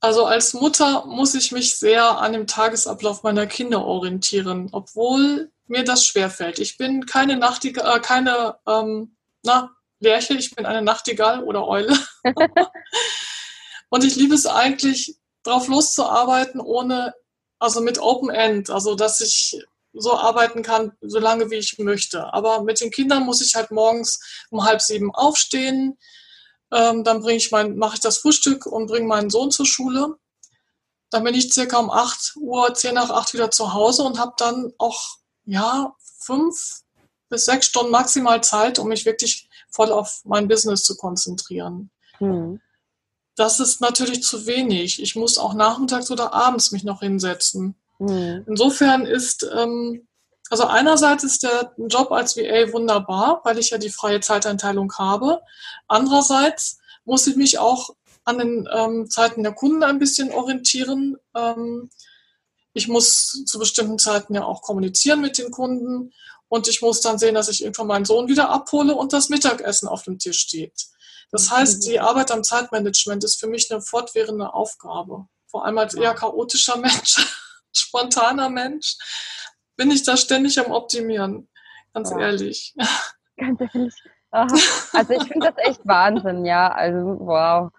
Also 0.00 0.26
als 0.26 0.52
Mutter 0.52 1.06
muss 1.06 1.34
ich 1.34 1.50
mich 1.50 1.78
sehr 1.78 2.18
an 2.18 2.34
dem 2.34 2.46
Tagesablauf 2.46 3.22
meiner 3.22 3.46
Kinder 3.46 3.86
orientieren, 3.86 4.68
obwohl 4.70 5.50
mir 5.66 5.82
das 5.82 6.04
schwerfällt. 6.04 6.58
Ich 6.58 6.76
bin 6.76 7.06
keine 7.06 7.38
Nachtigall, 7.38 7.96
äh, 7.96 8.00
keine 8.00 8.58
ähm, 8.68 9.16
na, 9.42 9.70
Lerche, 10.00 10.34
ich 10.34 10.54
bin 10.54 10.66
eine 10.66 10.82
Nachtigall 10.82 11.42
oder 11.42 11.66
Eule. 11.66 11.96
Und 13.94 14.02
ich 14.02 14.16
liebe 14.16 14.34
es 14.34 14.44
eigentlich, 14.44 15.20
drauf 15.44 15.68
loszuarbeiten, 15.68 16.60
ohne 16.60 17.14
also 17.60 17.80
mit 17.80 18.00
Open 18.00 18.28
End, 18.28 18.68
also 18.68 18.96
dass 18.96 19.20
ich 19.20 19.56
so 19.92 20.16
arbeiten 20.18 20.64
kann, 20.64 20.96
so 21.00 21.20
lange 21.20 21.48
wie 21.52 21.58
ich 21.58 21.78
möchte. 21.78 22.32
Aber 22.32 22.64
mit 22.64 22.80
den 22.80 22.90
Kindern 22.90 23.22
muss 23.22 23.40
ich 23.40 23.54
halt 23.54 23.70
morgens 23.70 24.18
um 24.50 24.64
halb 24.64 24.82
sieben 24.82 25.14
aufstehen. 25.14 25.96
Ähm, 26.72 27.04
dann 27.04 27.20
bringe 27.20 27.36
ich 27.36 27.52
mein, 27.52 27.76
mache 27.76 27.94
ich 27.94 28.00
das 28.00 28.18
Frühstück 28.18 28.66
und 28.66 28.88
bringe 28.88 29.06
meinen 29.06 29.30
Sohn 29.30 29.52
zur 29.52 29.64
Schule. 29.64 30.16
Dann 31.10 31.22
bin 31.22 31.36
ich 31.36 31.52
circa 31.52 31.78
um 31.78 31.92
8 31.92 32.34
Uhr, 32.34 32.74
10 32.74 32.94
nach 32.94 33.10
8 33.10 33.32
wieder 33.32 33.52
zu 33.52 33.74
Hause 33.74 34.02
und 34.02 34.18
habe 34.18 34.34
dann 34.38 34.72
auch, 34.76 35.18
ja, 35.44 35.94
fünf 36.18 36.80
bis 37.28 37.44
sechs 37.44 37.66
Stunden 37.66 37.92
maximal 37.92 38.42
Zeit, 38.42 38.80
um 38.80 38.88
mich 38.88 39.04
wirklich 39.06 39.48
voll 39.70 39.92
auf 39.92 40.22
mein 40.24 40.48
Business 40.48 40.82
zu 40.82 40.96
konzentrieren. 40.96 41.92
Hm. 42.18 42.60
Das 43.36 43.60
ist 43.60 43.80
natürlich 43.80 44.22
zu 44.22 44.46
wenig. 44.46 45.02
Ich 45.02 45.16
muss 45.16 45.38
auch 45.38 45.54
nachmittags 45.54 46.10
oder 46.10 46.32
abends 46.32 46.70
mich 46.70 46.84
noch 46.84 47.00
hinsetzen. 47.00 47.74
Mhm. 47.98 48.44
Insofern 48.46 49.06
ist, 49.06 49.46
ähm, 49.54 50.06
also 50.50 50.64
einerseits 50.64 51.24
ist 51.24 51.42
der 51.42 51.72
Job 51.76 52.12
als 52.12 52.36
VA 52.36 52.72
wunderbar, 52.72 53.40
weil 53.44 53.58
ich 53.58 53.70
ja 53.70 53.78
die 53.78 53.90
freie 53.90 54.20
Zeiteinteilung 54.20 54.92
habe. 54.98 55.40
Andererseits 55.88 56.78
muss 57.04 57.26
ich 57.26 57.36
mich 57.36 57.58
auch 57.58 57.90
an 58.24 58.38
den 58.38 58.68
ähm, 58.72 59.10
Zeiten 59.10 59.42
der 59.42 59.52
Kunden 59.52 59.82
ein 59.82 59.98
bisschen 59.98 60.32
orientieren. 60.32 61.16
Ähm, 61.34 61.90
ich 62.72 62.88
muss 62.88 63.44
zu 63.46 63.58
bestimmten 63.58 63.98
Zeiten 63.98 64.34
ja 64.34 64.44
auch 64.44 64.62
kommunizieren 64.62 65.20
mit 65.20 65.38
den 65.38 65.50
Kunden 65.50 66.12
und 66.48 66.68
ich 66.68 66.82
muss 66.82 67.00
dann 67.00 67.18
sehen, 67.18 67.34
dass 67.34 67.48
ich 67.48 67.62
irgendwann 67.62 67.86
meinen 67.86 68.04
Sohn 68.04 68.28
wieder 68.28 68.50
abhole 68.50 68.94
und 68.94 69.12
das 69.12 69.28
Mittagessen 69.28 69.88
auf 69.88 70.02
dem 70.02 70.18
Tisch 70.18 70.40
steht. 70.40 70.86
Das 71.34 71.50
heißt, 71.50 71.82
mhm. 71.82 71.90
die 71.90 72.00
Arbeit 72.00 72.30
am 72.30 72.44
Zeitmanagement 72.44 73.24
ist 73.24 73.40
für 73.40 73.48
mich 73.48 73.70
eine 73.70 73.80
fortwährende 73.80 74.54
Aufgabe. 74.54 75.26
Vor 75.50 75.64
allem 75.64 75.78
als 75.78 75.94
eher 75.94 76.14
chaotischer 76.14 76.76
Mensch 76.78 77.16
spontaner 77.76 78.48
Mensch, 78.48 78.96
bin 79.76 79.90
ich 79.90 80.04
da 80.04 80.16
ständig 80.16 80.58
am 80.58 80.70
Optimieren. 80.70 81.48
Ganz 81.92 82.10
ja. 82.10 82.20
ehrlich. 82.20 82.74
Ganz 83.36 83.60
ehrlich. 83.60 83.94
Also 84.30 85.14
ich 85.14 85.24
finde 85.24 85.52
das 85.52 85.68
echt 85.68 85.80
Wahnsinn, 85.84 86.44
ja. 86.44 86.68
Also 86.68 87.18
wow. 87.20 87.70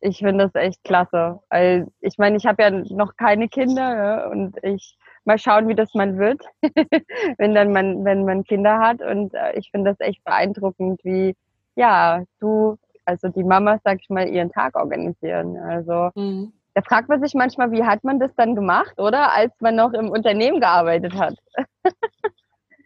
Ich 0.00 0.18
finde 0.18 0.50
das 0.50 0.62
echt 0.62 0.84
klasse. 0.84 1.40
Weil 1.48 1.88
ich 2.00 2.18
meine, 2.18 2.36
ich 2.36 2.46
habe 2.46 2.62
ja 2.62 2.70
noch 2.70 3.16
keine 3.16 3.48
Kinder 3.48 3.96
ja, 3.96 4.26
und 4.28 4.56
ich 4.62 4.98
mal 5.24 5.38
schauen, 5.38 5.68
wie 5.68 5.74
das 5.74 5.94
mal 5.94 6.18
wird, 6.18 6.42
wenn 7.38 7.54
dann 7.54 7.72
man, 7.72 8.04
wenn 8.04 8.26
man 8.26 8.44
Kinder 8.44 8.78
hat. 8.78 9.00
Und 9.00 9.32
äh, 9.32 9.58
ich 9.58 9.70
finde 9.70 9.90
das 9.90 10.00
echt 10.06 10.22
beeindruckend, 10.24 11.00
wie 11.04 11.34
ja, 11.74 12.24
du, 12.38 12.76
also 13.04 13.28
die 13.28 13.44
Mama, 13.44 13.78
sag 13.84 14.00
ich 14.00 14.08
mal, 14.08 14.28
ihren 14.28 14.50
Tag 14.50 14.76
organisieren. 14.76 15.56
Also 15.56 16.10
mhm. 16.14 16.52
Da 16.74 16.82
fragt 16.82 17.08
man 17.08 17.22
sich 17.22 17.34
manchmal, 17.34 17.70
wie 17.70 17.84
hat 17.84 18.02
man 18.02 18.18
das 18.18 18.32
dann 18.36 18.56
gemacht, 18.56 18.98
oder? 18.98 19.32
Als 19.32 19.52
man 19.60 19.76
noch 19.76 19.92
im 19.92 20.10
Unternehmen 20.10 20.60
gearbeitet 20.60 21.14
hat. 21.14 21.36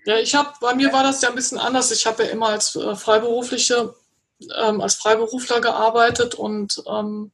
ja, 0.04 0.16
ich 0.18 0.34
habe, 0.34 0.50
bei 0.60 0.74
mir 0.74 0.92
war 0.92 1.02
das 1.02 1.22
ja 1.22 1.30
ein 1.30 1.34
bisschen 1.34 1.58
anders. 1.58 1.90
Ich 1.90 2.06
habe 2.06 2.24
ja 2.24 2.30
immer 2.30 2.48
als 2.48 2.76
äh, 2.76 2.94
Freiberufliche, 2.94 3.94
ähm, 4.60 4.82
als 4.82 4.96
Freiberufler 4.96 5.62
gearbeitet 5.62 6.34
und 6.34 6.82
ähm, 6.86 7.32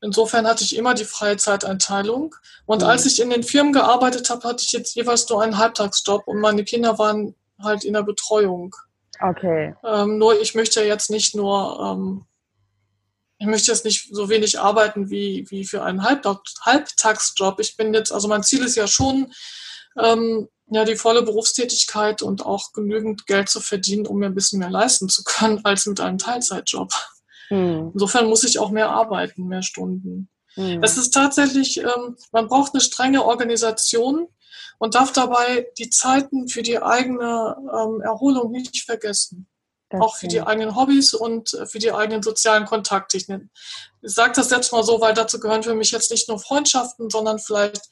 insofern 0.00 0.46
hatte 0.46 0.62
ich 0.62 0.76
immer 0.76 0.94
die 0.94 1.04
freie 1.04 1.36
Zeiteinteilung. 1.36 2.36
Und 2.64 2.82
mhm. 2.82 2.88
als 2.88 3.04
ich 3.04 3.20
in 3.20 3.30
den 3.30 3.42
Firmen 3.42 3.72
gearbeitet 3.72 4.30
habe, 4.30 4.48
hatte 4.48 4.62
ich 4.64 4.70
jetzt 4.70 4.94
jeweils 4.94 5.28
nur 5.28 5.42
einen 5.42 5.58
Halbtagsjob 5.58 6.28
und 6.28 6.38
meine 6.38 6.62
Kinder 6.62 6.96
waren 7.00 7.34
halt 7.60 7.82
in 7.82 7.94
der 7.94 8.04
Betreuung. 8.04 8.76
Okay. 9.20 9.74
Ähm, 9.84 10.18
nur 10.18 10.40
ich 10.40 10.54
möchte 10.54 10.82
jetzt 10.82 11.10
nicht 11.10 11.34
nur 11.34 11.80
ähm, 11.80 12.26
ich 13.38 13.46
möchte 13.46 13.70
jetzt 13.70 13.84
nicht 13.84 14.08
so 14.10 14.28
wenig 14.28 14.58
arbeiten 14.58 15.10
wie, 15.10 15.44
wie 15.50 15.64
für 15.64 15.82
einen 15.82 16.02
Halbtagsjob. 16.02 17.60
Ich 17.60 17.76
bin 17.76 17.92
jetzt, 17.92 18.12
also 18.12 18.28
mein 18.28 18.42
Ziel 18.42 18.64
ist 18.64 18.76
ja 18.76 18.86
schon, 18.86 19.32
ähm, 20.02 20.48
ja, 20.68 20.84
die 20.84 20.96
volle 20.96 21.22
Berufstätigkeit 21.22 22.22
und 22.22 22.46
auch 22.46 22.72
genügend 22.72 23.26
Geld 23.26 23.48
zu 23.48 23.60
verdienen, 23.60 24.06
um 24.06 24.18
mir 24.18 24.26
ein 24.26 24.34
bisschen 24.34 24.60
mehr 24.60 24.70
leisten 24.70 25.08
zu 25.08 25.22
können, 25.24 25.60
als 25.64 25.86
mit 25.86 26.00
einem 26.00 26.18
Teilzeitjob. 26.18 26.92
Hm. 27.48 27.90
Insofern 27.92 28.26
muss 28.26 28.44
ich 28.44 28.58
auch 28.58 28.70
mehr 28.70 28.88
arbeiten, 28.88 29.46
mehr 29.46 29.62
Stunden. 29.62 30.30
Hm. 30.54 30.82
Es 30.82 30.96
ist 30.96 31.12
tatsächlich, 31.12 31.78
ähm, 31.78 32.16
man 32.32 32.48
braucht 32.48 32.72
eine 32.72 32.80
strenge 32.80 33.24
Organisation 33.24 34.28
und 34.78 34.94
darf 34.94 35.12
dabei 35.12 35.68
die 35.78 35.90
Zeiten 35.90 36.48
für 36.48 36.62
die 36.62 36.80
eigene 36.80 37.56
ähm, 37.58 38.00
Erholung 38.00 38.50
nicht 38.50 38.84
vergessen. 38.84 39.46
Das 39.90 40.00
auch 40.00 40.16
für 40.16 40.28
die 40.28 40.40
eigenen 40.40 40.76
Hobbys 40.76 41.14
und 41.14 41.54
äh, 41.54 41.66
für 41.66 41.78
die 41.78 41.92
eigenen 41.92 42.22
sozialen 42.22 42.64
Kontakte. 42.64 43.16
Ich, 43.16 43.28
ich 43.28 44.14
sage 44.14 44.32
das 44.34 44.50
jetzt 44.50 44.72
mal 44.72 44.82
so, 44.82 45.00
weil 45.00 45.14
dazu 45.14 45.38
gehören 45.38 45.62
für 45.62 45.74
mich 45.74 45.90
jetzt 45.90 46.10
nicht 46.10 46.28
nur 46.28 46.38
Freundschaften, 46.38 47.10
sondern 47.10 47.38
vielleicht, 47.38 47.82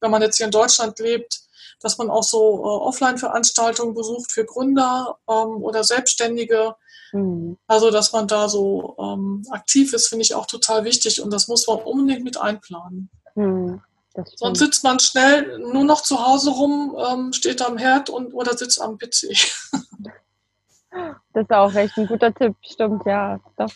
wenn 0.00 0.10
man 0.10 0.22
jetzt 0.22 0.36
hier 0.36 0.46
in 0.46 0.52
Deutschland 0.52 0.98
lebt, 0.98 1.40
dass 1.80 1.98
man 1.98 2.10
auch 2.10 2.22
so 2.22 2.38
äh, 2.38 2.88
Offline-Veranstaltungen 2.88 3.94
besucht 3.94 4.32
für 4.32 4.44
Gründer 4.44 5.18
ähm, 5.28 5.62
oder 5.62 5.82
Selbstständige. 5.84 6.76
Mhm. 7.12 7.58
Also, 7.66 7.90
dass 7.90 8.12
man 8.12 8.28
da 8.28 8.48
so 8.48 8.96
ähm, 8.98 9.44
aktiv 9.50 9.92
ist, 9.92 10.08
finde 10.08 10.22
ich 10.22 10.34
auch 10.34 10.46
total 10.46 10.84
wichtig 10.84 11.20
und 11.20 11.32
das 11.32 11.48
muss 11.48 11.66
man 11.66 11.78
unbedingt 11.78 12.24
mit 12.24 12.40
einplanen. 12.40 13.10
Mhm. 13.34 13.82
Sonst 14.14 14.58
sitzt 14.58 14.84
man 14.84 14.98
schnell 14.98 15.58
nur 15.58 15.84
noch 15.84 16.02
zu 16.02 16.24
Hause 16.26 16.50
rum, 16.50 16.96
ähm, 16.98 17.32
steht 17.32 17.62
am 17.62 17.78
Herd 17.78 18.10
und, 18.10 18.34
oder 18.34 18.56
sitzt 18.56 18.80
am 18.80 18.98
PC. 18.98 19.36
Das 21.32 21.44
ist 21.44 21.52
auch 21.52 21.72
echt 21.74 21.96
ein 21.96 22.08
guter 22.08 22.34
Tipp, 22.34 22.56
stimmt, 22.62 23.06
ja. 23.06 23.38
Doch. 23.56 23.70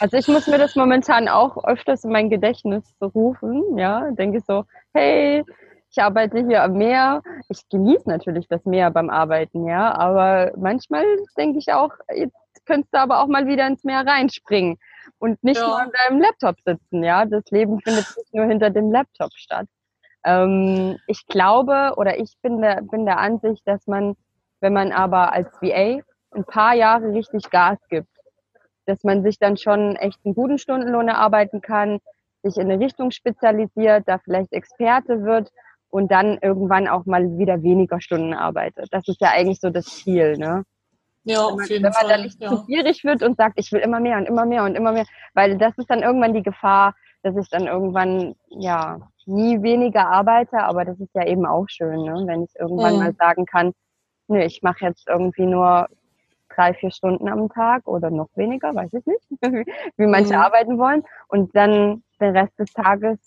Also 0.00 0.18
ich 0.18 0.28
muss 0.28 0.46
mir 0.46 0.58
das 0.58 0.76
momentan 0.76 1.28
auch 1.28 1.64
öfters 1.64 2.04
in 2.04 2.12
mein 2.12 2.28
Gedächtnis 2.28 2.84
rufen, 3.00 3.78
ja. 3.78 4.10
Denke 4.10 4.42
so, 4.46 4.64
hey, 4.92 5.42
ich 5.90 6.02
arbeite 6.02 6.46
hier 6.46 6.62
am 6.62 6.74
Meer. 6.74 7.22
Ich 7.48 7.66
genieße 7.70 8.06
natürlich 8.06 8.46
das 8.48 8.64
Meer 8.66 8.90
beim 8.90 9.08
Arbeiten, 9.08 9.66
ja. 9.66 9.94
Aber 9.94 10.52
manchmal 10.58 11.04
denke 11.38 11.58
ich 11.58 11.72
auch, 11.72 11.92
jetzt 12.14 12.36
könntest 12.66 12.92
du 12.92 12.98
aber 12.98 13.22
auch 13.22 13.26
mal 13.26 13.46
wieder 13.46 13.66
ins 13.66 13.84
Meer 13.84 14.06
reinspringen 14.06 14.78
und 15.18 15.42
nicht 15.42 15.60
ja. 15.60 15.66
nur 15.66 15.80
an 15.80 15.90
deinem 16.06 16.20
Laptop 16.20 16.56
sitzen, 16.64 17.02
ja. 17.02 17.24
Das 17.24 17.44
Leben 17.50 17.80
findet 17.80 18.06
nicht 18.16 18.34
nur 18.34 18.46
hinter 18.46 18.70
dem 18.70 18.90
Laptop 18.90 19.32
statt. 19.34 19.66
Ähm, 20.24 20.98
ich 21.06 21.26
glaube 21.26 21.94
oder 21.96 22.18
ich 22.18 22.34
bin 22.42 22.60
der, 22.60 22.82
bin 22.82 23.06
der 23.06 23.18
Ansicht, 23.18 23.62
dass 23.66 23.86
man, 23.86 24.16
wenn 24.60 24.72
man 24.72 24.92
aber 24.92 25.32
als 25.32 25.48
VA 25.60 26.00
ein 26.32 26.44
paar 26.44 26.74
Jahre 26.74 27.12
richtig 27.12 27.50
Gas 27.50 27.78
gibt, 27.88 28.08
dass 28.86 29.02
man 29.04 29.22
sich 29.22 29.38
dann 29.38 29.56
schon 29.56 29.96
echt 29.96 30.18
einen 30.24 30.34
guten 30.34 30.58
Stundenlohn 30.58 31.08
erarbeiten 31.08 31.60
kann, 31.60 32.00
sich 32.42 32.56
in 32.56 32.70
eine 32.70 32.82
Richtung 32.82 33.10
spezialisiert, 33.10 34.04
da 34.06 34.18
vielleicht 34.18 34.52
Experte 34.52 35.22
wird 35.24 35.50
und 35.88 36.10
dann 36.10 36.38
irgendwann 36.40 36.88
auch 36.88 37.04
mal 37.06 37.38
wieder 37.38 37.62
weniger 37.62 38.00
Stunden 38.00 38.34
arbeitet. 38.34 38.88
Das 38.90 39.06
ist 39.08 39.20
ja 39.20 39.30
eigentlich 39.30 39.60
so 39.60 39.70
das 39.70 39.86
Ziel, 39.86 40.36
ne? 40.38 40.64
Ja, 41.24 41.42
auf 41.42 41.68
jeden. 41.68 41.84
Wenn 41.84 41.92
man 41.92 41.92
Fall, 41.92 42.08
dann 42.08 42.22
nicht 42.22 42.40
ja. 42.40 42.48
zu 42.48 42.64
gierig 42.66 43.04
wird 43.04 43.22
und 43.22 43.36
sagt, 43.36 43.54
ich 43.56 43.70
will 43.72 43.80
immer 43.80 44.00
mehr 44.00 44.16
und 44.16 44.26
immer 44.26 44.46
mehr 44.46 44.64
und 44.64 44.74
immer 44.74 44.92
mehr, 44.92 45.04
weil 45.34 45.58
das 45.58 45.76
ist 45.76 45.90
dann 45.90 46.02
irgendwann 46.02 46.34
die 46.34 46.42
Gefahr, 46.42 46.94
dass 47.22 47.36
ich 47.36 47.48
dann 47.50 47.66
irgendwann, 47.66 48.34
ja, 48.48 48.98
nie 49.26 49.62
weniger 49.62 50.08
arbeite, 50.08 50.58
aber 50.58 50.84
das 50.84 50.98
ist 51.00 51.14
ja 51.14 51.26
eben 51.26 51.46
auch 51.46 51.66
schön, 51.68 52.04
ne? 52.04 52.22
wenn 52.26 52.44
ich 52.44 52.50
irgendwann 52.58 52.94
mhm. 52.94 52.98
mal 53.00 53.14
sagen 53.14 53.46
kann, 53.46 53.72
nö, 54.28 54.40
ich 54.40 54.62
mache 54.62 54.86
jetzt 54.86 55.08
irgendwie 55.08 55.46
nur 55.46 55.88
drei, 56.54 56.74
vier 56.74 56.90
Stunden 56.90 57.28
am 57.28 57.48
Tag 57.48 57.86
oder 57.86 58.10
noch 58.10 58.28
weniger, 58.34 58.74
weiß 58.74 58.92
ich 58.92 59.06
nicht, 59.06 59.24
wie 59.96 60.06
manche 60.06 60.34
mhm. 60.34 60.40
arbeiten 60.40 60.78
wollen. 60.78 61.04
Und 61.28 61.54
dann 61.54 62.02
den 62.20 62.36
Rest 62.36 62.58
des 62.58 62.72
Tages 62.72 63.18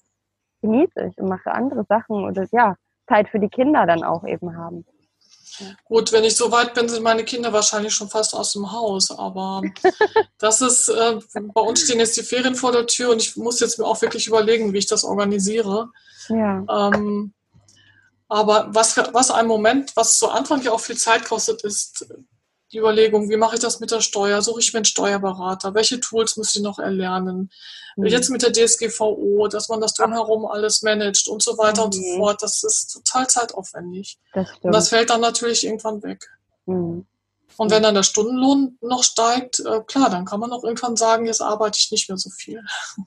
genieße 0.61 1.07
ich 1.07 1.17
und 1.19 1.29
mache 1.29 1.51
andere 1.51 1.83
Sachen 1.85 2.25
oder 2.25 2.45
ja, 2.51 2.75
Zeit 3.07 3.29
für 3.29 3.39
die 3.39 3.49
Kinder 3.49 3.85
dann 3.85 4.03
auch 4.03 4.25
eben 4.25 4.57
haben. 4.57 4.85
Gut, 5.85 6.11
wenn 6.11 6.23
ich 6.23 6.35
so 6.35 6.51
weit 6.51 6.73
bin, 6.73 6.89
sind 6.89 7.03
meine 7.03 7.23
Kinder 7.23 7.53
wahrscheinlich 7.53 7.93
schon 7.93 8.09
fast 8.09 8.33
aus 8.33 8.53
dem 8.53 8.71
Haus. 8.71 9.11
Aber 9.11 9.61
das 10.37 10.61
ist, 10.61 10.89
äh, 10.89 11.19
bei 11.33 11.61
uns 11.61 11.81
stehen 11.81 11.99
jetzt 11.99 12.17
die 12.17 12.23
Ferien 12.23 12.55
vor 12.55 12.71
der 12.71 12.87
Tür 12.87 13.11
und 13.11 13.21
ich 13.21 13.35
muss 13.35 13.59
jetzt 13.59 13.79
mir 13.79 13.85
auch 13.85 14.01
wirklich 14.01 14.27
überlegen, 14.27 14.73
wie 14.73 14.79
ich 14.79 14.87
das 14.87 15.03
organisiere. 15.03 15.89
Ja. 16.29 16.63
Ähm, 16.69 17.33
aber 18.29 18.67
was, 18.69 18.97
was 18.97 19.29
ein 19.29 19.45
Moment, 19.45 19.95
was 19.95 20.17
zu 20.17 20.29
Anfang 20.29 20.61
ja 20.63 20.71
auch 20.71 20.79
viel 20.79 20.97
Zeit 20.97 21.25
kostet, 21.25 21.63
ist 21.63 22.05
die 22.73 22.79
Überlegung, 22.79 23.29
wie 23.29 23.37
mache 23.37 23.55
ich 23.55 23.61
das 23.61 23.79
mit 23.79 23.91
der 23.91 24.01
Steuer? 24.01 24.41
Suche 24.41 24.59
ich 24.59 24.73
mir 24.73 24.79
einen 24.79 24.85
Steuerberater? 24.85 25.73
Welche 25.75 25.99
Tools 25.99 26.37
muss 26.37 26.55
ich 26.55 26.61
noch 26.61 26.79
erlernen? 26.79 27.51
Mhm. 27.95 28.05
Jetzt 28.07 28.29
mit 28.29 28.41
der 28.41 28.51
DSGVO, 28.51 29.47
dass 29.47 29.69
man 29.69 29.79
das 29.79 29.93
drumherum 29.93 30.45
alles 30.45 30.81
managt 30.81 31.27
und 31.27 31.43
so 31.43 31.57
weiter 31.57 31.81
mhm. 31.81 31.85
und 31.85 31.95
so 31.95 32.01
mhm. 32.01 32.17
fort. 32.17 32.41
Das 32.41 32.63
ist 32.63 32.87
total 32.87 33.27
zeitaufwendig. 33.27 34.17
Das 34.33 34.49
und 34.61 34.73
das 34.73 34.89
fällt 34.89 35.11
dann 35.11 35.21
natürlich 35.21 35.65
irgendwann 35.65 36.01
weg. 36.01 36.27
Mhm. 36.65 37.05
Und 37.55 37.71
wenn 37.71 37.83
dann 37.83 37.93
der 37.93 38.03
Stundenlohn 38.03 38.79
noch 38.81 39.03
steigt, 39.03 39.59
äh, 39.59 39.81
klar, 39.81 40.09
dann 40.09 40.25
kann 40.25 40.39
man 40.39 40.51
auch 40.51 40.63
irgendwann 40.63 40.95
sagen, 40.95 41.27
jetzt 41.27 41.41
arbeite 41.41 41.77
ich 41.77 41.91
nicht 41.91 42.09
mehr 42.09 42.17
so 42.17 42.29
viel. 42.29 42.61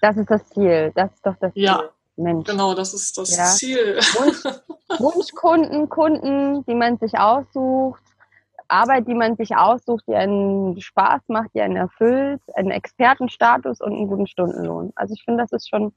Das 0.00 0.16
ist 0.16 0.30
das 0.30 0.48
Ziel. 0.50 0.92
Das 0.94 1.10
ist 1.12 1.26
doch 1.26 1.34
das 1.40 1.52
Ziel. 1.52 1.64
Ja. 1.64 1.90
Mensch. 2.14 2.46
Genau, 2.48 2.74
das 2.74 2.94
ist 2.94 3.18
das 3.18 3.36
ja. 3.36 3.46
Ziel. 3.46 3.96
Wunsch, 3.96 4.44
Wunschkunden, 5.00 5.88
Kunden, 5.88 6.64
die 6.66 6.74
man 6.74 6.98
sich 6.98 7.18
aussucht, 7.18 8.00
Arbeit, 8.68 9.08
die 9.08 9.14
man 9.14 9.36
sich 9.36 9.56
aussucht, 9.56 10.04
die 10.06 10.14
einen 10.14 10.80
Spaß 10.80 11.22
macht, 11.28 11.48
die 11.54 11.62
einen 11.62 11.76
erfüllt, 11.76 12.40
einen 12.54 12.70
Expertenstatus 12.70 13.80
und 13.80 13.92
einen 13.92 14.08
guten 14.08 14.26
Stundenlohn. 14.26 14.92
Also 14.94 15.14
ich 15.14 15.24
finde, 15.24 15.42
das 15.42 15.52
ist 15.52 15.68
schon, 15.68 15.92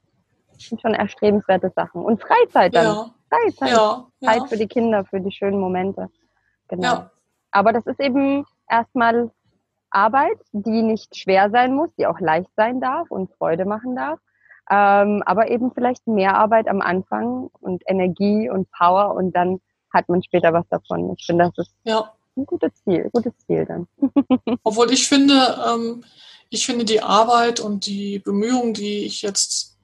sind 0.58 0.80
schon 0.80 0.94
erstrebenswerte 0.94 1.70
Sachen. 1.76 2.02
Und 2.02 2.20
Freizeit 2.22 2.74
dann. 2.74 2.84
Ja. 2.84 3.10
Freizeit. 3.28 3.70
Ja, 3.70 4.06
Zeit 4.22 4.40
ja. 4.40 4.46
für 4.46 4.56
die 4.56 4.68
Kinder, 4.68 5.04
für 5.04 5.20
die 5.20 5.32
schönen 5.32 5.58
Momente. 5.58 6.08
Genau. 6.68 7.06
Aber 7.50 7.72
das 7.72 7.86
ist 7.86 8.00
eben 8.00 8.46
erstmal 8.68 9.30
Arbeit, 9.90 10.38
die 10.52 10.82
nicht 10.82 11.16
schwer 11.16 11.50
sein 11.50 11.74
muss, 11.74 11.90
die 11.98 12.06
auch 12.06 12.20
leicht 12.20 12.50
sein 12.56 12.80
darf 12.80 13.10
und 13.10 13.30
Freude 13.36 13.64
machen 13.64 13.94
darf. 13.94 14.18
Ähm, 14.70 15.22
aber 15.26 15.50
eben 15.50 15.72
vielleicht 15.72 16.06
mehr 16.06 16.36
Arbeit 16.36 16.68
am 16.68 16.80
Anfang 16.80 17.50
und 17.60 17.82
Energie 17.86 18.48
und 18.48 18.70
Power 18.70 19.14
und 19.14 19.32
dann 19.32 19.60
hat 19.92 20.08
man 20.08 20.22
später 20.22 20.52
was 20.52 20.66
davon. 20.68 21.14
Ich 21.18 21.26
finde, 21.26 21.44
das 21.54 21.66
ist 21.66 21.76
ja. 21.84 22.10
Ein 22.36 22.46
gutes 22.46 22.72
Ziel, 22.84 23.10
gutes 23.12 23.32
Ziel 23.46 23.66
dann. 23.66 23.88
Obwohl 24.62 24.92
ich 24.92 25.08
finde, 25.08 25.58
ähm, 25.66 26.04
ich 26.50 26.66
finde 26.66 26.84
die 26.84 27.00
Arbeit 27.00 27.60
und 27.60 27.86
die 27.86 28.18
Bemühungen, 28.18 28.74
die 28.74 29.04
ich 29.04 29.22
jetzt 29.22 29.78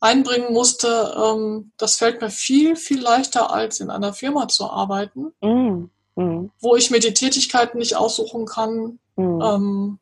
einbringen 0.00 0.52
musste, 0.52 1.14
ähm, 1.16 1.72
das 1.76 1.96
fällt 1.96 2.20
mir 2.20 2.30
viel, 2.30 2.76
viel 2.76 3.00
leichter 3.00 3.52
als 3.52 3.80
in 3.80 3.90
einer 3.90 4.12
Firma 4.12 4.48
zu 4.48 4.70
arbeiten, 4.70 5.32
Mm, 5.42 5.90
mm, 6.16 6.50
wo 6.58 6.76
ich 6.76 6.90
mir 6.90 7.00
die 7.00 7.14
Tätigkeiten 7.14 7.78
nicht 7.78 7.96
aussuchen 7.96 8.46
kann, 8.46 8.98
mm. 9.16 9.42
ähm, 9.42 9.98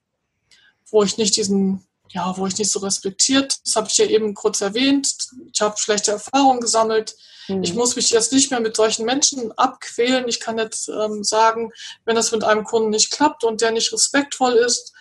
wo 0.91 1.03
ich 1.03 1.18
nicht 1.18 1.37
diesen, 1.37 1.85
ja, 2.11 2.36
wo 2.36 2.46
ich 2.46 2.56
nicht 2.56 2.70
so 2.70 2.78
respektiert, 2.80 3.59
das 3.64 3.76
habe 3.76 3.88
ich 3.88 3.98
ja 3.98 4.06
eben 4.06 4.34
kurz 4.34 4.61
erwähnt, 4.61 5.14
ich 5.52 5.61
habe 5.61 5.78
schlechte 5.78 6.12
Erfahrungen 6.12 6.61
gesammelt, 6.61 7.14
mm. 7.48 7.62
ich 7.62 7.74
muss 7.74 7.96
mich 7.96 8.11
jetzt 8.11 8.32
nicht 8.32 8.50
mehr 8.50 8.61
mit 8.61 8.76
solchen 8.76 9.04
Menschen 9.04 9.52
abquälen. 9.59 10.26
Ich 10.28 10.40
kann 10.40 10.59
jetzt 10.59 10.88
ähm, 10.88 11.22
sagen, 11.22 11.70
wenn 12.04 12.16
das 12.16 12.32
mit 12.32 12.44
einem 12.44 12.64
Kunden 12.64 12.90
nicht 12.90 13.11
klappt 13.11 13.44
und 13.44 13.61
der 13.61 13.72
nicht 13.72 13.92
respektvoll 13.92 14.54
ist 14.54 14.92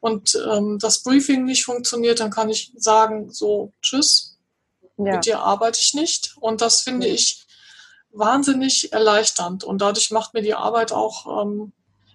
und 0.00 0.34
ähm, 0.50 0.78
das 0.80 1.02
Briefing 1.02 1.44
nicht 1.44 1.64
funktioniert, 1.64 2.20
dann 2.20 2.30
kann 2.30 2.48
ich 2.48 2.72
sagen, 2.76 3.30
so, 3.32 3.72
tschüss, 3.82 4.38
ja. 4.96 5.16
mit 5.16 5.26
dir 5.26 5.40
arbeite 5.40 5.80
ich 5.80 5.94
nicht. 5.94 6.36
Und 6.40 6.60
das 6.60 6.80
finde 6.80 7.06
Mhm. 7.08 7.14
ich 7.14 7.46
wahnsinnig 8.12 8.92
erleichternd. 8.92 9.64
Und 9.64 9.82
dadurch 9.82 10.10
macht 10.10 10.34
mir 10.34 10.42
die 10.42 10.54
Arbeit 10.54 10.92
auch 10.92 11.42
ähm, 11.42 11.72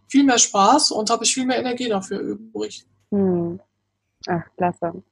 viel 0.08 0.24
mehr 0.24 0.40
Spaß 0.40 0.92
und 0.92 1.10
habe 1.10 1.24
ich 1.24 1.34
viel 1.34 1.46
mehr 1.46 1.60
Energie 1.60 1.90
dafür 1.90 2.20
übrig. 2.20 2.86
Mm. 3.12 3.58
Ach, 4.28 4.44
klasse. 4.58 5.04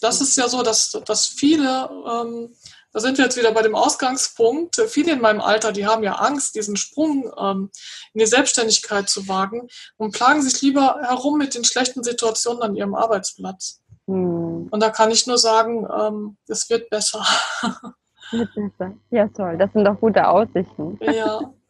Das 0.00 0.20
ist 0.20 0.36
ja 0.36 0.48
so, 0.48 0.62
dass, 0.62 0.92
dass 1.04 1.26
viele, 1.26 1.90
ähm, 2.10 2.54
da 2.92 3.00
sind 3.00 3.18
wir 3.18 3.24
jetzt 3.24 3.36
wieder 3.36 3.52
bei 3.52 3.62
dem 3.62 3.74
Ausgangspunkt, 3.74 4.80
viele 4.88 5.12
in 5.12 5.20
meinem 5.20 5.40
Alter, 5.40 5.72
die 5.72 5.86
haben 5.86 6.02
ja 6.02 6.14
Angst, 6.14 6.54
diesen 6.54 6.76
Sprung 6.76 7.30
ähm, 7.38 7.70
in 8.14 8.20
die 8.20 8.26
Selbstständigkeit 8.26 9.08
zu 9.08 9.28
wagen 9.28 9.68
und 9.98 10.14
plagen 10.14 10.42
sich 10.42 10.60
lieber 10.62 11.00
herum 11.02 11.38
mit 11.38 11.54
den 11.54 11.64
schlechten 11.64 12.02
Situationen 12.02 12.62
an 12.62 12.76
ihrem 12.76 12.94
Arbeitsplatz. 12.94 13.80
Mm. 14.06 14.68
Und 14.70 14.80
da 14.80 14.88
kann 14.88 15.10
ich 15.10 15.26
nur 15.26 15.38
sagen, 15.38 15.86
ähm, 15.94 16.36
es 16.48 16.68
wird 16.70 16.88
besser. 16.90 17.24
Wird 18.32 18.54
besser. 18.54 18.94
Ja, 19.10 19.26
toll. 19.26 19.58
Das 19.58 19.72
sind 19.72 19.84
doch 19.84 19.98
gute 19.98 20.26
Aussichten. 20.26 20.98
ja. 21.00 21.40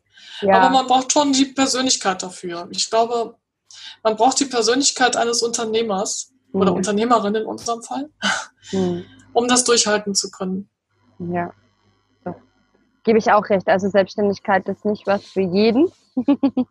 Ja. 0.43 0.61
Aber 0.61 0.71
man 0.71 0.87
braucht 0.87 1.13
schon 1.13 1.33
die 1.33 1.47
Persönlichkeit 1.47 2.23
dafür. 2.23 2.69
Ich 2.71 2.89
glaube, 2.89 3.37
man 4.03 4.17
braucht 4.17 4.41
die 4.41 4.47
Persönlichkeit 4.47 5.17
eines 5.17 5.43
Unternehmers 5.43 6.33
oder 6.53 6.73
Mm. 6.73 6.77
Unternehmerin 6.77 7.35
in 7.35 7.47
unserem 7.47 7.83
Fall, 7.83 8.11
Mm. 8.73 9.01
um 9.33 9.49
das 9.49 9.65
durchhalten 9.65 10.15
zu 10.15 10.31
können. 10.31 10.69
Ja, 11.19 11.53
das 12.25 12.37
gebe 13.05 13.19
ich 13.19 13.31
auch 13.33 13.49
recht. 13.49 13.69
Also 13.69 13.89
Selbstständigkeit 13.89 14.69
ist 14.69 14.85
nicht 14.85 15.07
was 15.07 15.25
für 15.25 15.43
jeden. 15.43 15.91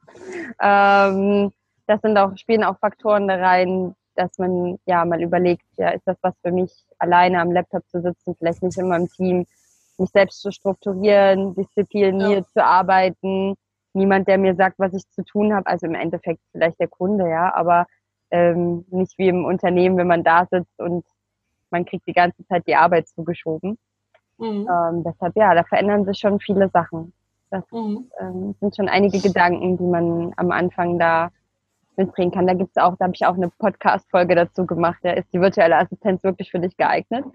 ähm, 0.61 1.51
das 1.87 2.01
sind 2.01 2.17
auch, 2.17 2.37
spielen 2.37 2.63
auch 2.63 2.77
Faktoren 2.79 3.27
da 3.27 3.35
rein, 3.35 3.95
dass 4.15 4.37
man 4.37 4.77
ja 4.85 5.05
mal 5.05 5.21
überlegt, 5.21 5.65
ja, 5.77 5.89
ist 5.89 6.05
das 6.05 6.17
was 6.21 6.33
für 6.41 6.51
mich, 6.51 6.71
alleine 6.97 7.39
am 7.39 7.51
Laptop 7.51 7.87
zu 7.89 8.01
sitzen, 8.01 8.35
vielleicht 8.37 8.61
nicht 8.61 8.77
immer 8.77 8.97
im 8.97 9.07
Team, 9.07 9.45
mich 9.97 10.09
selbst 10.11 10.41
zu 10.41 10.51
strukturieren, 10.51 11.55
diszipliniert 11.55 12.47
zu 12.49 12.63
arbeiten, 12.63 13.55
niemand, 13.93 14.27
der 14.27 14.37
mir 14.37 14.55
sagt, 14.55 14.77
was 14.79 14.93
ich 14.93 15.07
zu 15.09 15.23
tun 15.23 15.53
habe, 15.53 15.67
also 15.67 15.85
im 15.87 15.95
Endeffekt 15.95 16.41
vielleicht 16.51 16.79
der 16.79 16.87
Kunde, 16.87 17.29
ja, 17.29 17.53
aber 17.53 17.85
ähm, 18.31 18.85
nicht 18.89 19.17
wie 19.17 19.27
im 19.29 19.45
Unternehmen, 19.45 19.97
wenn 19.97 20.07
man 20.07 20.23
da 20.23 20.45
sitzt 20.49 20.79
und 20.79 21.05
man 21.71 21.85
kriegt 21.85 22.07
die 22.07 22.13
ganze 22.13 22.45
Zeit 22.47 22.65
die 22.67 22.75
Arbeit 22.75 23.07
zugeschoben. 23.07 23.77
Mhm. 24.37 24.67
Ähm, 24.69 25.03
deshalb, 25.03 25.35
ja, 25.35 25.53
da 25.53 25.63
verändern 25.63 26.05
sich 26.05 26.19
schon 26.19 26.39
viele 26.39 26.69
Sachen. 26.69 27.13
Das 27.51 27.63
Mhm. 27.71 28.09
ähm, 28.19 28.55
sind 28.59 28.75
schon 28.75 28.89
einige 28.89 29.19
Gedanken, 29.19 29.77
die 29.77 29.83
man 29.83 30.33
am 30.37 30.51
Anfang 30.51 30.99
da 30.99 31.29
mitbringen 31.97 32.31
kann. 32.31 32.47
Da 32.47 32.53
gibt's 32.53 32.77
auch, 32.77 32.95
da 32.97 33.05
habe 33.05 33.15
ich 33.15 33.25
auch 33.25 33.35
eine 33.35 33.49
Podcast-Folge 33.49 34.35
dazu 34.35 34.65
gemacht. 34.65 34.99
Da 35.03 35.11
ist 35.11 35.33
die 35.33 35.41
virtuelle 35.41 35.77
Assistenz 35.77 36.23
wirklich 36.23 36.51
für 36.51 36.59
dich 36.59 36.77
geeignet. 36.77 37.25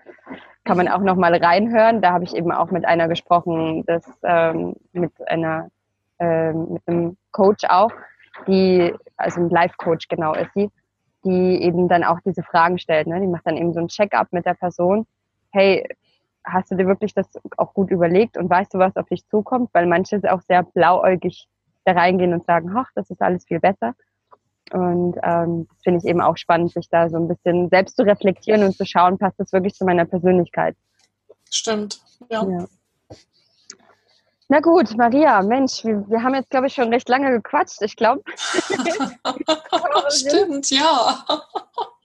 Kann 0.64 0.76
man 0.78 0.88
auch 0.88 1.00
noch 1.00 1.16
mal 1.16 1.34
reinhören. 1.34 2.00
Da 2.00 2.12
habe 2.12 2.24
ich 2.24 2.34
eben 2.34 2.50
auch 2.50 2.70
mit 2.70 2.86
einer 2.86 3.08
gesprochen, 3.08 3.84
das 3.86 4.04
ähm, 4.22 4.74
mit 4.92 5.12
einer 5.28 5.68
ähm, 6.18 6.74
mit 6.74 6.82
einem 6.86 7.16
Coach 7.32 7.64
auch, 7.68 7.90
die 8.46 8.94
also 9.16 9.40
ein 9.40 9.50
Life-Coach 9.50 10.08
genau 10.08 10.32
ist 10.34 10.52
sie, 10.54 10.70
die 11.24 11.62
eben 11.62 11.88
dann 11.88 12.04
auch 12.04 12.20
diese 12.20 12.42
Fragen 12.42 12.78
stellt. 12.78 13.06
Ne? 13.06 13.20
Die 13.20 13.26
macht 13.26 13.46
dann 13.46 13.56
eben 13.56 13.72
so 13.72 13.80
ein 13.80 13.88
Check-up 13.88 14.28
mit 14.32 14.46
der 14.46 14.54
Person. 14.54 15.06
Hey, 15.52 15.86
hast 16.44 16.70
du 16.70 16.76
dir 16.76 16.86
wirklich 16.86 17.14
das 17.14 17.26
auch 17.56 17.74
gut 17.74 17.90
überlegt 17.90 18.36
und 18.36 18.50
weißt 18.50 18.74
du, 18.74 18.78
was 18.78 18.96
auf 18.96 19.08
dich 19.08 19.26
zukommt? 19.28 19.70
Weil 19.72 19.86
manche 19.86 20.20
auch 20.32 20.42
sehr 20.42 20.62
blauäugig 20.62 21.48
da 21.84 21.92
reingehen 21.92 22.32
und 22.32 22.44
sagen, 22.44 22.74
ach, 22.76 22.90
das 22.94 23.10
ist 23.10 23.22
alles 23.22 23.44
viel 23.44 23.60
besser. 23.60 23.94
Und 24.72 25.16
ähm, 25.22 25.66
das 25.68 25.82
finde 25.82 25.98
ich 25.98 26.04
eben 26.04 26.20
auch 26.20 26.36
spannend, 26.36 26.72
sich 26.72 26.88
da 26.88 27.08
so 27.08 27.16
ein 27.16 27.28
bisschen 27.28 27.68
selbst 27.68 27.96
zu 27.96 28.02
reflektieren 28.02 28.64
und 28.64 28.76
zu 28.76 28.86
schauen, 28.86 29.18
passt 29.18 29.38
das 29.38 29.52
wirklich 29.52 29.74
zu 29.74 29.84
meiner 29.84 30.06
Persönlichkeit. 30.06 30.76
Stimmt. 31.50 32.00
Ja. 32.30 32.44
Ja. 32.44 32.66
Na 34.48 34.60
gut, 34.60 34.94
Maria, 34.96 35.40
Mensch, 35.42 35.84
wir, 35.84 36.04
wir 36.08 36.22
haben 36.22 36.34
jetzt, 36.34 36.50
glaube 36.50 36.66
ich, 36.66 36.74
schon 36.74 36.92
recht 36.92 37.08
lange 37.08 37.30
gequatscht. 37.30 37.80
Ich 37.80 37.96
glaube, 37.96 38.22
Stimmt, 40.10 40.70
ja. 40.70 41.24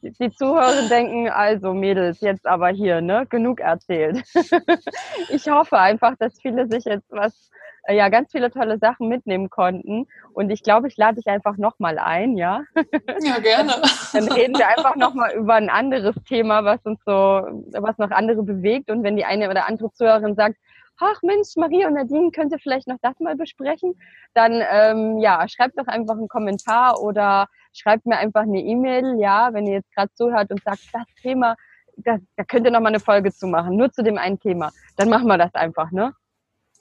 die 0.02 0.12
die 0.12 0.32
Zuhörer 0.32 0.88
denken, 0.88 1.30
also 1.30 1.74
Mädels, 1.74 2.22
jetzt 2.22 2.48
aber 2.48 2.70
hier, 2.70 3.02
ne? 3.02 3.26
Genug 3.30 3.60
erzählt. 3.60 4.24
ich 5.30 5.50
hoffe 5.50 5.78
einfach, 5.78 6.16
dass 6.18 6.40
viele 6.40 6.68
sich 6.70 6.86
jetzt 6.86 7.12
was, 7.12 7.52
äh, 7.84 7.98
ja, 7.98 8.08
ganz 8.08 8.32
viele 8.32 8.50
tolle 8.52 8.78
Sachen 8.78 9.10
mitnehmen 9.10 9.50
konnten. 9.50 10.08
Und 10.32 10.50
ich 10.50 10.64
glaube, 10.64 10.88
ich 10.88 10.96
lade 10.96 11.16
dich 11.16 11.28
einfach 11.28 11.58
nochmal 11.58 12.00
ein, 12.00 12.38
ja? 12.38 12.64
Ja, 13.22 13.40
gerne. 13.40 13.74
Dann 14.14 14.32
reden 14.32 14.58
wir 14.58 14.68
einfach 14.70 14.96
nochmal 14.96 15.34
über 15.34 15.56
ein 15.56 15.70
anderes 15.70 16.16
Thema, 16.26 16.64
was 16.64 16.80
uns 16.86 17.02
so, 17.06 17.12
was 17.12 17.98
noch 17.98 18.12
andere 18.12 18.44
bewegt. 18.44 18.90
Und 18.90 19.04
wenn 19.04 19.18
die 19.18 19.26
eine 19.26 19.50
oder 19.50 19.68
andere 19.68 19.92
Zuhörerin 19.92 20.36
sagt, 20.36 20.56
ach 21.00 21.22
Mensch, 21.22 21.56
Maria 21.56 21.88
und 21.88 21.94
Nadine, 21.94 22.32
könnt 22.32 22.52
ihr 22.52 22.60
vielleicht 22.60 22.88
noch 22.88 22.98
das 23.02 23.20
mal 23.20 23.36
besprechen? 23.36 24.00
Dann 24.34 24.64
ähm, 24.70 25.20
ja, 25.20 25.48
schreibt 25.48 25.78
doch 25.78 25.88
einfach 25.88 26.16
einen 26.16 26.28
Kommentar 26.28 27.00
oder 27.02 27.48
schreibt 27.74 28.06
mir 28.06 28.18
einfach 28.18 28.42
eine 28.42 28.60
E-Mail, 28.60 29.20
ja, 29.20 29.54
wenn 29.54 29.68
ihr 29.68 29.74
jetzt 29.74 29.94
gerade 29.94 30.14
zuhört 30.14 30.52
und 30.52 30.64
sagt, 30.64 30.82
das 30.94 31.06
Thema, 31.22 31.56
das, 31.98 32.20
da 32.36 32.44
könnt 32.44 32.66
ihr 32.66 32.72
noch 32.72 32.82
mal 32.82 32.90
eine 32.90 33.00
Folge 33.00 33.32
zu 33.32 33.48
machen, 33.48 33.76
nur 33.76 33.92
zu 33.92 34.04
dem 34.04 34.18
einen 34.18 34.40
Thema. 34.40 34.72
Dann 34.98 35.10
machen 35.10 35.28
wir 35.28 35.38
das 35.38 35.54
einfach, 35.54 35.92
ne? 35.92 36.14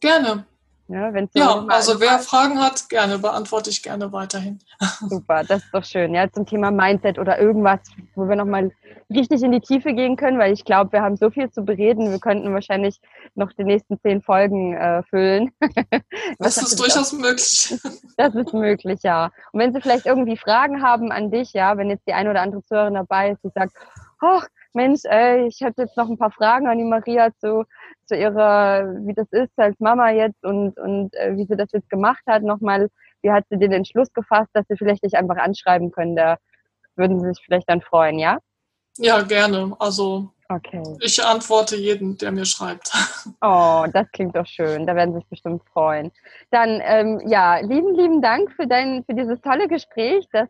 Gerne. 0.00 0.44
Ja, 0.90 1.12
Ja, 1.34 1.66
also 1.68 2.00
wer 2.00 2.18
Fragen 2.18 2.58
hat, 2.58 2.88
gerne, 2.88 3.18
beantworte 3.18 3.68
ich 3.68 3.82
gerne 3.82 4.10
weiterhin. 4.10 4.58
Super, 5.06 5.44
das 5.44 5.62
ist 5.62 5.74
doch 5.74 5.84
schön. 5.84 6.14
Ja, 6.14 6.32
zum 6.32 6.46
Thema 6.46 6.70
Mindset 6.70 7.18
oder 7.18 7.38
irgendwas, 7.38 7.80
wo 8.14 8.26
wir 8.26 8.36
nochmal 8.36 8.72
richtig 9.10 9.42
in 9.42 9.52
die 9.52 9.60
Tiefe 9.60 9.92
gehen 9.92 10.16
können, 10.16 10.38
weil 10.38 10.54
ich 10.54 10.64
glaube, 10.64 10.92
wir 10.92 11.02
haben 11.02 11.16
so 11.16 11.28
viel 11.28 11.50
zu 11.50 11.62
bereden. 11.62 12.10
Wir 12.10 12.18
könnten 12.18 12.54
wahrscheinlich 12.54 13.00
noch 13.34 13.52
die 13.52 13.64
nächsten 13.64 14.00
zehn 14.00 14.22
Folgen 14.22 14.74
äh, 14.74 15.02
füllen. 15.04 15.50
Das 16.38 16.56
ist 16.56 16.78
durchaus 16.78 17.12
möglich. 17.12 17.74
Das 18.16 18.34
ist 18.34 18.52
möglich, 18.52 19.00
ja. 19.02 19.30
Und 19.52 19.60
wenn 19.60 19.72
Sie 19.72 19.80
vielleicht 19.80 20.06
irgendwie 20.06 20.36
Fragen 20.36 20.82
haben 20.82 21.12
an 21.12 21.30
dich, 21.30 21.52
ja, 21.52 21.76
wenn 21.76 21.90
jetzt 21.90 22.06
die 22.06 22.14
eine 22.14 22.30
oder 22.30 22.40
andere 22.40 22.64
Zuhörerin 22.64 22.94
dabei 22.94 23.30
ist, 23.32 23.44
die 23.44 23.50
sagt, 23.54 23.72
ach 24.20 24.46
Mensch, 24.78 25.00
ey, 25.04 25.48
ich 25.48 25.60
hätte 25.60 25.82
jetzt 25.82 25.96
noch 25.96 26.08
ein 26.08 26.18
paar 26.18 26.30
Fragen 26.30 26.68
an 26.68 26.78
die 26.78 26.84
Maria 26.84 27.30
zu, 27.40 27.64
zu 28.06 28.16
ihrer, 28.16 28.84
wie 29.06 29.14
das 29.14 29.26
ist 29.32 29.52
als 29.56 29.78
Mama 29.80 30.10
jetzt 30.10 30.44
und, 30.44 30.78
und 30.78 31.14
äh, 31.16 31.36
wie 31.36 31.46
sie 31.46 31.56
das 31.56 31.72
jetzt 31.72 31.90
gemacht 31.90 32.22
hat, 32.28 32.44
nochmal, 32.44 32.88
wie 33.22 33.32
hat 33.32 33.44
sie 33.50 33.58
den 33.58 33.72
Entschluss 33.72 34.12
gefasst, 34.12 34.50
dass 34.52 34.66
sie 34.68 34.76
vielleicht 34.76 35.04
dich 35.04 35.16
einfach 35.16 35.36
anschreiben 35.36 35.90
können, 35.90 36.14
da 36.14 36.36
würden 36.94 37.18
sie 37.20 37.28
sich 37.28 37.42
vielleicht 37.44 37.68
dann 37.68 37.82
freuen, 37.82 38.20
ja? 38.20 38.38
Ja, 38.98 39.22
gerne. 39.22 39.74
Also 39.80 40.30
Okay. 40.50 40.82
ich 41.00 41.22
antworte 41.22 41.76
jeden, 41.76 42.16
der 42.16 42.32
mir 42.32 42.46
schreibt. 42.46 42.90
Oh, 43.42 43.84
das 43.92 44.10
klingt 44.12 44.34
doch 44.34 44.46
schön. 44.46 44.84
Da 44.86 44.96
werden 44.96 45.12
Sie 45.12 45.20
sich 45.20 45.28
bestimmt 45.28 45.62
freuen. 45.72 46.10
Dann, 46.50 46.80
ähm, 46.82 47.22
ja, 47.26 47.58
lieben, 47.58 47.94
lieben 47.94 48.20
Dank 48.20 48.50
für 48.52 48.66
dein, 48.66 49.04
für 49.04 49.14
dieses 49.14 49.40
tolle 49.42 49.68
Gespräch, 49.68 50.26
das 50.32 50.48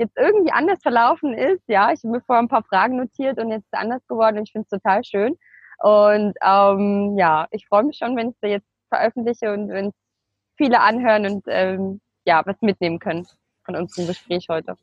jetzt 0.00 0.16
irgendwie 0.16 0.50
anders 0.50 0.78
verlaufen 0.82 1.34
ist. 1.34 1.62
Ja, 1.68 1.92
ich 1.92 2.00
habe 2.02 2.16
mir 2.16 2.22
vorher 2.22 2.42
ein 2.42 2.48
paar 2.48 2.64
Fragen 2.64 2.96
notiert 2.96 3.38
und 3.38 3.50
jetzt 3.50 3.64
ist 3.64 3.72
es 3.72 3.78
anders 3.78 4.02
geworden 4.08 4.38
und 4.38 4.44
ich 4.44 4.52
finde 4.52 4.66
es 4.70 4.82
total 4.82 5.04
schön. 5.04 5.38
Und 5.78 6.34
ähm, 6.42 7.16
ja, 7.18 7.46
ich 7.50 7.66
freue 7.68 7.84
mich 7.84 7.98
schon, 7.98 8.16
wenn 8.16 8.30
ich 8.30 8.36
es 8.40 8.50
jetzt 8.50 8.68
veröffentliche 8.88 9.52
und 9.52 9.68
wenn 9.68 9.92
viele 10.56 10.80
anhören 10.80 11.26
und 11.26 11.44
ähm, 11.46 12.00
ja, 12.24 12.42
was 12.44 12.56
mitnehmen 12.60 12.98
können 12.98 13.26
von 13.64 13.76
unserem 13.76 14.08
Gespräch 14.08 14.46
heute. 14.48 14.76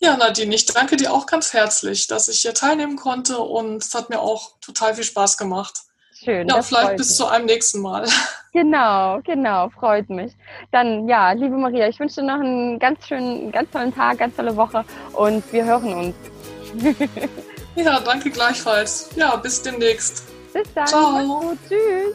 Ja, 0.00 0.16
Nadine, 0.16 0.54
ich 0.54 0.66
danke 0.66 0.96
dir 0.96 1.12
auch 1.12 1.26
ganz 1.26 1.52
herzlich, 1.52 2.06
dass 2.06 2.28
ich 2.28 2.40
hier 2.40 2.54
teilnehmen 2.54 2.96
konnte 2.96 3.38
und 3.38 3.82
es 3.82 3.94
hat 3.94 4.10
mir 4.10 4.20
auch 4.20 4.58
total 4.60 4.94
viel 4.94 5.04
Spaß 5.04 5.36
gemacht. 5.36 5.82
Schön. 6.12 6.48
Ja, 6.48 6.62
vielleicht 6.62 6.96
bis 6.96 7.16
zu 7.16 7.26
einem 7.26 7.46
nächsten 7.46 7.80
Mal. 7.80 8.06
Genau, 8.54 9.20
genau, 9.24 9.68
freut 9.68 10.08
mich. 10.08 10.32
Dann, 10.70 11.08
ja, 11.08 11.32
liebe 11.32 11.56
Maria, 11.56 11.88
ich 11.88 11.98
wünsche 11.98 12.20
dir 12.20 12.28
noch 12.28 12.38
einen 12.38 12.78
ganz 12.78 13.04
schönen, 13.04 13.50
ganz 13.50 13.68
tollen 13.72 13.92
Tag, 13.92 14.18
ganz 14.18 14.36
tolle 14.36 14.56
Woche 14.56 14.84
und 15.12 15.42
wir 15.52 15.64
hören 15.64 15.92
uns. 15.92 16.14
ja, 17.74 17.98
danke 17.98 18.30
gleichfalls. 18.30 19.10
Ja, 19.16 19.34
bis 19.34 19.60
demnächst. 19.60 20.24
Bis 20.52 20.72
dann. 20.72 20.86
Ciao. 20.86 21.56
Tschüss. 21.68 22.14